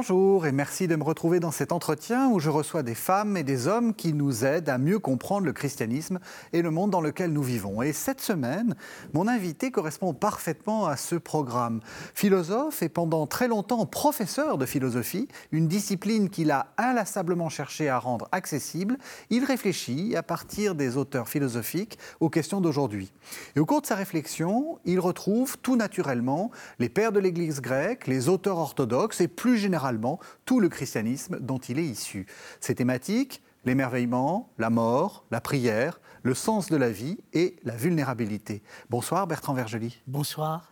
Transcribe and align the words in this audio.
Bonjour 0.00 0.46
et 0.46 0.52
merci 0.52 0.88
de 0.88 0.96
me 0.96 1.04
retrouver 1.04 1.40
dans 1.40 1.50
cet 1.50 1.72
entretien 1.72 2.30
où 2.30 2.40
je 2.40 2.48
reçois 2.48 2.82
des 2.82 2.94
femmes 2.94 3.36
et 3.36 3.42
des 3.42 3.68
hommes 3.68 3.92
qui 3.92 4.14
nous 4.14 4.46
aident 4.46 4.70
à 4.70 4.78
mieux 4.78 4.98
comprendre 4.98 5.44
le 5.44 5.52
christianisme 5.52 6.20
et 6.54 6.62
le 6.62 6.70
monde 6.70 6.90
dans 6.90 7.02
lequel 7.02 7.34
nous 7.34 7.42
vivons. 7.42 7.82
Et 7.82 7.92
cette 7.92 8.22
semaine, 8.22 8.76
mon 9.12 9.28
invité 9.28 9.70
correspond 9.70 10.14
parfaitement 10.14 10.86
à 10.86 10.96
ce 10.96 11.16
programme. 11.16 11.80
Philosophe 12.14 12.82
et 12.82 12.88
pendant 12.88 13.26
très 13.26 13.46
longtemps 13.46 13.84
professeur 13.84 14.56
de 14.56 14.64
philosophie, 14.64 15.28
une 15.52 15.68
discipline 15.68 16.30
qu'il 16.30 16.50
a 16.50 16.68
inlassablement 16.78 17.50
cherché 17.50 17.90
à 17.90 17.98
rendre 17.98 18.26
accessible, 18.32 18.96
il 19.28 19.44
réfléchit 19.44 20.16
à 20.16 20.22
partir 20.22 20.74
des 20.74 20.96
auteurs 20.96 21.28
philosophiques 21.28 21.98
aux 22.20 22.30
questions 22.30 22.62
d'aujourd'hui. 22.62 23.12
Et 23.54 23.60
au 23.60 23.66
cours 23.66 23.82
de 23.82 23.86
sa 23.86 23.96
réflexion, 23.96 24.78
il 24.86 24.98
retrouve 24.98 25.58
tout 25.58 25.76
naturellement 25.76 26.50
les 26.78 26.88
pères 26.88 27.12
de 27.12 27.20
l'Église 27.20 27.60
grecque, 27.60 28.06
les 28.06 28.30
auteurs 28.30 28.56
orthodoxes 28.56 29.20
et 29.20 29.28
plus 29.28 29.58
généralement 29.58 29.89
tout 30.44 30.60
le 30.60 30.68
christianisme 30.68 31.38
dont 31.40 31.58
il 31.58 31.78
est 31.78 31.84
issu. 31.84 32.26
Ces 32.60 32.74
thématiques, 32.74 33.42
l'émerveillement, 33.64 34.50
la 34.58 34.70
mort, 34.70 35.24
la 35.30 35.40
prière, 35.40 36.00
le 36.22 36.34
sens 36.34 36.68
de 36.68 36.76
la 36.76 36.90
vie 36.90 37.18
et 37.32 37.56
la 37.64 37.74
vulnérabilité. 37.74 38.62
Bonsoir 38.90 39.26
Bertrand 39.26 39.54
Vergely. 39.54 40.00
Bonsoir. 40.06 40.70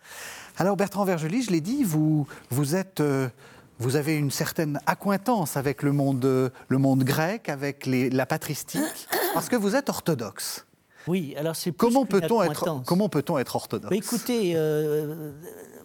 Alors 0.56 0.76
Bertrand 0.76 1.04
Vergely, 1.04 1.42
je 1.42 1.50
l'ai 1.50 1.60
dit, 1.60 1.84
vous, 1.84 2.26
vous 2.50 2.76
êtes... 2.76 3.00
Euh, 3.00 3.28
vous 3.80 3.94
avez 3.94 4.16
une 4.16 4.32
certaine 4.32 4.80
accointance 4.86 5.56
avec 5.56 5.84
le 5.84 5.92
monde, 5.92 6.50
le 6.66 6.78
monde 6.78 7.04
grec, 7.04 7.48
avec 7.48 7.86
les, 7.86 8.10
la 8.10 8.26
patristique, 8.26 9.08
parce 9.34 9.48
que 9.48 9.54
vous 9.54 9.76
êtes 9.76 9.88
orthodoxe. 9.88 10.66
Oui, 11.06 11.36
alors 11.38 11.54
c'est 11.54 11.70
comment 11.70 12.04
peut-on 12.04 12.42
être 12.42 12.82
comment 12.84 13.08
peut-on 13.08 13.38
être 13.38 13.54
orthodoxe? 13.54 13.94
Écoutez, 13.94 14.54
euh, 14.56 15.30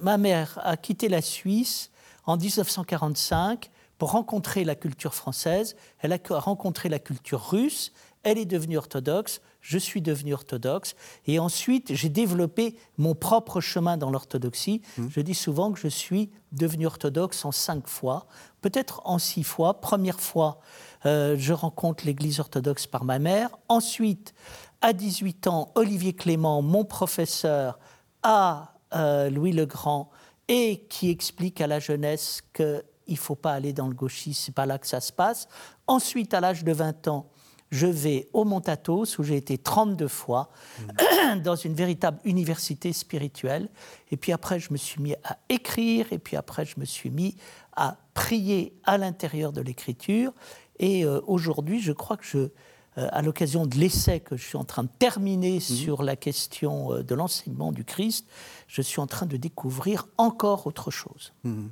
ma 0.02 0.18
mère 0.18 0.60
a 0.64 0.76
quitté 0.76 1.08
la 1.08 1.22
Suisse 1.22 1.92
en 2.26 2.38
1945 2.38 3.70
pour 3.98 4.12
rencontrer 4.12 4.64
la 4.64 4.76
culture 4.76 5.14
française. 5.14 5.76
Elle 6.00 6.14
a 6.14 6.20
rencontré 6.30 6.90
la 6.90 7.00
culture 7.00 7.50
russe. 7.50 7.92
Elle 8.24 8.38
est 8.38 8.46
devenue 8.46 8.78
orthodoxe. 8.78 9.42
Je 9.62 9.78
suis 9.78 10.02
devenu 10.02 10.34
orthodoxe. 10.34 10.96
Et 11.26 11.40
ensuite, 11.40 11.94
j'ai 11.94 12.10
développé 12.10 12.76
mon 12.98 13.16
propre 13.16 13.62
chemin 13.62 13.98
dans 13.98 14.10
l'orthodoxie. 14.10 14.82
Mmh. 14.98 15.08
Je 15.10 15.22
dis 15.22 15.34
souvent 15.34 15.72
que 15.72 15.80
je 15.80 15.88
suis 15.88 16.32
devenu 16.52 16.86
orthodoxe 16.86 17.46
en 17.46 17.52
cinq 17.52 17.88
fois, 17.88 18.28
peut-être 18.62 19.02
en 19.06 19.20
six 19.20 19.44
fois. 19.44 19.80
Première 19.80 20.20
fois, 20.20 20.60
euh, 21.06 21.36
je 21.38 21.54
rencontre 21.54 22.06
l'Église 22.06 22.40
orthodoxe 22.40 22.88
par 22.88 23.06
ma 23.06 23.20
mère. 23.20 23.50
Ensuite, 23.70 24.34
à 24.82 24.92
18 24.92 25.48
ans, 25.48 25.72
Olivier 25.76 26.14
Clément, 26.14 26.62
mon 26.62 26.84
professeur, 26.84 27.80
à 28.22 28.74
euh, 28.96 29.30
Louis 29.30 29.54
le 29.54 29.66
Grand, 29.66 30.10
et 30.48 30.86
qui 30.90 31.10
explique 31.10 31.62
à 31.62 31.68
la 31.68 31.80
jeunesse 31.80 32.42
qu'il 32.54 32.84
ne 33.08 33.16
faut 33.16 33.36
pas 33.36 33.54
aller 33.54 33.74
dans 33.74 33.88
le 33.88 33.94
gauchisme, 33.94 34.42
c'est 34.46 34.56
pas 34.56 34.66
là 34.66 34.78
que 34.78 34.88
ça 34.88 35.00
se 35.02 35.12
passe. 35.12 35.48
Ensuite, 35.88 36.34
à 36.34 36.42
l'âge 36.42 36.64
de 36.64 36.72
20 36.72 37.08
ans, 37.08 37.30
je 37.72 37.88
vais 37.88 38.30
au 38.34 38.44
Montatos, 38.44 39.18
où 39.18 39.24
j'ai 39.24 39.36
été 39.36 39.58
32 39.58 40.08
fois, 40.08 40.52
dans 41.44 41.56
une 41.56 41.74
véritable 41.74 42.20
université 42.24 42.94
spirituelle. 42.94 43.68
Et 44.12 44.18
puis 44.18 44.32
après, 44.32 44.60
je 44.60 44.72
me 44.72 44.78
suis 44.78 45.02
mis 45.02 45.16
à 45.24 45.40
écrire, 45.50 46.06
et 46.12 46.20
puis 46.20 46.38
après, 46.38 46.66
je 46.66 46.80
me 46.80 46.86
suis 46.86 47.10
mis 47.10 47.36
à 47.76 47.98
prier 48.14 48.78
à 48.84 49.00
l'intérieur 49.00 49.52
de 49.52 49.62
l'écriture. 49.62 50.34
Et 50.78 51.04
euh, 51.04 51.20
aujourd'hui, 51.26 51.82
je 51.82 51.94
crois 51.94 52.16
que 52.16 52.26
je, 52.26 52.50
à 52.96 53.22
l'occasion 53.22 53.66
de 53.66 53.76
l'essai 53.76 54.20
que 54.20 54.38
je 54.38 54.44
suis 54.44 54.58
en 54.58 54.64
train 54.64 54.84
de 54.84 54.90
terminer 55.00 55.56
mhm. 55.56 55.60
sur 55.60 56.04
la 56.04 56.16
question 56.16 56.94
euh, 56.94 57.04
de 57.04 57.16
l'enseignement 57.16 57.72
du 57.72 57.84
Christ, 57.84 58.28
je 58.68 58.82
suis 58.82 59.00
en 59.00 59.08
train 59.08 59.26
de 59.26 59.38
découvrir 59.38 60.08
encore 60.18 60.68
autre 60.68 60.92
chose. 60.92 61.34
Mhm. 61.44 61.72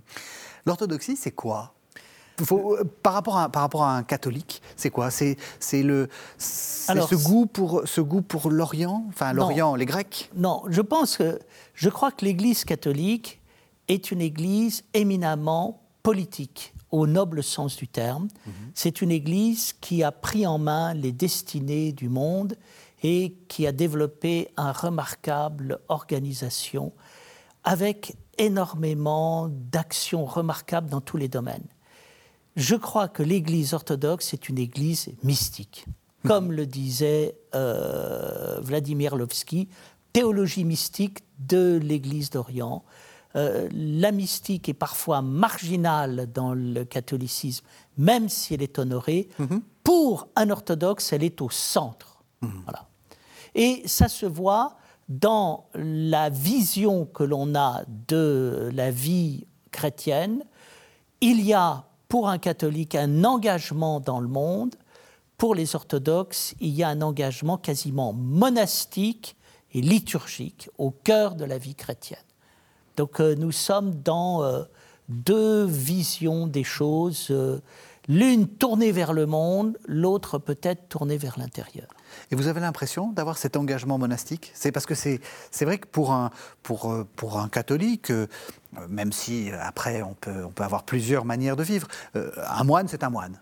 L'orthodoxie, 0.66 1.16
c'est 1.16 1.32
quoi? 1.32 1.74
Euh, 2.52 2.84
par, 3.04 3.14
rapport 3.14 3.38
à, 3.38 3.50
par 3.50 3.62
rapport 3.62 3.84
à 3.84 3.96
un 3.96 4.04
catholique, 4.04 4.62
c'est 4.76 4.90
quoi? 4.90 5.12
C'est 5.12 5.38
le 5.74 6.10
ce 6.38 7.16
goût 7.16 7.46
pour 7.46 7.84
ce 7.86 8.02
goût 8.02 8.22
pour 8.22 8.50
l'Orient, 8.50 9.06
enfin 9.10 9.34
l'Orient, 9.34 9.76
les 9.76 9.86
Grecs? 9.86 10.32
Non, 10.36 10.64
je 10.68 10.82
pense 10.82 11.18
que 11.18 11.40
je 11.76 11.90
crois 11.90 12.12
que 12.12 12.26
l'Église 12.26 12.66
catholique 12.66 13.42
est 13.88 14.12
une 14.12 14.22
Église 14.22 14.84
éminemment 14.94 15.82
politique 16.04 16.74
au 16.92 17.08
noble 17.08 17.44
sens 17.44 17.76
du 17.76 17.88
terme. 17.88 18.28
Mhm. 18.46 18.54
C'est 18.76 19.02
une 19.02 19.12
Église 19.12 19.74
qui 19.74 20.04
a 20.04 20.12
pris 20.12 20.46
en 20.46 20.58
main 20.58 20.94
les 20.94 21.12
destinées 21.12 21.92
du 21.92 22.10
monde 22.10 22.56
et 23.04 23.36
qui 23.48 23.66
a 23.66 23.72
développé 23.72 24.50
une 24.58 24.72
remarquable 24.72 25.80
organisation 25.88 26.94
avec 27.64 28.16
énormément 28.38 29.50
d'actions 29.50 30.26
remarquables 30.26 30.90
dans 30.90 31.02
tous 31.02 31.18
les 31.18 31.28
domaines. 31.28 31.68
Je 32.56 32.76
crois 32.76 33.08
que 33.08 33.24
l'Église 33.24 33.74
orthodoxe 33.74 34.34
est 34.34 34.50
une 34.50 34.58
Église 34.58 35.10
mystique. 35.24 35.86
Mhm. 36.24 36.28
Comme 36.30 36.52
le 36.52 36.66
disait 36.66 37.36
euh, 37.56 38.60
Vladimir 38.62 39.16
Lovski, 39.16 39.70
théologie 40.14 40.66
mystique 40.66 41.20
de 41.40 41.80
l'Église 41.82 42.30
d'Orient. 42.30 42.84
Euh, 43.36 43.70
la 43.74 44.12
mystique 44.12 44.68
est 44.70 44.74
parfois 44.74 45.22
marginale 45.22 46.30
dans 46.34 46.54
le 46.54 46.84
catholicisme, 46.84 47.66
même 47.98 48.30
si 48.30 48.54
elle 48.54 48.62
est 48.62 48.78
honorée. 48.80 49.30
Mhm. 49.40 49.62
Pour 49.84 50.28
un 50.36 50.50
orthodoxe, 50.50 51.14
elle 51.14 51.24
est 51.24 51.42
au 51.42 51.50
centre. 51.50 52.24
Mhm. 52.42 52.62
Voilà. 52.66 52.88
Et 53.56 53.84
ça 53.86 54.08
se 54.08 54.26
voit 54.26 54.78
dans 55.10 55.66
la 55.74 56.30
vision 56.30 57.06
que 57.06 57.24
l'on 57.24 57.56
a 57.56 57.84
de 58.08 58.70
la 58.74 58.92
vie 58.92 59.46
chrétienne. 59.72 60.44
Il 61.20 61.42
y 61.42 61.54
a 61.54 61.86
pour 62.08 62.30
un 62.30 62.38
catholique 62.38 62.96
un 62.96 63.24
engagement 63.24 64.00
dans 64.00 64.20
le 64.20 64.28
monde. 64.28 64.76
Pour 65.38 65.56
les 65.56 65.76
orthodoxes, 65.76 66.54
il 66.60 66.70
y 66.70 66.84
a 66.84 66.90
un 66.90 67.02
engagement 67.02 67.58
quasiment 67.58 68.14
monastique 68.14 69.36
et 69.74 69.82
liturgique 69.82 70.70
au 70.78 70.92
cœur 70.92 71.36
de 71.36 71.46
la 71.46 71.58
vie 71.58 71.76
chrétienne. 71.76 72.20
Donc 72.98 73.20
euh, 73.20 73.36
nous 73.36 73.52
sommes 73.52 73.96
dans 74.04 74.44
euh, 74.44 74.64
deux 75.10 75.66
visions 75.66 76.48
des 76.48 76.64
choses, 76.64 77.28
euh, 77.32 77.60
l'une 78.08 78.48
tournée 78.48 78.92
vers 78.92 79.14
le 79.14 79.26
monde, 79.26 79.78
l'autre 79.86 80.38
peut-être 80.38 80.90
tournée 80.90 81.18
vers 81.18 81.38
l'intérieur. 81.40 81.88
Et 82.32 82.36
vous 82.36 82.48
avez 82.48 82.60
l'impression 82.60 83.12
d'avoir 83.12 83.38
cet 83.38 83.56
engagement 83.56 83.98
monastique? 83.98 84.52
C'est 84.54 84.72
parce 84.72 84.86
que 84.86 84.96
c'est 84.96 85.20
vrai 85.62 85.78
que 85.78 85.88
pour 85.88 86.12
un, 86.12 86.32
pour, 86.64 86.94
pour 87.16 87.40
un 87.40 87.48
catholique, 87.48 88.12
même 88.90 89.14
si 89.14 89.50
après 89.62 90.02
on 90.02 90.14
peut, 90.14 90.44
on 90.46 90.52
peut 90.52 90.64
avoir 90.64 90.84
plusieurs 90.84 91.24
manières 91.24 91.56
de 91.56 91.64
vivre, 91.64 91.88
un 92.14 92.64
moine 92.66 92.88
c'est 92.90 93.04
un 93.04 93.10
moine. 93.10 93.40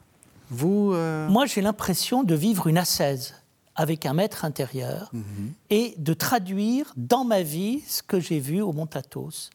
Vous, 0.51 0.93
Moi 1.29 1.47
j'ai 1.47 1.61
l'impression 1.61 2.23
de 2.23 2.35
vivre 2.35 2.67
une 2.67 2.77
ascèse 2.77 3.33
avec 3.79 4.05
un 4.05 4.13
maître 4.13 4.43
intérieur 4.43 5.09
mhm. 5.13 5.53
et 5.69 5.95
de 5.97 6.13
traduire 6.13 6.91
dans 6.97 7.23
ma 7.23 7.43
vie 7.43 7.79
ce 7.87 8.03
que 8.03 8.19
j'ai 8.19 8.41
vu 8.41 8.61
au 8.61 8.73
Mont 8.73 8.89
Athos, 8.93 9.51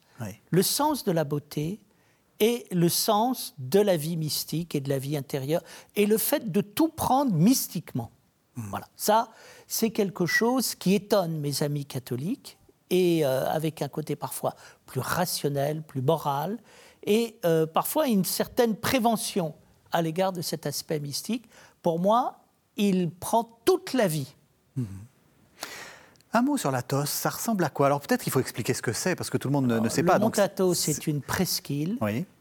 le 0.51 0.63
sens 0.63 1.05
de 1.05 1.13
la 1.13 1.25
beauté 1.25 1.79
et 2.41 2.67
le 2.73 2.89
sens 2.89 3.55
de 3.59 3.81
la 3.81 3.99
vie 3.99 4.17
mystique 4.17 4.75
et 4.75 4.81
de 4.81 4.89
la 4.89 4.99
vie 4.99 5.19
intérieure 5.19 5.63
et 5.95 6.07
le 6.07 6.17
fait 6.17 6.51
de 6.51 6.63
tout 6.63 6.89
prendre 6.89 7.35
mystiquement. 7.35 8.11
Mhm. 8.57 8.65
Voilà, 8.71 8.89
ça 8.97 9.29
c'est 9.69 9.91
quelque 9.91 10.25
chose 10.25 10.75
qui 10.75 10.95
étonne 10.95 11.39
mes 11.39 11.63
amis 11.63 11.85
catholiques 11.85 12.57
et 12.89 13.27
euh, 13.27 13.47
avec 13.51 13.83
un 13.83 13.89
côté 13.89 14.17
parfois 14.17 14.55
plus 14.87 15.01
rationnel, 15.01 15.83
plus 15.83 16.01
moral 16.01 16.59
et 17.05 17.37
euh, 17.45 17.67
parfois 17.67 18.07
une 18.07 18.25
certaine 18.25 18.75
prévention 18.75 19.55
à 19.93 20.01
l'égard 20.01 20.33
de 20.33 20.41
cet 20.41 20.65
aspect 20.65 20.99
mystique. 20.99 21.45
Pour 21.83 21.99
moi, 21.99 22.44
il 22.77 23.11
prend 23.11 23.59
toute 23.65 23.93
la 23.93 24.07
vie. 24.07 24.35
Un 26.33 26.43
mot 26.43 26.57
sur 26.57 26.73
l'Athos, 26.73 27.07
ça 27.07 27.31
ressemble 27.31 27.63
à 27.65 27.69
quoi? 27.69 27.87
Alors 27.87 28.01
peut-être 28.01 28.23
qu'il 28.23 28.33
faut 28.33 28.41
expliquer 28.41 28.75
ce 28.75 28.83
que 28.83 28.93
c'est, 28.93 29.15
parce 29.15 29.31
que 29.31 29.39
tout 29.39 29.49
le 29.49 29.53
monde 29.53 29.67
ne, 29.67 29.89
sait 29.89 30.03
pas. 30.03 30.15
Le 30.15 30.25
mont 30.25 30.31
Athos 30.31 30.89
est 30.89 31.07
une 31.07 31.23
presqu'île 31.23 31.99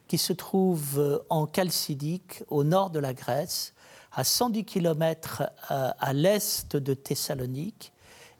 qui 0.08 0.18
se 0.18 0.34
trouve 0.34 1.00
euh, 1.00 1.20
en 1.30 1.48
Chalcidique, 1.54 2.44
au 2.48 2.64
nord 2.64 2.90
de 2.90 3.00
la 3.00 3.14
Grèce, 3.14 3.74
à 4.12 4.24
110 4.24 4.66
km 4.66 5.44
euh, 5.72 5.92
à 6.00 6.14
l'est 6.14 6.76
de 6.76 6.94
Thessalonique. 6.94 7.94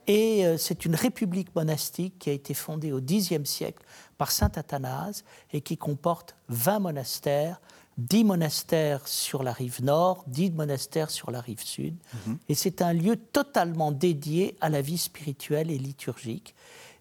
Et 0.08 0.46
euh, 0.46 0.58
c'est 0.58 0.86
une 0.86 0.96
république 0.96 1.56
monastique 1.56 2.20
qui 2.20 2.30
a 2.30 2.34
été 2.34 2.54
fondée 2.54 2.92
au 2.92 3.00
Xe 3.00 3.44
siècle 3.46 3.84
par 4.18 4.32
saint 4.32 4.52
Athanase 4.56 5.24
et 5.52 5.62
qui 5.62 5.78
comporte 5.78 6.36
20 6.50 6.80
monastères 6.80 7.62
dix 7.98 8.24
monastères 8.24 9.08
sur 9.08 9.44
la 9.44 9.52
rive 9.52 9.84
nord, 9.84 10.24
dix 10.28 10.52
monastères 10.52 11.10
sur 11.10 11.32
la 11.32 11.42
rive 11.42 11.64
sud. 11.64 11.96
Mhm. 12.28 12.38
Et 12.50 12.56
c'est 12.56 12.82
un 12.82 12.94
lieu 12.94 13.16
totalement 13.16 13.92
dédié 13.92 14.56
à 14.62 14.70
la 14.70 14.82
vie 14.82 14.98
spirituelle 14.98 15.70
et 15.70 15.78
liturgique. 15.78 16.56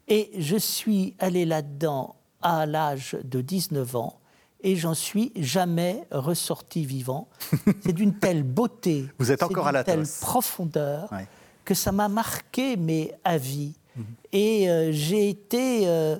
Et 0.08 0.30
je 0.38 0.56
suis 0.56 1.14
allé 1.18 1.44
là-dedans 1.44 2.16
à 2.42 2.66
l'âge 2.66 3.16
de 3.24 3.40
19 3.40 3.96
ans 3.96 4.18
et 4.62 4.76
j'en 4.76 4.94
suis 4.94 5.32
jamais 5.36 6.04
ressorti 6.10 6.84
vivant. 6.84 7.28
C'est 7.80 7.92
d'une 7.92 8.14
telle 8.14 8.42
beauté, 8.42 9.06
Vous 9.18 9.32
êtes 9.32 9.42
encore 9.42 9.66
à 9.66 9.72
la 9.72 9.84
telle 9.84 10.06
profondeur 10.20 11.10
que 11.64 11.74
ça 11.74 11.92
m'a 11.92 12.08
marqué 12.08 12.76
mais 12.76 13.14
à 13.24 13.38
vie. 13.38 13.74
Mhm. 13.96 14.04
Et 14.32 14.70
euh, 14.70 14.92
j'ai 14.92 15.28
été, 15.28 15.86
euh, 15.86 16.18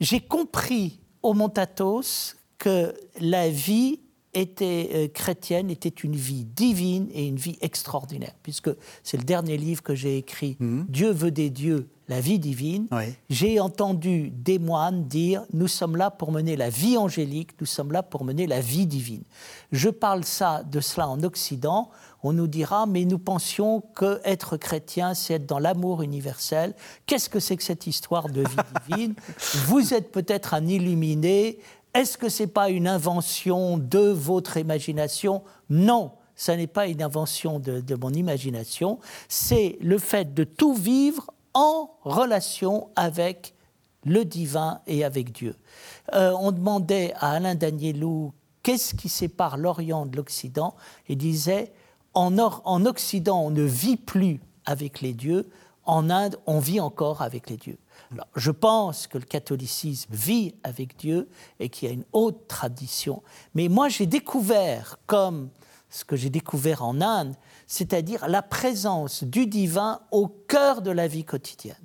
j'ai 0.00 0.20
compris 0.20 1.00
au 1.22 1.34
Montatos 1.34 2.36
que 2.58 2.94
la 3.20 3.48
vie 3.48 4.00
était 4.34 4.90
euh, 4.94 5.08
chrétienne 5.08 5.70
était 5.70 5.88
une 5.88 6.16
vie 6.16 6.44
divine 6.44 7.08
et 7.12 7.26
une 7.26 7.36
vie 7.36 7.58
extraordinaire, 7.60 8.34
puisque 8.42 8.70
c'est 9.02 9.16
le 9.16 9.24
dernier 9.24 9.56
livre 9.56 9.82
que 9.82 9.94
j'ai 9.94 10.16
écrit, 10.16 10.56
mhm. 10.58 10.86
Dieu 10.88 11.10
veut 11.10 11.30
des 11.30 11.50
dieux, 11.50 11.88
la 12.08 12.20
vie 12.20 12.38
divine. 12.38 12.88
J'ai 13.30 13.60
entendu 13.60 14.30
des 14.30 14.58
moines 14.58 15.04
dire, 15.04 15.44
nous 15.52 15.68
sommes 15.68 15.96
là 15.96 16.10
pour 16.10 16.32
mener 16.32 16.56
la 16.56 16.68
vie 16.68 16.96
angélique, 16.96 17.52
nous 17.60 17.66
sommes 17.66 17.92
là 17.92 18.02
pour 18.02 18.24
mener 18.24 18.46
la 18.46 18.60
vie 18.60 18.86
divine. 18.86 19.22
Je 19.70 19.88
parle 19.88 20.24
ça 20.24 20.62
de 20.62 20.80
cela 20.80 21.08
en 21.08 21.22
Occident, 21.22 21.90
on 22.22 22.32
nous 22.32 22.46
dira, 22.46 22.86
mais 22.86 23.04
nous 23.04 23.18
pensions 23.18 23.82
que 23.94 24.20
être 24.24 24.56
chrétien, 24.56 25.14
c'est 25.14 25.34
être 25.34 25.46
dans 25.46 25.58
l'amour 25.58 26.02
universel. 26.02 26.74
Qu'est-ce 27.06 27.28
que 27.28 27.40
c'est 27.40 27.56
que 27.56 27.64
cette 27.64 27.86
histoire 27.86 28.28
de 28.28 28.42
vie 28.42 28.86
divine? 28.86 29.14
Vous 29.66 29.94
êtes 29.94 30.12
peut-être 30.12 30.54
un 30.54 30.66
illuminé, 30.66 31.58
est-ce 31.94 32.16
que 32.16 32.28
ce 32.28 32.42
n'est 32.44 32.48
pas 32.48 32.70
une 32.70 32.88
invention 32.88 33.76
de 33.76 33.98
votre 33.98 34.56
imagination? 34.56 35.42
Non, 35.68 36.12
ce 36.36 36.52
n'est 36.52 36.66
pas 36.66 36.86
une 36.86 37.02
invention 37.02 37.58
de, 37.58 37.94
mon 37.94 38.12
imagination, 38.12 38.98
c'est 39.28 39.76
le 39.80 39.98
fait 39.98 40.32
de 40.34 40.44
tout 40.44 40.74
vivre 40.74 41.30
en 41.54 41.90
relation 42.02 42.88
avec 42.96 43.54
le 44.04 44.24
divin 44.24 44.80
et 44.86 45.04
avec 45.04 45.32
Dieu. 45.32 45.54
Euh, 46.14 46.34
on 46.40 46.50
demandait 46.50 47.12
à 47.18 47.32
Alain 47.32 47.54
Danielou 47.54 48.32
qu'est-ce 48.62 48.94
qui 48.94 49.08
sépare 49.08 49.58
l'Orient 49.58 50.06
de 50.06 50.16
l'Occident. 50.16 50.74
Il 51.08 51.18
disait 51.18 51.72
en 52.14 52.86
Occident, 52.86 53.42
on 53.42 53.50
ne 53.50 53.62
vit 53.62 53.96
plus 53.96 54.40
avec 54.64 55.00
les 55.00 55.12
dieux, 55.12 55.48
en 55.84 56.10
Inde, 56.10 56.38
on 56.46 56.58
vit 56.58 56.80
encore 56.80 57.22
avec 57.22 57.50
les 57.50 57.56
dieux 57.56 57.78
je 58.36 58.50
pense 58.50 59.06
que 59.06 59.18
le 59.18 59.24
catholicisme 59.24 60.12
vit 60.12 60.54
avec 60.62 60.96
Dieu 60.96 61.28
et 61.60 61.68
qu'il 61.68 61.88
y 61.88 61.90
a 61.90 61.94
une 61.94 62.04
haute 62.12 62.46
tradition. 62.48 63.22
Mais 63.54 63.68
moi, 63.68 63.88
j'ai 63.88 64.06
découvert, 64.06 64.98
comme 65.06 65.50
ce 65.88 66.04
que 66.04 66.16
j'ai 66.16 66.30
découvert 66.30 66.82
en 66.82 67.00
Inde, 67.00 67.34
c'est-à-dire 67.66 68.26
la 68.28 68.42
présence 68.42 69.24
du 69.24 69.46
divin 69.46 70.00
au 70.10 70.28
cœur 70.28 70.82
de 70.82 70.90
la 70.90 71.06
vie 71.06 71.24
quotidienne. 71.24 71.76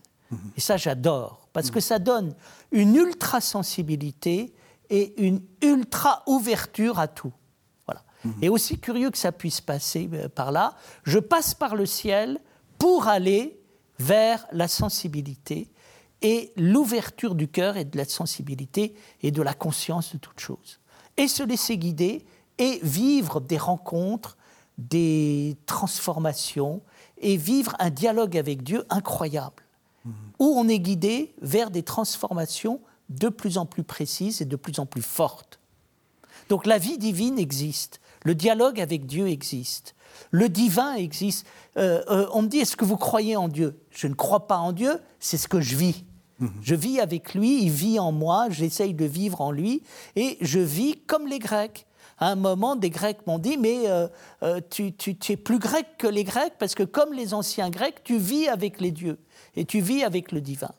Et 0.55 0.61
ça, 0.61 0.77
j'adore, 0.77 1.47
parce 1.53 1.71
que 1.71 1.79
ça 1.79 1.99
donne 1.99 2.35
une 2.71 2.95
ultra-sensibilité 2.95 4.53
et 4.89 5.13
une 5.21 5.41
ultra-ouverture 5.61 6.99
à 6.99 7.07
tout. 7.07 7.33
Voilà. 7.85 8.03
Et 8.41 8.49
aussi 8.49 8.77
curieux 8.79 9.09
que 9.09 9.17
ça 9.17 9.31
puisse 9.31 9.61
passer 9.61 10.09
euh, 10.13 10.27
par 10.27 10.51
là, 10.51 10.75
je 11.03 11.19
passe 11.19 11.53
par 11.53 11.75
le 11.75 11.85
ciel 11.85 12.39
pour 12.77 13.07
aller 13.07 13.59
vers 13.99 14.45
la 14.51 14.67
sensibilité 14.67 15.69
et 16.21 16.51
l'ouverture 16.57 17.35
du 17.35 17.47
cœur 17.47 17.77
et 17.77 17.85
de 17.85 17.97
la 17.97 18.05
sensibilité 18.05 18.95
et 19.21 19.31
de 19.31 19.41
la 19.41 19.53
conscience 19.53 20.13
de 20.13 20.17
toute 20.17 20.39
chose. 20.39 20.79
Et 21.17 21.27
se 21.27 21.43
laisser 21.43 21.77
guider 21.77 22.25
et 22.57 22.79
vivre 22.81 23.39
des 23.39 23.57
rencontres, 23.57 24.37
des 24.77 25.57
transformations 25.65 26.81
et 27.19 27.37
vivre 27.37 27.75
un 27.79 27.89
dialogue 27.89 28.37
avec 28.37 28.63
Dieu 28.63 28.83
incroyable, 28.89 29.63
mmh. 30.05 30.11
où 30.39 30.45
on 30.45 30.67
est 30.67 30.79
guidé 30.79 31.33
vers 31.41 31.71
des 31.71 31.83
transformations 31.83 32.79
de 33.09 33.29
plus 33.29 33.57
en 33.57 33.65
plus 33.65 33.83
précises 33.83 34.41
et 34.41 34.45
de 34.45 34.55
plus 34.55 34.79
en 34.79 34.85
plus 34.85 35.01
fortes. 35.01 35.59
Donc 36.49 36.65
la 36.65 36.77
vie 36.77 36.97
divine 36.97 37.39
existe, 37.39 37.99
le 38.27 38.35
dialogue 38.35 38.81
avec 38.81 39.05
Dieu 39.05 39.29
existe, 39.29 39.95
le 40.31 40.49
divin 40.49 40.95
existe. 40.95 41.47
Euh, 41.77 42.03
euh, 42.09 42.27
on 42.33 42.41
me 42.41 42.49
dit, 42.49 42.59
est-ce 42.59 42.75
que 42.75 42.83
vous 42.83 42.97
croyez 42.97 43.37
en 43.37 43.47
Dieu? 43.47 43.79
Je 43.89 44.07
ne 44.07 44.15
crois 44.15 44.47
pas 44.47 44.57
en 44.57 44.73
Dieu, 44.73 44.99
c'est 45.21 45.37
ce 45.37 45.47
que 45.47 45.61
je 45.61 45.77
vis. 45.77 46.03
Je 46.61 46.75
vis 46.75 46.99
avec 46.99 47.33
lui, 47.33 47.63
il 47.63 47.71
vit 47.71 47.99
en 47.99 48.11
moi, 48.11 48.47
j'essaye 48.49 48.93
de 48.93 49.05
vivre 49.05 49.39
en 49.39 49.51
lui, 49.51 49.81
et 50.17 50.37
je 50.41 50.59
vis 50.59 50.97
comme 51.07 51.25
les 51.25 51.39
Grecs. 51.39 51.87
À 52.19 52.31
un 52.31 52.35
moment, 52.35 52.75
des 52.75 52.89
Grecs 52.89 53.25
m'ont 53.27 53.39
dit, 53.39 53.57
mais 53.57 53.87
euh, 53.87 54.07
euh, 54.43 54.59
tu, 54.69 54.93
es 55.29 55.37
plus 55.37 55.57
grec 55.57 55.87
que 55.97 56.07
les 56.07 56.25
Grecs, 56.25 56.53
parce 56.59 56.75
que 56.75 56.83
comme 56.83 57.13
les 57.13 57.33
anciens 57.33 57.69
Grecs, 57.69 58.03
tu 58.03 58.17
vis 58.17 58.49
avec 58.49 58.81
les 58.81 58.91
dieux, 58.91 59.19
et 59.55 59.63
tu 59.63 59.79
vis 59.79 60.03
avec 60.03 60.33
le 60.33 60.41
divin. 60.41 60.71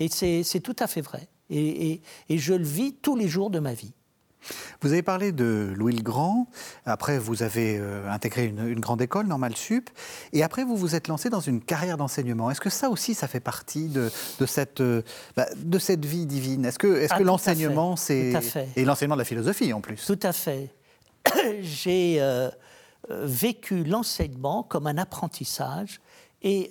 Et 0.00 0.08
c'est 0.08 0.60
tout 0.60 0.76
à 0.80 0.88
fait 0.88 1.02
vrai. 1.02 1.28
et 1.50 2.00
je 2.28 2.54
le 2.54 2.64
vis 2.64 2.94
tous 2.94 3.14
les 3.14 3.28
jours 3.28 3.50
de 3.50 3.60
ma 3.60 3.74
vie. 3.74 3.92
Vous 4.80 4.92
avez 4.92 5.02
parlé 5.02 5.32
de 5.32 5.72
Louis 5.76 5.94
le 5.94 6.02
Grand, 6.02 6.46
après 6.86 7.18
vous 7.18 7.42
avez 7.42 7.78
euh, 7.78 8.10
intégré 8.10 8.46
une, 8.46 8.80
grande 8.80 9.02
école, 9.02 9.26
Normal 9.26 9.56
Sup, 9.56 9.90
et 10.32 10.42
après 10.42 10.64
vous 10.64 10.76
vous 10.76 10.94
êtes 10.94 11.08
lancé 11.08 11.30
dans 11.30 11.40
une 11.40 11.60
carrière 11.60 11.96
d'enseignement. 11.96 12.50
Est-ce 12.50 12.60
que 12.60 12.70
ça 12.70 12.90
aussi, 12.90 13.14
ça 13.14 13.28
fait 13.28 13.40
partie 13.40 13.88
de, 13.88 14.10
cette, 14.46 14.80
euh, 14.80 15.02
bah, 15.36 15.46
de 15.56 15.78
cette 15.78 16.04
vie 16.04 16.26
divine? 16.26 16.64
Est-ce 16.64 16.78
que, 16.78 16.86
est 16.86 17.06
-ce 17.06 17.16
que 17.16 17.22
ah, 17.22 17.24
l'enseignement, 17.24 17.96
c'est... 17.96 18.32
Et 18.76 18.84
l'enseignement 18.84 19.16
de 19.16 19.20
la 19.20 19.24
philosophie 19.24 19.72
en 19.72 19.80
plus? 19.80 20.04
Tout 20.06 20.20
à 20.22 20.32
fait. 20.32 20.70
J'ai 21.60 22.16
euh, 22.20 22.50
vécu 23.08 23.84
l'enseignement 23.84 24.62
comme 24.62 24.86
un 24.86 24.98
apprentissage, 24.98 26.00
et 26.42 26.70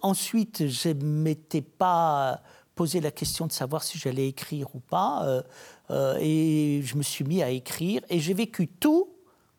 ensuite 0.00 0.66
je 0.66 0.88
ne 0.88 1.04
m'étais 1.04 1.60
pas 1.60 2.40
posé 2.74 3.00
la 3.00 3.10
question 3.10 3.46
de 3.46 3.52
savoir 3.52 3.82
si 3.82 3.98
j'allais 3.98 4.28
écrire 4.28 4.74
ou 4.74 4.80
pas. 4.80 5.42
Euh, 5.90 6.16
et 6.20 6.82
je 6.84 6.96
me 6.96 7.02
suis 7.02 7.24
mis 7.24 7.42
à 7.42 7.50
écrire 7.50 8.02
et 8.08 8.20
j'ai 8.20 8.34
vécu 8.34 8.68
tout 8.68 9.08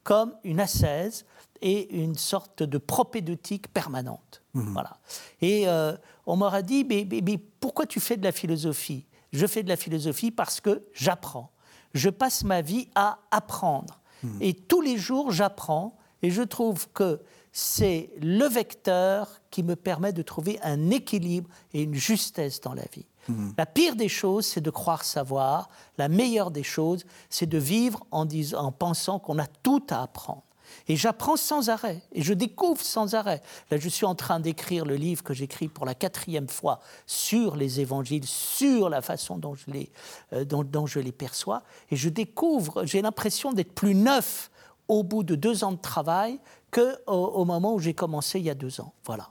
comme 0.04 0.34
une 0.44 0.60
ascèse 0.60 1.26
et 1.62 1.94
une 2.02 2.16
sorte 2.16 2.64
de 2.64 2.78
propédeutique 2.78 3.68
permanente. 3.68 4.42
Mhm. 4.54 4.74
Voilà. 4.74 4.98
Et 5.42 5.68
euh, 5.68 5.96
on 6.26 6.38
m'aura 6.38 6.62
dit, 6.62 6.84
mais, 6.84 7.08
mais, 7.24 7.38
pourquoi 7.60 7.86
tu 7.86 8.00
fais 8.00 8.18
de 8.18 8.24
la 8.24 8.32
philosophie? 8.32 9.06
Je 9.32 9.46
fais 9.46 9.64
de 9.64 9.70
la 9.70 9.78
philosophie 9.78 10.32
parce 10.32 10.60
que 10.60 10.84
j'apprends. 10.94 11.52
Je 11.94 12.10
passe 12.10 12.44
ma 12.44 12.62
vie 12.62 12.90
à 12.96 13.20
apprendre. 13.30 14.02
Mhm. 14.24 14.38
Et 14.42 14.54
tous 14.54 14.82
les 14.82 14.98
jours, 14.98 15.32
j'apprends. 15.32 15.98
Et 16.24 16.32
je 16.32 16.42
trouve 16.42 16.88
que 16.90 17.20
c'est 17.52 18.12
le 18.22 18.46
vecteur 18.46 19.42
qui 19.50 19.64
me 19.64 19.76
permet 19.76 20.14
de 20.14 20.22
trouver 20.22 20.60
un 20.64 20.90
équilibre 20.90 21.50
et 21.74 21.84
une 21.84 21.96
justesse 21.96 22.62
dans 22.62 22.74
la 22.74 22.86
vie. 22.94 23.06
Mhm. 23.28 23.54
La 23.58 23.66
pire 23.66 23.96
des 23.96 24.10
choses, 24.10 24.46
c'est 24.46 24.62
de 24.62 24.70
croire 24.70 25.04
savoir. 25.04 25.70
La 25.98 26.10
meilleure 26.10 26.52
des 26.52 26.64
choses, 26.64 27.06
c'est 27.30 27.46
de 27.46 27.58
vivre 27.58 28.06
en, 28.12 28.28
en 28.56 28.72
pensant 28.72 29.20
qu'on 29.20 29.40
a 29.40 29.48
tout 29.48 29.84
à 29.90 30.04
apprendre. 30.04 30.44
Et 30.88 30.96
j'apprends 30.96 31.36
sans 31.36 31.70
arrêt, 31.70 32.02
et 32.14 32.22
je 32.22 32.34
découvre 32.34 32.82
sans 32.82 33.14
arrêt. 33.14 33.42
Là, 33.70 33.78
je 33.78 33.90
suis 33.90 34.06
en 34.06 34.16
train 34.16 34.40
d'écrire 34.40 34.86
le 34.86 34.96
livre 34.96 35.24
que 35.24 35.34
j'écris 35.34 35.68
pour 35.68 35.86
la 35.86 35.94
quatrième 35.94 36.48
fois 36.48 36.80
sur 37.06 37.56
les 37.56 37.80
évangiles, 37.80 38.26
sur 38.26 38.90
la 38.90 39.02
façon 39.02 39.38
dont 39.38 39.56
je 39.56 39.70
les, 39.70 39.92
euh, 40.34 41.12
perçois, 41.12 41.64
et 41.90 41.96
je 41.96 42.10
découvre, 42.10 42.86
j'ai 42.86 43.02
l'impression 43.02 43.52
d'être 43.54 43.74
plus 43.74 43.96
neuf 43.96 44.50
au 44.88 45.04
bout 45.04 45.24
de 45.24 45.36
deux 45.36 45.64
ans 45.64 45.72
de 45.72 45.78
travail 45.78 46.40
qu'au 46.72 46.82
au 47.06 47.46
moment 47.46 47.74
où 47.74 47.80
j'ai 47.80 47.94
commencé 47.94 48.40
il 48.40 48.46
y 48.46 48.50
a 48.50 48.56
deux 48.56 48.82
ans. 48.82 48.94
Voilà 49.06 49.30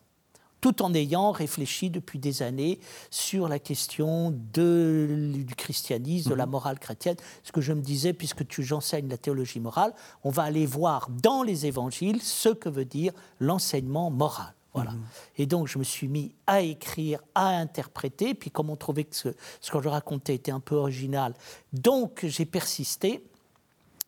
tout 0.60 0.82
en 0.82 0.94
ayant 0.94 1.30
réfléchi 1.30 1.90
depuis 1.90 2.18
des 2.18 2.42
années 2.42 2.80
sur 3.10 3.48
la 3.48 3.58
question 3.58 4.30
du 4.30 5.54
christianisme, 5.56 6.30
de 6.30 6.34
la 6.34 6.46
mhm. 6.46 6.52
morale 6.52 6.78
chrétienne. 6.78 7.16
Ce 7.42 7.52
que 7.52 7.60
je 7.60 7.72
me 7.72 7.80
disais, 7.80 8.12
puisque 8.12 8.46
tu 8.46 8.62
j'enseigne 8.62 9.08
la 9.08 9.18
théologie 9.18 9.60
morale, 9.60 9.92
on 10.24 10.30
va 10.30 10.42
aller 10.44 10.66
voir 10.66 11.08
dans 11.22 11.42
les 11.42 11.66
évangiles 11.66 12.20
ce 12.22 12.48
que 12.48 12.68
veut 12.68 12.84
dire 12.84 13.12
l'enseignement 13.38 14.10
moral. 14.10 14.54
Voilà. 14.72 14.92
Mhm. 14.92 15.02
Et 15.38 15.46
donc, 15.46 15.66
je 15.66 15.78
me 15.78 15.84
suis 15.84 16.06
mis 16.06 16.32
à 16.46 16.60
écrire, 16.60 17.20
à 17.34 17.48
interpréter. 17.48 18.34
Puis, 18.34 18.50
comme 18.50 18.70
on 18.70 18.76
trouvait 18.76 19.04
que 19.04 19.16
ce, 19.16 19.28
ce 19.60 19.70
que 19.70 19.80
je 19.80 19.88
racontais 19.88 20.34
était 20.34 20.52
un 20.52 20.60
peu 20.60 20.76
original, 20.76 21.34
donc 21.72 22.24
j'ai 22.24 22.44
persisté. 22.44 23.24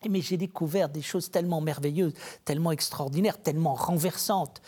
Mais 0.09 0.19
j'ai 0.19 0.35
découvert 0.35 0.89
des 0.89 1.01
choses 1.01 1.31
tellement 1.31 1.61
merveilleuses, 1.61 2.11
tellement 2.43 2.73
extraordinaires, 2.73 3.41
tellement 3.41 3.73
renversantes, 3.73 4.61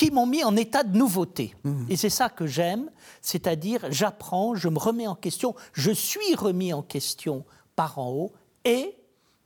qui 0.00 0.10
m'ont 0.10 0.24
mis 0.24 0.42
en 0.44 0.56
état 0.56 0.82
de 0.82 0.96
nouveauté. 0.96 1.54
Mmh. 1.62 1.84
Et 1.90 1.96
c'est 1.96 2.08
ça 2.08 2.30
que 2.30 2.46
j'aime, 2.46 2.90
c'est-à-dire 3.20 3.84
j'apprends, 3.90 4.54
je 4.54 4.70
me 4.70 4.78
remets 4.78 5.06
en 5.06 5.14
question, 5.14 5.54
je 5.74 5.90
suis 5.90 6.34
remis 6.34 6.72
en 6.72 6.80
question 6.80 7.44
par 7.76 7.98
en 7.98 8.08
haut, 8.08 8.32
et 8.64 8.96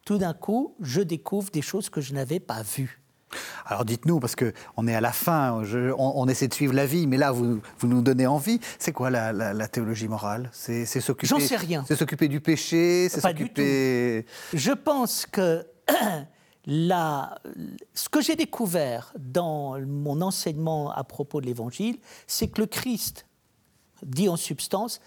tout 0.05 0.17
d'un 0.17 0.33
coup, 0.33 0.77
je 0.81 1.01
découvre 1.01 1.51
des 1.51 1.61
choses 1.61 1.91
que 1.91 2.01
je 2.01 2.15
n'avais 2.15 2.39
pas 2.39 2.63
vues. 2.63 3.03
Alors 3.67 3.85
dites-nous, 3.85 4.21
parce 4.21 4.37
qu'on 4.37 4.87
est 4.87 4.95
à 4.95 5.01
la 5.01 5.11
fin, 5.11 5.61
on, 5.99 6.29
essaie 6.29 6.47
de 6.47 6.55
suivre 6.55 6.73
la 6.73 6.87
vie, 6.87 7.09
mais 7.09 7.17
là, 7.17 7.33
vous, 7.33 7.61
vous 7.81 7.89
nous 7.89 8.01
donnez 8.01 8.29
envie. 8.29 8.61
C'est 8.79 8.93
quoi 8.93 9.11
la, 9.11 9.67
théologie 9.67 10.07
morale? 10.07 10.51
C'est 10.53 10.85
s'occuper. 10.87 11.27
J'en 11.27 11.41
sais 11.41 11.57
rien. 11.57 11.85
C'est 11.89 11.97
s'occuper 11.97 12.29
du 12.29 12.41
péché 12.41 13.09
C'est 13.09 13.21
s'occuper. 13.21 14.25
Je 14.53 14.71
pense 14.71 15.27
que 15.27 15.67
la, 16.67 17.39
ce 17.95 18.09
que 18.09 18.21
j'ai 18.21 18.37
découvert 18.37 19.13
dans 19.19 19.79
mon 19.81 20.21
enseignement 20.23 20.91
à 20.91 21.05
propos 21.05 21.41
de 21.41 21.47
l'Évangile, 21.47 21.99
c'est 22.27 22.49
que 22.49 22.61
le 22.61 22.67
Christ 22.67 23.27
dit 24.03 24.29
en 24.29 24.37
substance 24.37 25.01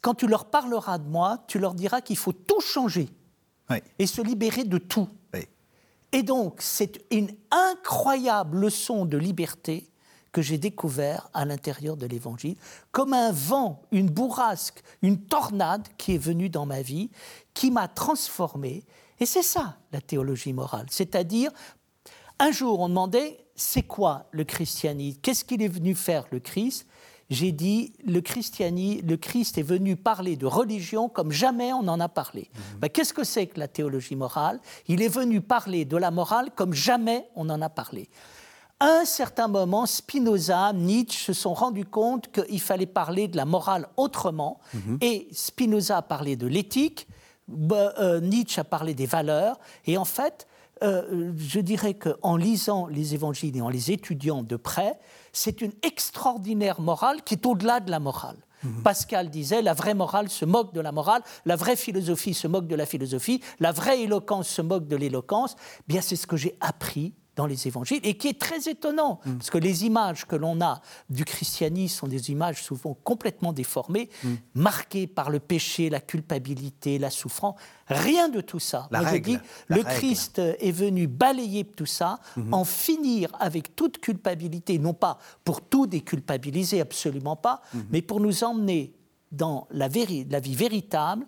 quand 0.00 0.14
tu 0.14 0.26
leur 0.26 0.44
parleras 0.46 0.98
de 0.98 1.08
moi, 1.08 1.44
tu 1.48 1.58
leur 1.58 1.74
diras 1.74 2.00
qu'il 2.00 2.16
faut 2.16 2.32
tout 2.32 2.60
changer 2.60 3.08
et 3.98 4.06
se 4.06 4.22
libérer 4.22 4.64
de 4.64 4.78
tout. 4.78 5.08
Et 6.12 6.22
donc, 6.22 6.62
c'est 6.62 7.04
une 7.10 7.30
incroyable 7.50 8.58
leçon 8.58 9.04
de 9.04 9.18
liberté 9.18 9.90
que 10.32 10.40
j'ai 10.40 10.56
découvert 10.56 11.28
à 11.34 11.44
l'intérieur 11.44 11.96
de 11.96 12.06
l'Évangile, 12.06 12.56
comme 12.92 13.12
un 13.12 13.32
vent, 13.32 13.82
une 13.90 14.08
bourrasque, 14.08 14.82
une 15.02 15.20
tornade 15.20 15.86
qui 15.98 16.14
est 16.14 16.18
venue 16.18 16.48
dans 16.48 16.64
ma 16.64 16.80
vie, 16.80 17.10
qui 17.52 17.70
m'a 17.70 17.88
transformé. 17.88 18.84
Et 19.20 19.26
c'est 19.26 19.42
ça 19.42 19.76
la 19.92 20.00
théologie 20.00 20.52
morale. 20.52 20.86
C'est-à-dire, 20.90 21.50
un 22.38 22.50
jour 22.50 22.80
on 22.80 22.88
demandait, 22.88 23.44
c'est 23.54 23.82
quoi 23.82 24.26
le 24.30 24.44
christianisme? 24.44 25.18
Qu'est-ce 25.22 25.44
qu'il 25.44 25.62
est 25.62 25.68
venu 25.68 25.94
faire 25.94 26.24
le 26.30 26.40
Christ? 26.40 26.86
J'ai 27.30 27.52
dit 27.52 27.92
le 28.06 28.20
christianisme, 28.20 29.06
le 29.06 29.16
Christ 29.16 29.58
est 29.58 29.62
venu 29.62 29.96
parler 29.96 30.36
de 30.36 30.46
religion 30.46 31.08
comme 31.08 31.30
jamais 31.30 31.72
on 31.72 31.86
en 31.88 32.00
a 32.00 32.08
parlé. 32.08 32.50
Mhm. 32.54 32.78
Ben, 32.80 32.88
qu'est-ce 32.88 33.12
que 33.12 33.24
c'est 33.24 33.46
que 33.46 33.60
la 33.60 33.68
théologie 33.68 34.16
morale? 34.16 34.60
Il 34.86 35.02
est 35.02 35.08
venu 35.08 35.42
parler 35.42 35.84
de 35.84 35.96
la 35.96 36.10
morale 36.10 36.50
comme 36.54 36.72
jamais 36.72 37.28
on 37.36 37.50
en 37.50 37.60
a 37.60 37.68
parlé. 37.68 38.08
À 38.80 39.00
un 39.00 39.04
certain 39.04 39.48
moment, 39.48 39.86
Spinoza, 39.86 40.72
Nietzsche 40.72 41.18
se 41.18 41.32
sont 41.32 41.52
rendus 41.52 41.84
compte 41.84 42.30
qu'il 42.30 42.60
fallait 42.60 42.86
parler 42.86 43.26
de 43.26 43.36
la 43.36 43.44
morale 43.44 43.88
autrement. 43.96 44.60
Mhm. 44.72 44.98
Et 45.00 45.28
Spinoza 45.32 45.98
a 45.98 46.02
parlé 46.02 46.36
de 46.36 46.46
l'éthique, 46.46 47.08
Nietzsche 47.48 48.60
a 48.60 48.64
parlé 48.64 48.94
des 48.94 49.06
valeurs. 49.06 49.58
Et 49.86 49.96
en 49.96 50.04
fait, 50.04 50.46
euh, 50.82 51.32
je 51.36 51.60
dirais 51.60 51.94
qu'en 51.94 52.36
lisant 52.36 52.86
les 52.86 53.14
évangiles 53.14 53.56
et 53.56 53.60
en 53.60 53.68
les 53.68 53.90
étudiant 53.90 54.42
de 54.42 54.56
près, 54.56 54.98
c'est 55.32 55.60
une 55.60 55.72
extraordinaire 55.82 56.80
morale 56.80 57.22
qui 57.22 57.34
est 57.34 57.46
au-delà 57.46 57.80
de 57.80 57.90
la 57.90 58.00
morale. 58.00 58.36
Mhm. 58.62 58.82
Pascal 58.82 59.30
disait, 59.30 59.62
la 59.62 59.74
vraie 59.74 59.94
morale 59.94 60.28
se 60.28 60.44
moque 60.44 60.74
de 60.74 60.80
la 60.80 60.92
morale, 60.92 61.22
la 61.46 61.56
vraie 61.56 61.76
philosophie 61.76 62.34
se 62.34 62.48
moque 62.48 62.66
de 62.66 62.74
la 62.74 62.86
philosophie, 62.86 63.40
la 63.60 63.72
vraie 63.72 64.02
éloquence 64.02 64.48
se 64.48 64.62
moque 64.62 64.88
de 64.88 64.96
l'éloquence. 64.96 65.56
Bien, 65.86 66.00
c'est 66.00 66.16
ce 66.16 66.26
que 66.26 66.36
j'ai 66.36 66.56
appris 66.60 67.14
dans 67.38 67.46
les 67.46 67.68
évangiles 67.68 68.00
et 68.02 68.14
qui 68.14 68.26
est 68.26 68.38
très 68.38 68.68
étonnant, 68.68 69.20
mm. 69.24 69.36
parce 69.36 69.50
que 69.50 69.58
les 69.58 69.84
images 69.84 70.26
que 70.26 70.34
l'on 70.34 70.60
a 70.60 70.82
du 71.08 71.24
christianisme 71.24 72.00
sont 72.00 72.08
des 72.08 72.32
images 72.32 72.64
souvent 72.64 72.98
complètement 73.04 73.52
déformées, 73.52 74.10
mm. 74.24 74.34
marquées 74.56 75.06
par 75.06 75.30
le 75.30 75.38
péché, 75.38 75.88
la 75.88 76.00
culpabilité, 76.00 76.98
la 76.98 77.10
souffrance. 77.10 77.54
Rien 77.86 78.28
de 78.28 78.40
tout 78.40 78.58
ça. 78.58 78.88
La 78.90 79.14
je 79.14 79.18
dis, 79.18 79.38
le 79.68 79.84
Christ 79.84 80.40
est 80.40 80.72
venu 80.72 81.06
balayer 81.06 81.64
tout 81.64 81.86
ça, 81.86 82.18
mm-hmm. 82.36 82.52
en 82.52 82.64
finir 82.64 83.30
avec 83.38 83.76
toute 83.76 83.98
culpabilité, 83.98 84.80
non 84.80 84.92
pas 84.92 85.18
pour 85.44 85.60
tout 85.60 85.86
déculpabiliser, 85.86 86.80
absolument 86.80 87.36
pas, 87.36 87.62
mm-hmm. 87.62 87.80
mais 87.90 88.02
pour 88.02 88.18
nous 88.18 88.42
emmener 88.42 88.92
dans 89.30 89.68
la, 89.70 89.88
la 89.88 90.40
vie 90.40 90.56
véritable, 90.56 91.24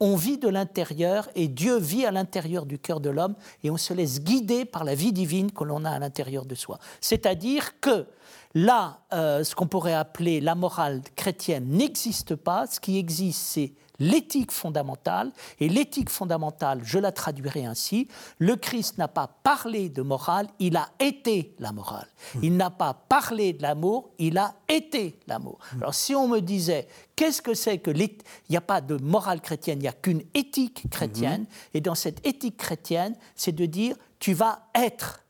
on 0.00 0.16
vit 0.16 0.38
de 0.38 0.48
l'intérieur 0.48 1.28
et 1.34 1.48
Dieu 1.48 1.78
vit 1.78 2.04
à 2.04 2.10
l'intérieur 2.10 2.66
du 2.66 2.78
cœur 2.78 3.00
de 3.00 3.10
l'homme 3.10 3.34
et 3.62 3.70
on 3.70 3.76
se 3.76 3.94
laisse 3.94 4.20
guider 4.20 4.64
par 4.64 4.84
la 4.84 4.94
vie 4.94 5.12
divine 5.12 5.52
que 5.52 5.64
l'on 5.64 5.84
a 5.84 5.90
à 5.90 5.98
l'intérieur 5.98 6.46
de 6.46 6.54
soi. 6.54 6.78
C'est-à-dire 7.00 7.80
que 7.80 8.06
là, 8.54 9.00
euh, 9.12 9.44
ce 9.44 9.54
qu'on 9.54 9.66
pourrait 9.66 9.94
appeler 9.94 10.40
la 10.40 10.54
morale 10.54 11.02
chrétienne 11.16 11.68
n'existe 11.68 12.34
pas. 12.34 12.66
Ce 12.66 12.80
qui 12.80 12.98
existe, 12.98 13.40
c'est 13.40 13.72
l'éthique 13.98 14.50
fondamentale. 14.52 15.32
Et 15.60 15.68
l'éthique 15.68 16.10
fondamentale, 16.10 16.80
je 16.84 16.98
la 16.98 17.12
traduirai 17.12 17.64
ainsi, 17.64 18.08
le 18.38 18.56
Christ 18.56 18.98
n'a 18.98 19.08
pas 19.08 19.28
parlé 19.42 19.88
de 19.88 20.02
morale, 20.02 20.48
il 20.58 20.76
a 20.76 20.88
été 21.00 21.54
la 21.58 21.72
morale. 21.72 22.08
Il 22.42 22.56
n'a 22.56 22.70
pas 22.70 22.94
parlé 22.94 23.52
de 23.52 23.62
l'amour, 23.62 24.10
il 24.18 24.38
a 24.38 24.54
été 24.68 25.18
l'amour. 25.26 25.58
Alors 25.76 25.94
si 25.94 26.14
on 26.14 26.28
me 26.28 26.40
disait, 26.40 26.88
qu'est-ce 27.16 27.42
que 27.42 27.54
c'est 27.54 27.78
que 27.78 27.90
il 27.94 28.10
n'y 28.50 28.56
a 28.56 28.60
pas 28.60 28.80
de 28.80 28.96
morale 28.96 29.40
chrétienne, 29.40 29.78
il 29.78 29.82
n'y 29.82 29.88
a 29.88 29.92
qu'une 29.92 30.22
éthique 30.34 30.90
chrétienne, 30.90 31.42
mhm. 31.42 31.46
et 31.74 31.80
dans 31.80 31.94
cette 31.94 32.26
éthique 32.26 32.56
chrétienne, 32.56 33.14
c'est 33.36 33.52
de 33.52 33.66
dire, 33.66 33.96
tu 34.18 34.34
vas 34.34 34.68
être 34.74 35.24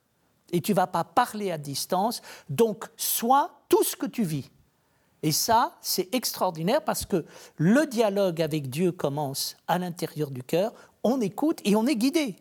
et 0.53 0.61
tu 0.61 0.73
vas 0.73 0.87
pas 0.87 1.05
parler 1.05 1.51
à 1.51 1.59
distance, 1.59 2.23
donc 2.49 2.87
sois 2.97 3.51
tout 3.69 3.83
ce 3.83 3.97
que 3.97 4.07
tu 4.07 4.23
vis. 4.23 4.51
Et 5.25 5.33
ça, 5.33 5.73
c'est 5.81 6.15
extraordinaire 6.15 6.83
parce 6.85 7.07
que 7.07 7.25
le 7.57 7.87
dialogue 7.87 8.43
avec 8.43 8.69
Dieu 8.69 8.93
commence 8.93 9.57
à 9.67 9.79
l'intérieur 9.79 10.31
du 10.31 10.43
cœur, 10.43 10.75
on 11.03 11.19
écoute 11.23 11.61
et 11.65 11.77
on 11.77 11.87
est 11.87 11.97
guidé. 11.97 12.37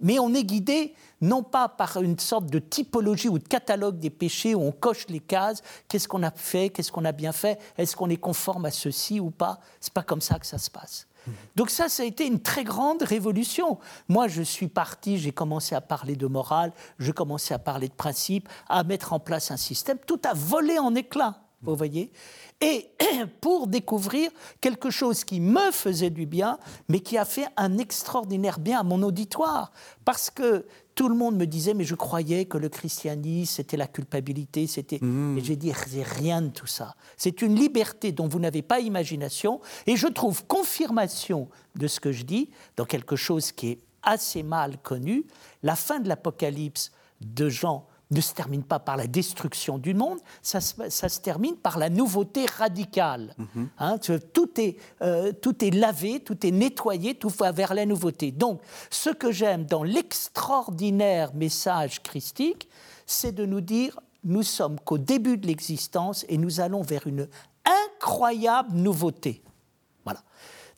Mais 0.00 0.20
on 0.20 0.32
est 0.32 0.44
guidé 0.44 0.94
non 1.20 1.42
pas 1.42 1.68
par 1.68 2.00
une 2.00 2.16
sorte 2.16 2.46
de 2.46 2.60
typologie 2.60 3.28
ou 3.28 3.40
de 3.40 3.48
catalogue 3.48 3.98
des 3.98 4.10
péchés 4.10 4.54
où 4.54 4.62
on 4.62 4.70
coche 4.70 5.08
les 5.08 5.18
cases, 5.18 5.64
qu'est-ce 5.88 6.06
qu'on 6.06 6.22
a 6.22 6.30
fait, 6.30 6.70
qu'est-ce 6.70 6.92
qu'on 6.92 7.04
a 7.04 7.10
bien 7.10 7.32
fait, 7.32 7.58
est-ce 7.76 7.96
qu'on 7.96 8.08
est 8.08 8.16
conforme 8.16 8.66
à 8.66 8.70
ceci 8.70 9.18
ou 9.18 9.30
pas? 9.30 9.58
C'est 9.80 9.92
pas 9.92 10.04
comme 10.04 10.20
ça 10.20 10.38
que 10.38 10.46
ça 10.46 10.58
se 10.58 10.70
passe. 10.70 11.08
Donc 11.56 11.70
ça, 11.70 11.88
ça 11.88 12.04
a 12.04 12.06
été 12.06 12.24
une 12.24 12.38
très 12.38 12.62
grande 12.62 13.02
révolution. 13.02 13.80
Moi, 14.08 14.28
je 14.28 14.42
suis 14.42 14.68
parti, 14.68 15.18
j'ai 15.18 15.32
commencé 15.32 15.74
à 15.74 15.80
parler 15.80 16.14
de 16.14 16.28
morale, 16.28 16.72
je 17.00 17.10
commençais 17.10 17.52
à 17.52 17.58
parler 17.58 17.88
de 17.88 17.94
principes, 17.94 18.48
à 18.68 18.84
mettre 18.84 19.12
en 19.12 19.18
place 19.18 19.50
un 19.50 19.56
système, 19.56 19.98
tout 20.06 20.20
a 20.24 20.34
volé 20.34 20.78
en 20.78 20.94
éclats 20.94 21.47
vous 21.62 21.74
voyez? 21.74 22.12
Et 22.60 22.88
pour 23.40 23.66
découvrir 23.66 24.30
quelque 24.60 24.90
chose 24.90 25.24
qui 25.24 25.40
me 25.40 25.70
faisait 25.72 26.10
du 26.10 26.26
bien, 26.26 26.58
mais 26.88 27.00
qui 27.00 27.18
a 27.18 27.24
fait 27.24 27.46
un 27.56 27.78
extraordinaire 27.78 28.60
bien 28.60 28.80
à 28.80 28.82
mon 28.82 29.02
auditoire. 29.02 29.72
Parce 30.04 30.30
que 30.30 30.66
tout 30.94 31.08
le 31.08 31.14
monde 31.14 31.36
me 31.36 31.46
disait, 31.46 31.74
mais 31.74 31.84
je 31.84 31.94
croyais 31.94 32.44
que 32.44 32.58
le 32.58 32.68
christianisme, 32.68 33.54
c'était 33.56 33.76
la 33.76 33.86
culpabilité, 33.86 34.66
c'était... 34.66 34.98
Mmh. 35.00 35.38
Et 35.38 35.44
j'ai 35.44 35.56
dit, 35.56 35.72
rien 35.72 36.42
de 36.42 36.48
tout 36.48 36.66
ça. 36.66 36.94
C'est 37.16 37.42
une 37.42 37.56
liberté 37.56 38.12
dont 38.12 38.28
vous 38.28 38.40
n'avez 38.40 38.62
pas 38.62 38.80
imagination. 38.80 39.60
Et 39.86 39.96
je 39.96 40.06
trouve 40.06 40.44
confirmation 40.46 41.48
de 41.74 41.86
ce 41.88 41.98
que 41.98 42.12
je 42.12 42.22
dis 42.22 42.50
dans 42.76 42.84
quelque 42.84 43.16
chose 43.16 43.52
qui 43.52 43.70
est 43.70 43.78
assez 44.02 44.44
mal 44.44 44.78
connu. 44.78 45.24
La 45.62 45.74
fin 45.74 45.98
de 45.98 46.08
l'Apocalypse 46.08 46.92
de 47.20 47.48
Jean 47.48 47.87
ne 48.10 48.20
se 48.20 48.32
termine 48.32 48.62
pas 48.62 48.78
par 48.78 48.96
la 48.96 49.06
destruction 49.06 49.78
du 49.78 49.92
monde, 49.92 50.18
ça, 50.42 50.60
se 50.60 51.20
termine 51.20 51.56
par 51.56 51.78
la 51.78 51.90
nouveauté 51.90 52.46
radicale. 52.46 53.34
Mhm. 53.36 53.68
Hein, 53.78 53.98
tout, 54.32 54.60
est, 54.60 54.76
euh, 55.02 55.32
tout 55.32 55.64
est 55.64 55.70
lavé, 55.70 56.20
tout 56.20 56.46
est 56.46 56.50
nettoyé, 56.50 57.14
tout 57.14 57.28
va 57.28 57.52
vers 57.52 57.74
la 57.74 57.84
nouveauté. 57.84 58.30
Donc, 58.30 58.60
ce 58.90 59.10
que 59.10 59.30
j'aime 59.30 59.64
dans 59.66 59.82
l'extraordinaire 59.82 61.34
message 61.34 62.02
christique, 62.02 62.68
c'est 63.06 63.32
de 63.32 63.44
nous 63.44 63.60
dire, 63.60 63.98
nous 64.24 64.42
sommes 64.42 64.80
qu'au 64.80 64.98
début 64.98 65.36
de 65.36 65.46
l'existence 65.46 66.24
et 66.28 66.38
nous 66.38 66.60
allons 66.60 66.82
vers 66.82 67.06
une 67.06 67.28
incroyable 67.96 68.74
nouveauté. 68.74 69.42
Voilà. 70.04 70.22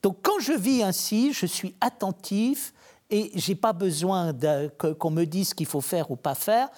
Donc, 0.03 0.19
quand 0.23 0.41
je 0.41 0.53
vis 0.53 0.83
ainsi, 0.83 1.33
je 1.33 1.47
suis 1.47 1.77
attentif 1.81 2.75
et 3.09 3.31
j'ai 3.35 3.55
pas 3.55 3.73
besoin 3.73 4.33
qu'on 4.99 5.11
me 5.11 5.25
dise 5.25 5.51
ce 5.51 5.55
qu'il 5.55 5.67
faut 5.67 5.81
faire 5.81 6.11
ou 6.11 6.17
pas 6.17 6.35
faire 6.35 6.69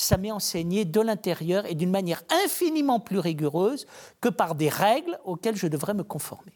ça 0.00 0.16
m'est 0.16 0.30
enseigné 0.30 0.84
de 0.84 1.00
l'intérieur 1.00 1.66
et 1.66 1.74
d'une 1.74 1.90
manière 1.90 2.22
infiniment 2.44 3.00
plus 3.00 3.18
rigoureuse 3.18 3.86
que 4.20 4.28
par 4.28 4.54
des 4.54 4.68
règles 4.68 5.18
auxquelles 5.24 5.56
je 5.56 5.66
devrais 5.66 5.94
me 5.94 6.04
conformer. 6.04 6.52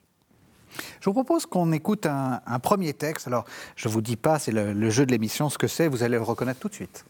Je 1.00 1.10
vous 1.10 1.12
propose 1.12 1.44
qu'on 1.44 1.70
écoute 1.72 2.06
un, 2.06 2.40
premier 2.60 2.94
texte. 2.94 3.26
Alors, 3.26 3.44
je 3.76 3.88
ne 3.88 3.92
vous 3.92 4.00
dis 4.00 4.16
pas, 4.16 4.38
c'est 4.38 4.52
le, 4.52 4.72
le 4.72 4.90
jeu 4.90 5.04
de 5.04 5.10
l'émission, 5.10 5.50
ce 5.50 5.58
que 5.58 5.66
c'est, 5.66 5.88
vous 5.88 6.02
allez 6.02 6.16
le 6.16 6.22
reconnaître 6.22 6.60
tout 6.60 6.68
de 6.68 6.74
suite. 6.74 7.04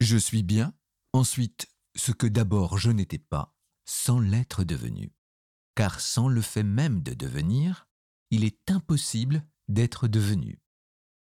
Je 0.00 0.16
suis 0.16 0.42
bien, 0.42 0.72
ensuite 1.12 1.68
ce 1.94 2.12
que 2.12 2.26
d'abord 2.26 2.78
je 2.78 2.90
n'étais 2.90 3.18
pas, 3.18 3.54
sans 3.84 4.18
l'être 4.18 4.64
devenu. 4.64 5.12
Car 5.76 6.00
sans 6.00 6.28
le 6.28 6.40
fait 6.40 6.62
même 6.62 7.02
de 7.02 7.14
devenir, 7.14 7.86
il 8.30 8.44
est 8.44 8.70
impossible 8.70 9.44
d'être 9.68 10.08
devenu 10.08 10.58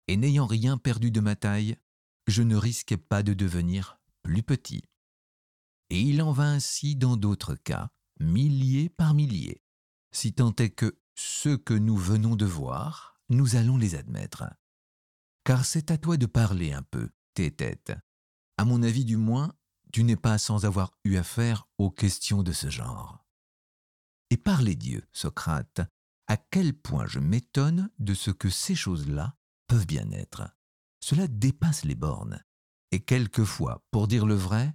et 0.07 0.17
n'ayant 0.17 0.45
rien 0.45 0.77
perdu 0.77 1.12
de 1.12 1.19
ma 1.19 1.35
taille, 1.35 1.77
je 2.27 2.41
ne 2.41 2.55
risquais 2.55 2.97
pas 2.97 3.24
de 3.24 3.33
devenir 3.33 4.00
plus 4.24 4.43
petit. 4.43 4.83
Et 5.89 6.01
il 6.01 6.21
en 6.21 6.31
va 6.31 6.45
ainsi 6.45 6.95
dans 6.95 7.17
d'autres 7.17 7.55
cas, 7.55 7.91
milliers 8.19 8.89
par 8.89 9.13
milliers, 9.13 9.62
si 10.12 10.33
tant 10.33 10.55
est 10.55 10.71
que 10.71 10.97
ceux 11.15 11.57
que 11.57 11.74
nous 11.74 11.97
venons 11.97 12.35
de 12.35 12.45
voir, 12.45 13.21
nous 13.29 13.55
allons 13.55 13.77
les 13.77 13.95
admettre. 13.95 14.43
Car 15.43 15.65
c'est 15.65 15.91
à 15.91 15.97
toi 15.97 16.17
de 16.17 16.25
parler 16.25 16.74
un 16.74 16.81
peu, 16.83 17.09
tes 17.33 17.51
têtes. 17.51 17.93
À 18.57 18.65
mon 18.65 18.81
avis 18.83 19.05
du 19.05 19.17
moins, 19.17 19.53
tu 19.93 20.03
n'es 20.03 20.15
pas 20.15 20.38
sans 20.38 20.65
avoir 20.65 20.97
eu 21.03 21.17
affaire 21.17 21.67
aux 21.77 21.91
questions 21.91 22.43
de 22.43 22.51
ce 22.51 22.69
genre. 22.69 23.25
Et 24.29 24.38
parlez 24.38 24.75
Dieu, 24.75 25.07
Socrate, 25.13 25.81
à 26.27 26.38
quel 26.38 26.74
point 26.74 27.05
je 27.05 27.19
m'étonne 27.19 27.89
de 28.00 28.13
ce 28.13 28.31
que 28.31 28.50
ces 28.50 28.75
choses-là 28.75 29.38
peuvent 29.67 29.88
bien 29.88 30.10
être. 30.12 30.43
Cela 31.00 31.27
dépasse 31.27 31.86
les 31.86 31.95
bornes. 31.95 32.43
Et 32.91 33.03
quelquefois, 33.03 33.84
pour 33.91 34.07
dire 34.07 34.25
le 34.25 34.36
vrai, 34.36 34.74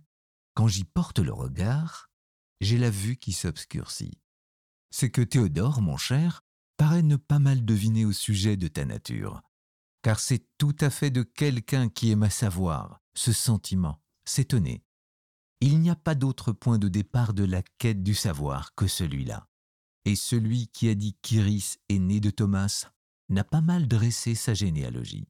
quand 0.55 0.69
j'y 0.69 0.85
porte 0.85 1.19
le 1.19 1.33
regard, 1.33 2.11
j'ai 2.61 2.79
la 2.79 2.91
vue 2.91 3.17
qui 3.17 3.33
s'obscurcit. 3.33 4.21
C'est 4.91 5.11
que 5.11 5.23
Théodore, 5.23 5.81
mon 5.81 5.97
cher, 5.97 6.43
paraît 6.77 7.03
ne 7.03 7.17
pas 7.17 7.39
mal 7.39 7.65
deviner 7.65 8.05
au 8.05 8.13
sujet 8.13 8.57
de 8.57 8.69
ta 8.69 8.85
nature, 8.85 9.43
car 10.03 10.19
c'est 10.19 10.47
tout 10.59 10.77
à 10.81 10.91
fait 10.91 11.11
de 11.11 11.23
quelqu'un 11.23 11.89
qui 11.89 12.11
aime 12.11 12.23
à 12.23 12.31
savoir, 12.31 13.01
ce 13.15 13.33
sentiment, 13.33 14.03
s'étonner. 14.25 14.85
Il 15.61 15.81
n'y 15.81 15.91
a 15.91 15.97
pas 15.97 16.15
d'autre 16.15 16.53
point 16.53 16.79
de 16.79 16.89
départ 16.89 17.35
de 17.35 17.45
la 17.45 17.63
quête 17.79 18.03
du 18.03 18.15
savoir 18.15 18.75
que 18.75 18.87
celui-là. 18.87 19.47
Et 20.07 20.17
celui 20.17 20.69
qui 20.69 20.89
a 20.89 20.95
dit 20.95 21.17
qu'Iris 21.21 21.79
est 21.91 21.99
né 21.99 22.21
de 22.21 22.31
Thomas 22.31 22.91
n'a 23.31 23.45
pas 23.45 23.61
mal 23.61 23.87
dressé 23.89 24.35
sa 24.35 24.55
généalogie. 24.55 25.27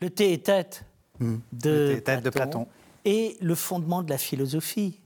Le 0.00 0.10
thé 0.10 0.32
est 0.32 0.44
tête, 0.46 0.84
Mmh. 1.18 1.36
de, 1.52 2.00
têtes 2.02 2.24
de 2.24 2.30
Platon. 2.30 2.66
et 3.04 3.36
le 3.42 3.54
fondement 3.54 4.02
de 4.02 4.08
la 4.08 4.16
philosophie. 4.18 5.00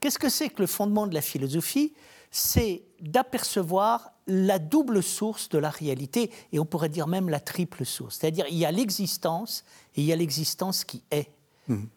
Qu'est-ce 0.00 0.18
que 0.18 0.28
c'est 0.28 0.50
que 0.50 0.60
le 0.60 0.66
fondement 0.66 1.06
de 1.06 1.14
la 1.14 1.22
philosophie? 1.22 1.94
C'est 2.30 2.82
d'apercevoir 3.00 4.12
la 4.26 4.58
double 4.58 5.02
source 5.02 5.48
de 5.48 5.56
la 5.56 5.70
réalité, 5.70 6.30
et 6.52 6.58
on 6.58 6.66
pourrait 6.66 6.90
dire 6.90 7.06
même 7.06 7.30
la 7.30 7.40
triple 7.40 7.86
source. 7.86 8.18
C'est-à-dire, 8.18 8.44
il 8.50 8.58
y 8.58 8.66
a 8.66 8.72
l'existence 8.72 9.64
et 9.96 10.02
il 10.02 10.04
y 10.06 10.12
a 10.12 10.16
l'existence 10.16 10.84
qui 10.84 11.02
est. 11.10 11.30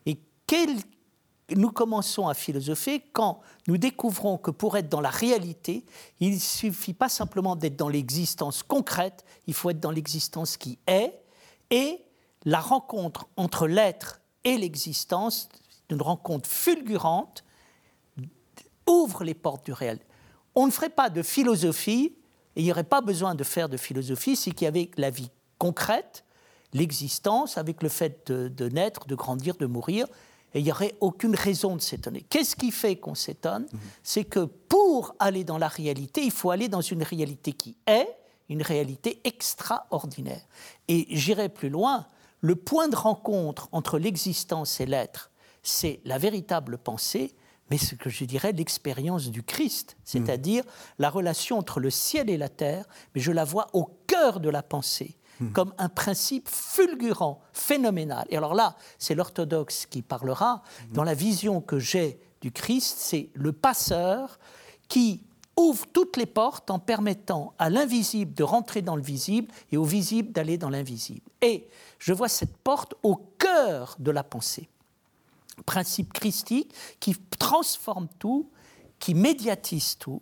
Et 0.05 0.17
quel- 0.45 0.77
nous 1.56 1.72
commençons 1.72 2.27
à 2.27 2.34
philosopher 2.34 3.01
quand 3.13 3.39
nous 3.68 3.77
découvrons 3.77 4.38
que 4.38 4.51
pour 4.51 4.77
être 4.77 4.89
dans 4.89 5.01
la 5.01 5.10
réalité, 5.10 5.86
il 6.20 6.34
ne 6.34 6.39
suffit 6.39 6.94
pas 6.94 7.10
simplement 7.10 7.56
d'être 7.56 7.77
dans 7.77 7.88
l'existence 7.89 8.63
concrète, 8.63 9.24
il 9.48 9.54
faut 9.54 9.70
être 9.70 9.80
dans 9.80 9.92
l'existence 9.92 10.58
qui 10.58 10.77
est, 10.88 11.13
et 11.70 12.04
la 12.44 12.60
rencontre 12.60 13.27
entre 13.38 13.68
l'être 13.68 14.20
et 14.44 14.58
l'existence, 14.58 15.50
une 15.89 16.01
rencontre 16.01 16.50
fulgurante, 16.50 17.46
ouvre 18.86 19.24
les 19.24 19.34
portes 19.34 19.66
du 19.66 19.74
réel. 19.74 20.00
On 20.56 20.66
ne 20.66 20.72
ferait 20.72 20.89
pas 20.89 21.10
de 21.10 21.22
philosophie, 21.22 22.13
et 22.56 22.62
il 22.62 22.63
n'y 22.63 22.72
aurait 22.72 22.84
pas 22.84 23.01
besoin 23.01 23.36
de 23.36 23.44
faire 23.44 23.70
de 23.70 23.77
philosophie, 23.77 24.36
si 24.36 24.51
qu'il 24.51 24.66
y 24.66 24.68
avait 24.68 24.92
la 24.98 25.10
vie 25.10 25.30
concrète, 25.60 26.25
l'existence, 26.74 27.58
avec 27.58 27.84
le 27.84 27.89
fait 27.89 28.27
de, 28.32 28.50
de 28.50 28.68
naître, 28.68 29.08
de 29.08 29.16
grandir, 29.16 29.56
de 29.56 29.66
mourir, 29.66 30.08
et 30.57 30.59
il 30.59 30.63
n'y 30.63 30.71
aurait 30.71 30.95
aucune 31.01 31.35
raison 31.35 31.75
de 31.75 31.81
s'étonner. 31.81 32.21
Qu'est-ce 32.21 32.55
qui 32.55 32.71
fait 32.71 32.95
qu'on 32.95 33.13
s'étonne 33.13 33.67
C'est 34.01 34.23
que 34.23 34.39
pour 34.39 35.13
aller 35.19 35.43
dans 35.43 35.59
la 35.59 35.67
réalité, 35.67 36.23
il 36.23 36.31
faut 36.31 36.49
aller 36.49 36.67
dans 36.67 36.81
une 36.81 37.03
réalité 37.03 37.53
qui 37.53 37.77
est 37.85 38.09
une 38.49 38.63
réalité 38.63 39.21
extraordinaire. 39.23 40.41
Et 40.87 41.05
j'irai 41.11 41.49
plus 41.49 41.69
loin, 41.69 42.07
le 42.41 42.55
point 42.55 42.87
de 42.87 42.95
rencontre 42.95 43.69
entre 43.71 43.99
l'existence 43.99 44.81
et 44.81 44.87
l'être, 44.87 45.29
c'est 45.61 45.99
la 46.05 46.17
véritable 46.17 46.79
pensée, 46.79 47.35
mais 47.69 47.77
ce 47.77 47.93
que 47.93 48.09
je 48.09 48.25
dirais 48.25 48.51
l'expérience 48.51 49.29
du 49.29 49.43
Christ, 49.43 49.95
c'est-à-dire 50.05 50.63
la 50.97 51.11
relation 51.11 51.59
entre 51.59 51.79
le 51.79 51.91
ciel 51.91 52.31
et 52.31 52.37
la 52.37 52.49
terre, 52.49 52.85
mais 53.13 53.21
je 53.21 53.31
la 53.31 53.43
vois 53.43 53.67
au 53.73 53.85
cœur 54.07 54.39
de 54.39 54.49
la 54.49 54.63
pensée, 54.63 55.17
comme 55.53 55.74
un 55.77 55.89
principe 55.89 56.48
fulgurant, 56.50 57.41
phénoménal. 57.53 58.25
Et 58.29 58.38
alors 58.38 58.56
là, 58.56 58.75
c'est 58.98 59.15
l'orthodoxe 59.15 59.86
qui 59.86 60.01
parlera. 60.01 60.63
Dans 60.91 61.03
la 61.03 61.13
vision 61.13 61.62
que 61.62 61.79
j'ai 61.79 62.20
du 62.41 62.51
Christ, 62.51 62.98
c'est 63.00 63.29
le 63.34 63.51
passeur 63.51 64.39
qui 64.88 65.22
ouvre 65.56 65.86
toutes 65.91 66.17
les 66.17 66.25
portes 66.25 66.70
en 66.70 66.79
permettant 66.79 67.53
à 67.58 67.70
l'invisible 67.70 68.34
de 68.34 68.44
rentrer 68.44 68.82
dans 68.82 68.96
le 68.96 69.01
visible 69.01 69.51
et 69.72 69.77
au 69.77 69.84
visible 69.84 70.32
d'aller 70.32 70.58
dans 70.58 70.70
l'invisible. 70.70 71.27
Et 71.41 71.67
je 72.00 72.13
vois 72.13 72.29
cette 72.29 72.56
porte 72.58 72.94
au 73.03 73.15
cœur 73.38 73.96
de 74.00 74.12
la 74.12 74.24
pensée 74.24 74.70
principe 75.65 76.13
christique 76.13 76.74
qui 77.00 77.15
transforme 77.39 78.08
tout, 78.20 78.50
qui 79.00 79.13
médiatise 79.13 79.98
tout, 79.98 80.22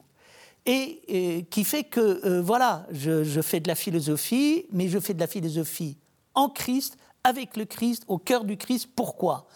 et, 0.66 1.02
euh, 1.10 1.42
qui 1.50 1.64
fait 1.64 1.84
que, 1.84 2.26
euh, 2.26 2.42
voilà, 2.42 2.88
je, 2.92 3.24
je 3.24 3.42
fais 3.42 3.60
de 3.60 3.68
la 3.68 3.76
philosophie, 3.76 4.66
mais 4.72 4.88
je 4.88 5.00
fais 5.00 5.14
de 5.14 5.20
la 5.20 5.28
philosophie 5.28 5.98
en 6.34 6.50
Christ, 6.50 6.98
avec 7.24 7.56
le 7.58 7.66
Christ, 7.66 8.04
au 8.08 8.18
cœur 8.18 8.44
du 8.44 8.58
Christ. 8.58 8.90
Pourquoi? 8.96 9.48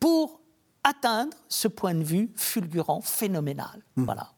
Pour 0.00 0.40
atteindre 0.84 1.36
ce 1.48 1.68
point 1.68 1.94
de 1.94 2.02
vue 2.02 2.30
fulgurant, 2.36 3.00
phénoménal. 3.00 3.82
Voilà. 3.96 4.32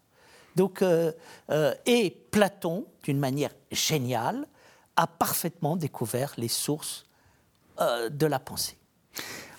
Donc, 0.57 0.83
euh, 0.83 1.13
euh, 1.51 1.75
et 1.87 2.11
Platon, 2.31 2.87
d'une 3.03 3.19
manière 3.19 3.53
géniale, 3.71 4.47
a 4.97 5.07
parfaitement 5.07 5.77
découvert 5.77 6.35
les 6.37 6.49
sources 6.49 7.07
de 8.11 8.27
la 8.27 8.39
pensée. 8.39 8.77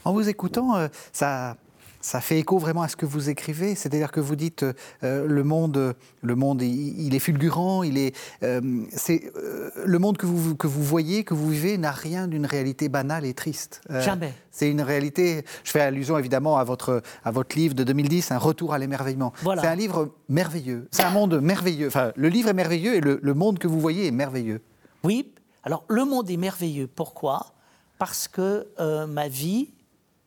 En 0.05 0.13
vous 0.13 0.29
écoutant, 0.29 0.87
ça, 1.11 1.57
ça 2.01 2.19
fait 2.21 2.39
écho 2.39 2.57
vraiment 2.57 2.81
à 2.81 2.87
ce 2.87 2.95
que 2.95 3.05
vous 3.05 3.29
écrivez. 3.29 3.75
C'est-à-dire 3.75 4.11
que 4.11 4.19
vous 4.19 4.35
dites 4.35 4.63
euh, 4.63 4.73
euh, 5.03 5.25
le 5.27 5.43
monde, 5.43 5.77
euh, 5.77 5.93
le 6.21 6.35
monde, 6.35 6.61
il, 6.61 6.99
il 6.99 7.15
est 7.15 7.19
fulgurant. 7.19 7.83
Il 7.83 7.97
est, 7.97 8.15
euh, 8.43 8.59
c'est 8.91 9.31
euh, 9.37 9.69
le 9.85 9.99
monde 9.99 10.17
que 10.17 10.25
vous 10.25 10.55
que 10.55 10.67
vous 10.67 10.83
voyez, 10.83 11.23
que 11.23 11.33
vous 11.33 11.49
vivez, 11.49 11.77
n'a 11.77 11.91
rien 11.91 12.27
d'une 12.27 12.45
réalité 12.45 12.89
banale 12.89 13.25
et 13.25 13.33
triste. 13.33 13.81
Jamais. 13.89 14.33
C'est 14.51 14.69
une 14.69 14.81
réalité. 14.81 15.45
Je 15.63 15.71
fais 15.71 15.81
allusion 15.81 16.17
évidemment 16.17 16.57
à 16.57 16.63
votre 16.63 17.01
à 17.23 17.31
votre 17.31 17.55
livre 17.55 17.75
de 17.75 17.83
2010, 17.83 18.31
Un 18.31 18.37
retour 18.37 18.73
à 18.73 18.79
l'émerveillement. 18.79 19.33
Voilà. 19.43 19.61
C'est 19.61 19.67
un 19.67 19.75
livre 19.75 20.09
merveilleux. 20.29 20.87
C'est 20.91 21.03
un 21.03 21.11
monde 21.11 21.39
merveilleux. 21.39 21.87
Enfin, 21.87 22.11
le 22.15 22.27
livre 22.29 22.49
est 22.49 22.53
merveilleux 22.53 22.95
et 22.95 23.01
le, 23.01 23.19
le 23.21 23.33
monde 23.33 23.59
que 23.59 23.67
vous 23.67 23.79
voyez 23.79 24.07
est 24.07 24.11
merveilleux. 24.11 24.61
Oui, 25.03 25.31
alors 25.63 25.83
le 25.87 26.05
monde 26.05 26.29
est 26.29 26.37
merveilleux. 26.37 26.87
Pourquoi? 26.87 27.53
Parce 27.97 28.27
que 28.27 28.67
ma 29.05 29.27
vie 29.27 29.69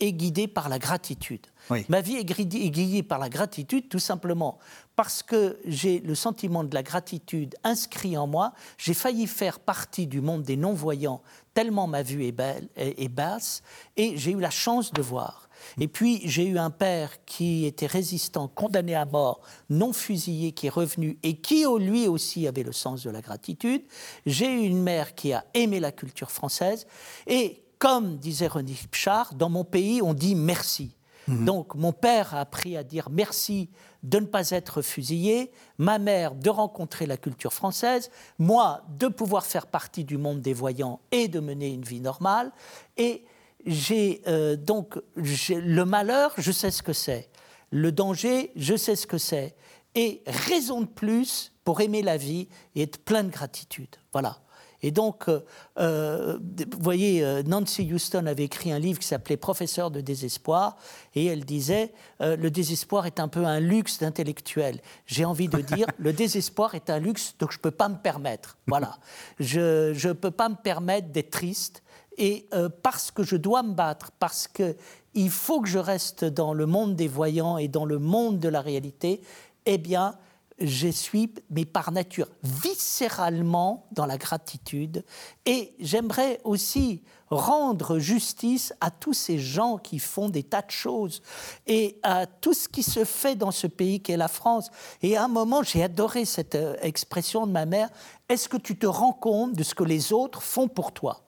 est 0.05 0.13
guidée 0.13 0.49
par 0.49 0.69
la 0.69 0.79
gratitude. 0.79 1.47
Oui. 1.71 1.85
Ma 1.89 2.01
vie 2.01 2.17
est 2.17 2.25
guidée 2.25 3.03
par 3.03 3.19
la 3.19 3.29
gratitude 3.29 3.89
tout 3.89 3.99
simplement 3.99 4.59
parce 4.97 5.23
que 5.23 5.59
j'ai 5.65 6.01
le 6.01 6.15
sentiment 6.15 6.63
de 6.63 6.75
la 6.75 6.83
gratitude 6.83 7.55
inscrit 7.65 8.17
en 8.17 8.27
moi. 8.27 8.53
J'ai 8.79 8.95
failli 8.95 9.27
faire 9.27 9.61
partie 9.61 10.07
du 10.07 10.21
monde 10.21 10.43
des 10.43 10.57
non-voyants 10.57 11.23
tellement 11.55 11.87
ma 11.87 12.03
vue 12.03 12.27
est 12.27 12.33
belle 12.33 12.69
est, 12.77 13.01
est 13.01 13.09
basse 13.09 13.63
et 13.97 14.17
j'ai 14.17 14.33
eu 14.33 14.41
la 14.41 14.51
chance 14.51 14.93
de 14.93 15.01
voir. 15.01 15.49
Et 15.81 15.89
puis 15.89 16.21
j'ai 16.25 16.47
eu 16.47 16.59
un 16.59 16.71
père 16.71 17.25
qui 17.25 17.65
était 17.65 17.87
résistant, 17.87 18.49
condamné 18.49 18.95
à 18.95 19.07
mort, 19.07 19.41
non 19.71 19.93
fusillé, 19.93 20.53
qui 20.53 20.67
est 20.67 20.71
revenu 20.71 21.19
et 21.23 21.37
qui 21.37 21.65
oh, 21.65 21.79
lui 21.79 22.07
aussi 22.07 22.47
avait 22.47 22.63
le 22.63 22.73
sens 22.73 23.03
de 23.03 23.11
la 23.11 23.23
gratitude. 23.23 23.83
J'ai 24.27 24.53
eu 24.53 24.67
une 24.67 24.83
mère 24.83 25.15
qui 25.15 25.33
a 25.33 25.45
aimé 25.55 25.81
la 25.81 25.93
culture 25.93 26.31
française 26.31 26.87
et 27.27 27.64
comme 27.85 28.17
disait 28.17 28.47
René 28.47 28.75
Pchard, 28.91 29.35
dans 29.35 29.51
mon 29.51 29.63
pays 29.63 30.01
on 30.01 30.15
dit 30.15 30.35
merci. 30.35 30.97
Donc 31.29 31.75
mon 31.75 31.93
père 31.93 32.35
a 32.35 32.41
appris 32.41 32.79
à 32.79 32.83
dire 32.83 33.11
merci 33.11 33.69
de 34.03 34.21
ne 34.21 34.25
pas 34.25 34.53
être 34.53 34.81
fusillé, 34.81 35.51
ma 35.77 35.99
mère 35.99 36.35
de 36.35 36.49
rencontrer 36.49 37.05
la 37.05 37.19
culture 37.19 37.53
française, 37.53 38.11
moi 38.39 38.87
de 38.89 39.09
pouvoir 39.09 39.45
faire 39.45 39.67
partie 39.67 40.03
du 40.03 40.17
monde 40.17 40.41
des 40.41 40.55
voyants 40.55 41.01
et 41.13 41.29
de 41.29 41.41
mener 41.41 41.75
une 41.75 41.83
vie 41.83 42.01
normale. 42.01 42.53
Et 42.97 43.27
j'ai 43.67 44.23
euh, 44.29 44.57
donc 44.57 44.99
le 45.17 45.85
malheur, 45.85 46.33
je 46.39 46.53
sais 46.53 46.71
ce 46.71 46.83
que 46.83 46.95
c'est. 46.95 47.29
Le 47.71 47.93
danger, 47.93 48.51
je 48.57 48.77
sais 48.77 48.97
ce 48.97 49.07
que 49.07 49.19
c'est. 49.19 49.55
Et 49.95 50.23
raison 50.27 50.81
de 50.81 50.87
plus 50.87 51.53
pour 51.65 51.83
aimer 51.83 52.01
la 52.01 52.17
vie 52.17 52.49
et 52.75 52.83
être 52.83 52.97
plein 53.05 53.25
de 53.25 53.31
gratitude. 53.31 53.95
Voilà. 54.11 54.39
Et 54.85 54.91
donc, 54.91 55.31
euh, 55.31 55.41
euh, 55.79 56.39
vous 56.39 56.83
voyez, 56.83 57.25
euh, 57.25 57.43
Nancy 57.43 57.91
Houston 57.91 58.27
avait 58.27 58.45
écrit 58.45 58.71
un 58.71 58.79
livre 58.79 58.99
qui 58.99 59.07
s'appelait 59.07 59.39
Professeur 59.39 59.91
de 59.91 60.03
désespoir, 60.03 60.77
et 61.15 61.25
elle 61.25 61.47
disait 61.47 61.95
euh, 62.21 62.37
le 62.37 62.51
désespoir 62.51 63.07
est 63.07 63.19
un 63.19 63.29
peu 63.29 63.47
un 63.47 63.61
luxe 63.61 64.01
d'intellectuel. 64.01 64.83
J'ai 65.07 65.25
envie 65.25 65.49
de 65.49 65.63
dire 65.63 65.87
le 65.97 66.13
désespoir 66.13 66.75
est 66.75 66.91
un 66.91 66.99
luxe 66.99 67.35
que 67.39 67.47
je 67.51 67.57
ne 67.57 67.63
peux 67.63 67.71
pas 67.71 67.89
me 67.89 67.97
permettre. 67.97 68.59
Voilà, 68.67 68.99
je 69.41 70.07
ne 70.07 70.13
peux 70.13 70.31
pas 70.31 70.51
me 70.51 70.57
permettre 70.57 71.09
d'être 71.09 71.31
triste, 71.31 71.83
et 72.19 72.47
euh, 72.53 72.69
parce 72.83 73.11
que 73.11 73.23
je 73.23 73.37
dois 73.37 73.63
me 73.63 73.73
battre, 73.73 74.11
parce 74.19 74.47
que 74.47 74.77
il 75.15 75.31
faut 75.31 75.63
que 75.63 75.69
je 75.69 75.79
reste 75.79 76.27
dans 76.27 76.53
le 76.53 76.67
monde 76.67 76.95
des 76.95 77.09
voyants 77.09 77.57
et 77.57 77.69
dans 77.69 77.87
le 77.87 77.99
monde 77.99 78.39
de 78.39 78.51
la 78.51 78.61
réalité, 78.61 79.23
eh 79.65 79.79
bien, 79.79 80.19
je 80.59 80.89
suis, 80.89 81.33
mais 81.51 81.65
par 81.65 81.91
nature, 81.91 82.29
viscéralement 82.43 83.87
dans 83.93 84.07
la 84.07 84.17
gratitude. 84.17 85.05
Et 85.47 85.75
j'aimerais 85.81 86.41
aussi 86.45 87.03
rendre 87.31 87.99
justice 87.99 88.73
à 88.81 88.91
tous 88.91 89.15
ces 89.15 89.39
gens 89.39 89.79
qui 89.79 89.99
font 89.99 90.29
des 90.29 90.43
tas 90.43 90.63
de 90.63 90.71
choses 90.71 91.23
et 91.67 91.99
à 92.03 92.27
tout 92.27 92.55
ce 92.55 92.69
qui 92.69 92.83
se 92.83 93.05
fait 93.05 93.35
dans 93.35 93.51
ce 93.51 93.67
pays 93.67 94.01
qu'est 94.01 94.17
la 94.17 94.29
France. 94.29 94.71
Et 95.03 95.17
à 95.17 95.25
un 95.25 95.29
moment, 95.29 95.63
j'ai 95.63 95.83
adoré 95.83 96.25
cette 96.25 96.55
euh, 96.55 96.77
expression 96.83 97.47
de 97.47 97.53
ma 97.53 97.67
mère, 97.67 97.91
est-ce 98.29 98.49
que 98.49 98.57
tu 98.57 98.79
te 98.79 98.87
rends 98.87 99.13
compte 99.13 99.55
de 99.55 99.63
ce 99.63 99.75
que 99.75 99.85
les 99.85 100.13
autres 100.13 100.43
font 100.43 100.69
pour 100.69 100.93
toi? 100.93 101.25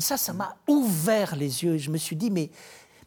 Ça, 0.00 0.16
ça 0.16 0.32
m'a 0.32 0.56
ouvert 0.66 1.36
les 1.36 1.62
yeux. 1.62 1.76
Je 1.76 1.90
me 1.90 1.98
suis 1.98 2.16
dit, 2.16 2.30
mais, 2.30 2.50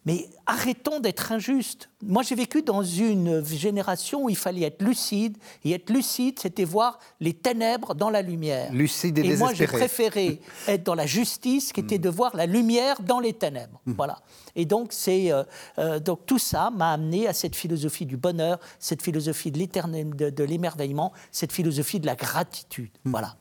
mais 0.06 0.28
arrêtons 0.48 1.00
d'être 1.00 1.32
injustes. 1.32 1.90
Moi, 2.02 2.24
j'ai 2.24 2.34
vécu 2.34 2.64
dans 2.64 2.82
une 2.82 3.46
génération 3.46 4.24
où 4.24 4.30
il 4.30 4.36
fallait 4.36 4.64
être 4.64 4.82
lucide. 4.82 5.38
Et 5.64 5.74
être 5.74 5.92
lucide, 5.92 6.40
c'était 6.40 6.64
voir 6.64 6.98
les 7.20 7.34
ténèbres 7.34 7.94
dans 7.94 8.10
la 8.10 8.24
lumière. 8.24 8.74
Lucide 8.74 9.20
et 9.20 9.26
Et 9.26 9.36
moi, 9.36 9.54
j'ai 9.54 9.68
préféré 9.68 10.42
être 10.68 10.84
dans 10.84 10.96
la 10.96 11.06
justice, 11.06 11.72
qui 11.72 11.82
était 11.82 12.00
de 12.00 12.10
voir 12.10 12.36
la 12.36 12.48
lumière 12.48 13.02
dans 13.02 13.20
les 13.20 13.34
ténèbres. 13.34 13.80
Voilà. 13.86 14.20
Et 14.56 14.66
donc, 14.66 14.92
c'est 14.92 15.32
euh, 15.32 15.44
euh, 15.78 16.00
donc 16.00 16.26
tout 16.26 16.40
ça 16.40 16.72
m'a 16.72 16.94
amené 16.94 17.28
à 17.28 17.34
cette 17.34 17.56
philosophie 17.56 18.08
du 18.08 18.18
bonheur, 18.18 18.60
cette 18.80 19.04
philosophie 19.04 19.52
de 19.52 19.60
l'éternel, 19.60 20.16
de, 20.16 20.30
de 20.32 20.44
l'émerveillement, 20.44 21.14
cette 21.32 21.52
philosophie 21.52 22.00
de 22.00 22.08
la 22.08 22.16
gratitude. 22.16 22.92
Voilà. 23.06 23.36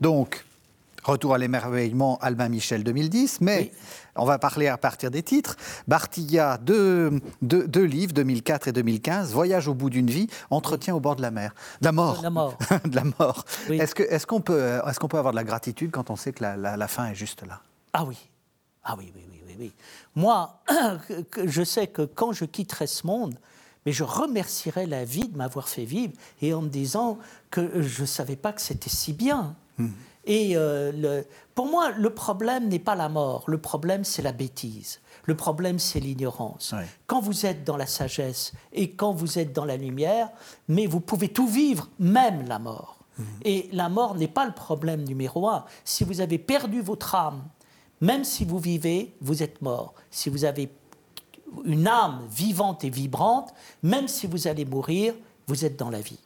Donc, 0.00 0.44
Retour 1.04 1.34
à 1.34 1.38
l'émerveillement, 1.38 2.16
Albin 2.20 2.48
Michel 2.48 2.84
2010, 2.84 3.40
mais 3.40 3.58
Oui. 3.72 3.78
on 4.14 4.24
va 4.24 4.38
parler 4.38 4.68
à 4.68 4.78
partir 4.78 5.10
des 5.10 5.24
titres. 5.24 5.56
Bartilla, 5.88 6.58
deux, 6.58 7.10
deux- 7.42 7.66
deux 7.66 7.82
livres, 7.82 8.12
2004 8.12 8.68
et 8.68 8.72
2015, 8.72 9.32
Voyage 9.32 9.66
au 9.66 9.74
bout 9.74 9.90
d'une 9.90 10.08
vie, 10.08 10.28
Entretien 10.50 10.94
au 10.94 11.00
bord 11.00 11.16
de 11.16 11.22
la 11.22 11.32
mer. 11.32 11.54
De 11.80 11.86
la 11.86 11.92
mort. 11.92 12.18
De 12.18 12.22
la 12.22 12.30
mort. 12.30 12.56
de 12.84 12.94
la 12.94 13.02
mort. 13.18 13.44
Oui. 13.68 13.78
Est-ce 13.80 13.96
que- 13.96 14.04
est-ce 14.04 14.28
qu'on 14.28 14.40
peut, 14.40 14.60
est 14.86 14.98
qu'on 14.98 15.08
peut 15.08 15.18
avoir 15.18 15.32
de 15.32 15.36
la 15.38 15.44
gratitude 15.44 15.90
quand 15.90 16.08
on 16.10 16.14
sait 16.16 16.32
que 16.32 16.42
la, 16.44 16.56
la- 16.56 16.76
la 16.76 16.86
fin 16.88 17.06
est 17.08 17.16
juste 17.16 17.44
là? 17.48 17.60
Ah 17.92 18.04
oui. 18.04 18.16
Ah 18.84 18.94
oui, 18.96 19.12
oui, 19.16 19.22
oui, 19.28 19.40
oui. 19.48 19.54
oui. 19.58 19.72
Moi, 20.14 20.60
je 21.44 21.64
sais 21.64 21.88
que 21.88 22.02
quand 22.02 22.30
je 22.32 22.44
quitterai 22.44 22.86
ce 22.86 23.08
monde, 23.08 23.34
mais 23.86 23.90
je 23.92 24.04
remercierai 24.04 24.86
la 24.86 25.04
vie 25.04 25.26
de 25.28 25.36
m'avoir 25.36 25.68
fait 25.68 25.84
vivre 25.84 26.12
et 26.40 26.54
en 26.54 26.62
me 26.62 26.68
disant 26.68 27.18
que 27.50 27.82
je 27.82 28.02
ne 28.02 28.06
savais 28.06 28.36
pas 28.36 28.52
que 28.52 28.60
c'était 28.60 28.88
si 28.90 29.12
bien. 29.12 29.56
Hmm. 29.78 29.88
Et 30.24 30.56
euh, 30.56 30.92
le, 30.92 31.26
pour 31.54 31.66
moi, 31.66 31.90
le 31.90 32.10
problème 32.10 32.68
n'est 32.68 32.78
pas 32.78 32.94
la 32.94 33.08
mort, 33.08 33.44
le 33.48 33.58
problème 33.58 34.04
c'est 34.04 34.22
la 34.22 34.32
bêtise. 34.32 35.00
Le 35.24 35.36
problème, 35.36 35.78
c'est 35.78 36.00
l'ignorance. 36.00 36.74
Quand 37.06 37.20
vous 37.20 37.46
êtes 37.46 37.64
dans 37.64 37.76
la 37.76 37.86
sagesse 37.86 38.52
et 38.72 38.92
quand 38.92 39.12
vous 39.12 39.38
êtes 39.38 39.52
dans 39.52 39.64
la 39.64 39.76
lumière, 39.76 40.30
mais 40.68 40.86
vous 40.86 41.00
pouvez 41.00 41.28
tout 41.28 41.46
vivre, 41.46 41.88
même 41.98 42.46
la 42.48 42.58
mort. 42.58 42.98
Hmm. 43.18 43.24
Et 43.44 43.68
la 43.72 43.88
mort 43.88 44.16
n'est 44.16 44.28
pas 44.28 44.46
le 44.46 44.52
problème 44.52 45.04
numéro 45.04 45.48
un. 45.48 45.64
Si 45.84 46.02
vous 46.02 46.20
avez 46.20 46.38
perdu 46.38 46.80
votre 46.80 47.14
âme, 47.14 47.44
même 48.00 48.24
si 48.24 48.44
vous 48.44 48.58
vivez, 48.58 49.14
vous 49.20 49.42
êtes 49.42 49.62
mort. 49.62 49.94
Si 50.10 50.28
vous 50.28 50.44
avez 50.44 50.72
une 51.64 51.86
âme 51.86 52.26
vivante 52.28 52.82
et 52.82 52.90
vibrante, 52.90 53.54
même 53.82 54.08
si 54.08 54.26
vous 54.26 54.48
allez 54.48 54.64
mourir, 54.64 55.14
vous 55.46 55.64
êtes 55.64 55.78
dans 55.78 55.90
la 55.90 56.00
vie. 56.00 56.18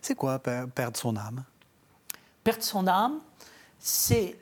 C'est 0.00 0.14
quoi 0.14 0.38
perdre 0.38 0.96
son 0.96 1.16
âme? 1.16 1.44
Perdre 2.44 2.62
son 2.62 2.86
âme, 2.86 3.18
c'est 3.78 4.38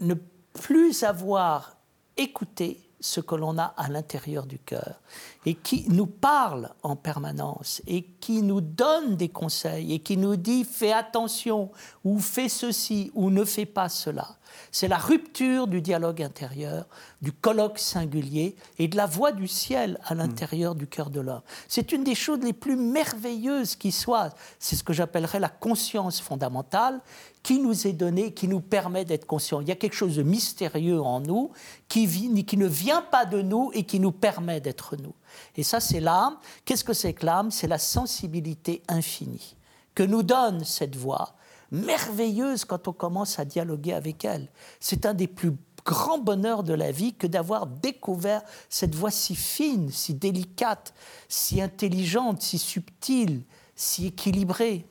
ne 0.00 0.14
plus 0.52 1.02
avoir 1.02 1.76
écouté 2.16 2.80
ce 3.02 3.20
que 3.20 3.34
l'on 3.34 3.58
a 3.58 3.74
à 3.76 3.88
l'intérieur 3.88 4.46
du 4.46 4.58
cœur 4.58 5.00
et 5.44 5.54
qui 5.54 5.86
nous 5.88 6.06
parle 6.06 6.70
en 6.82 6.94
permanence 6.94 7.82
et 7.86 8.02
qui 8.20 8.42
nous 8.42 8.60
donne 8.60 9.16
des 9.16 9.28
conseils 9.28 9.92
et 9.92 9.98
qui 9.98 10.16
nous 10.16 10.36
dit 10.36 10.64
fais 10.64 10.92
attention 10.92 11.70
ou 12.04 12.20
fais 12.20 12.48
ceci 12.48 13.10
ou 13.14 13.30
ne 13.30 13.44
fais 13.44 13.66
pas 13.66 13.88
cela. 13.88 14.36
C'est 14.70 14.88
la 14.88 14.98
rupture 14.98 15.66
du 15.66 15.80
dialogue 15.80 16.22
intérieur, 16.22 16.86
du 17.20 17.32
colloque 17.32 17.78
singulier 17.78 18.56
et 18.78 18.88
de 18.88 18.96
la 18.96 19.06
voix 19.06 19.32
du 19.32 19.48
ciel 19.48 19.98
à 20.04 20.14
l'intérieur 20.14 20.74
du 20.74 20.86
cœur 20.86 21.10
de 21.10 21.20
l'homme. 21.20 21.42
C'est 21.68 21.92
une 21.92 22.04
des 22.04 22.14
choses 22.14 22.40
les 22.40 22.52
plus 22.52 22.76
merveilleuses 22.76 23.76
qui 23.76 23.92
soient. 23.92 24.30
C'est 24.58 24.76
ce 24.76 24.84
que 24.84 24.92
j'appellerais 24.92 25.40
la 25.40 25.48
conscience 25.48 26.20
fondamentale 26.20 27.00
qui 27.42 27.58
nous 27.58 27.86
est 27.86 27.92
donnée, 27.92 28.32
qui 28.32 28.48
nous 28.48 28.60
permet 28.60 29.04
d'être 29.04 29.26
conscients. 29.26 29.60
Il 29.60 29.68
y 29.68 29.72
a 29.72 29.76
quelque 29.76 29.96
chose 29.96 30.16
de 30.16 30.22
mystérieux 30.22 31.00
en 31.00 31.20
nous 31.20 31.50
qui, 31.88 32.06
qui 32.44 32.56
ne 32.56 32.66
vient 32.66 33.02
pas 33.02 33.26
de 33.26 33.42
nous 33.42 33.70
et 33.74 33.84
qui 33.84 33.98
nous 33.98 34.12
permet 34.12 34.60
d'être 34.60 34.96
nous. 34.96 35.14
Et 35.56 35.62
ça, 35.62 35.80
c'est 35.80 36.00
l'âme. 36.00 36.36
Qu'est-ce 36.64 36.84
que 36.84 36.92
c'est 36.92 37.14
que 37.14 37.26
l'âme? 37.26 37.50
C'est 37.50 37.66
la 37.66 37.78
sensibilité 37.78 38.82
infinie 38.88 39.56
que 39.94 40.02
nous 40.02 40.22
donne 40.22 40.64
cette 40.64 40.96
voix 40.96 41.34
merveilleuse 41.72 42.64
quand 42.64 42.86
on 42.86 42.92
commence 42.92 43.38
à 43.38 43.44
dialoguer 43.44 43.94
avec 43.94 44.24
elle. 44.24 44.48
C'est 44.78 45.06
un 45.06 45.14
des 45.14 45.26
plus 45.26 45.52
grands 45.84 46.18
bonheurs 46.18 46.62
de 46.62 46.74
la 46.74 46.92
vie 46.92 47.14
que 47.14 47.26
d'avoir 47.26 47.66
découvert 47.66 48.42
cette 48.68 48.94
voix 48.94 49.10
si 49.10 49.34
fine, 49.34 49.90
si 49.90 50.14
délicate, 50.14 50.94
si 51.28 51.60
intelligente, 51.60 52.42
si 52.42 52.58
subtile, 52.58 53.42
si 53.74 54.06
équilibrée. 54.06 54.86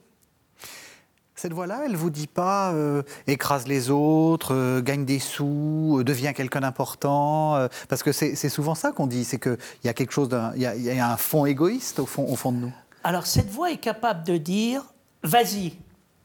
Cette 1.35 1.53
voix-là, 1.53 1.83
elle 1.85 1.95
vous 1.95 2.11
dit 2.11 2.27
pas 2.27 2.71
euh, 2.73 3.01
écrase 3.25 3.67
les 3.67 3.89
autres, 3.89 4.53
euh, 4.53 4.81
gagne 4.81 5.05
des 5.05 5.17
sous, 5.17 5.97
euh, 5.97 6.03
devient 6.03 6.33
quelqu'un 6.35 6.59
d'important, 6.59 7.67
parce 7.89 8.03
que 8.03 8.11
c'est 8.11 8.49
souvent 8.49 8.75
ça 8.75 8.91
qu'on 8.91 9.07
dit, 9.07 9.23
c'est 9.23 9.39
qu'il 9.39 9.57
y 9.83 9.87
a 9.87 9.93
quelque 9.93 10.11
chose, 10.11 10.29
il 10.55 10.61
y, 10.61 10.81
y, 10.83 10.99
a 10.99 11.11
un 11.11 11.17
fond 11.17 11.45
égoïste 11.45 11.99
au 11.99 12.05
fond, 12.05 12.27
au 12.27 12.35
fond 12.35 12.51
de 12.51 12.57
nous. 12.57 12.73
Alors 13.03 13.25
cette 13.25 13.49
voix 13.49 13.71
est 13.71 13.77
capable 13.77 14.23
de 14.23 14.37
dire 14.37 14.83
vas-y, 15.23 15.73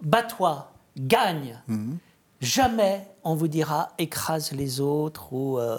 bats-toi, 0.00 0.72
gagne. 0.96 1.60
Mhm. 1.68 1.98
Jamais 2.40 3.08
on 3.24 3.34
vous 3.34 3.48
dira 3.48 3.90
écrase 3.98 4.52
les 4.52 4.80
autres 4.80 5.32
ou 5.32 5.58
euh, 5.58 5.78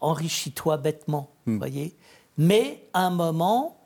enrichis-toi 0.00 0.76
bêtement, 0.78 1.30
mhm. 1.46 1.58
voyez. 1.58 1.96
Mais 2.36 2.88
à 2.92 3.00
un 3.06 3.10
moment, 3.10 3.76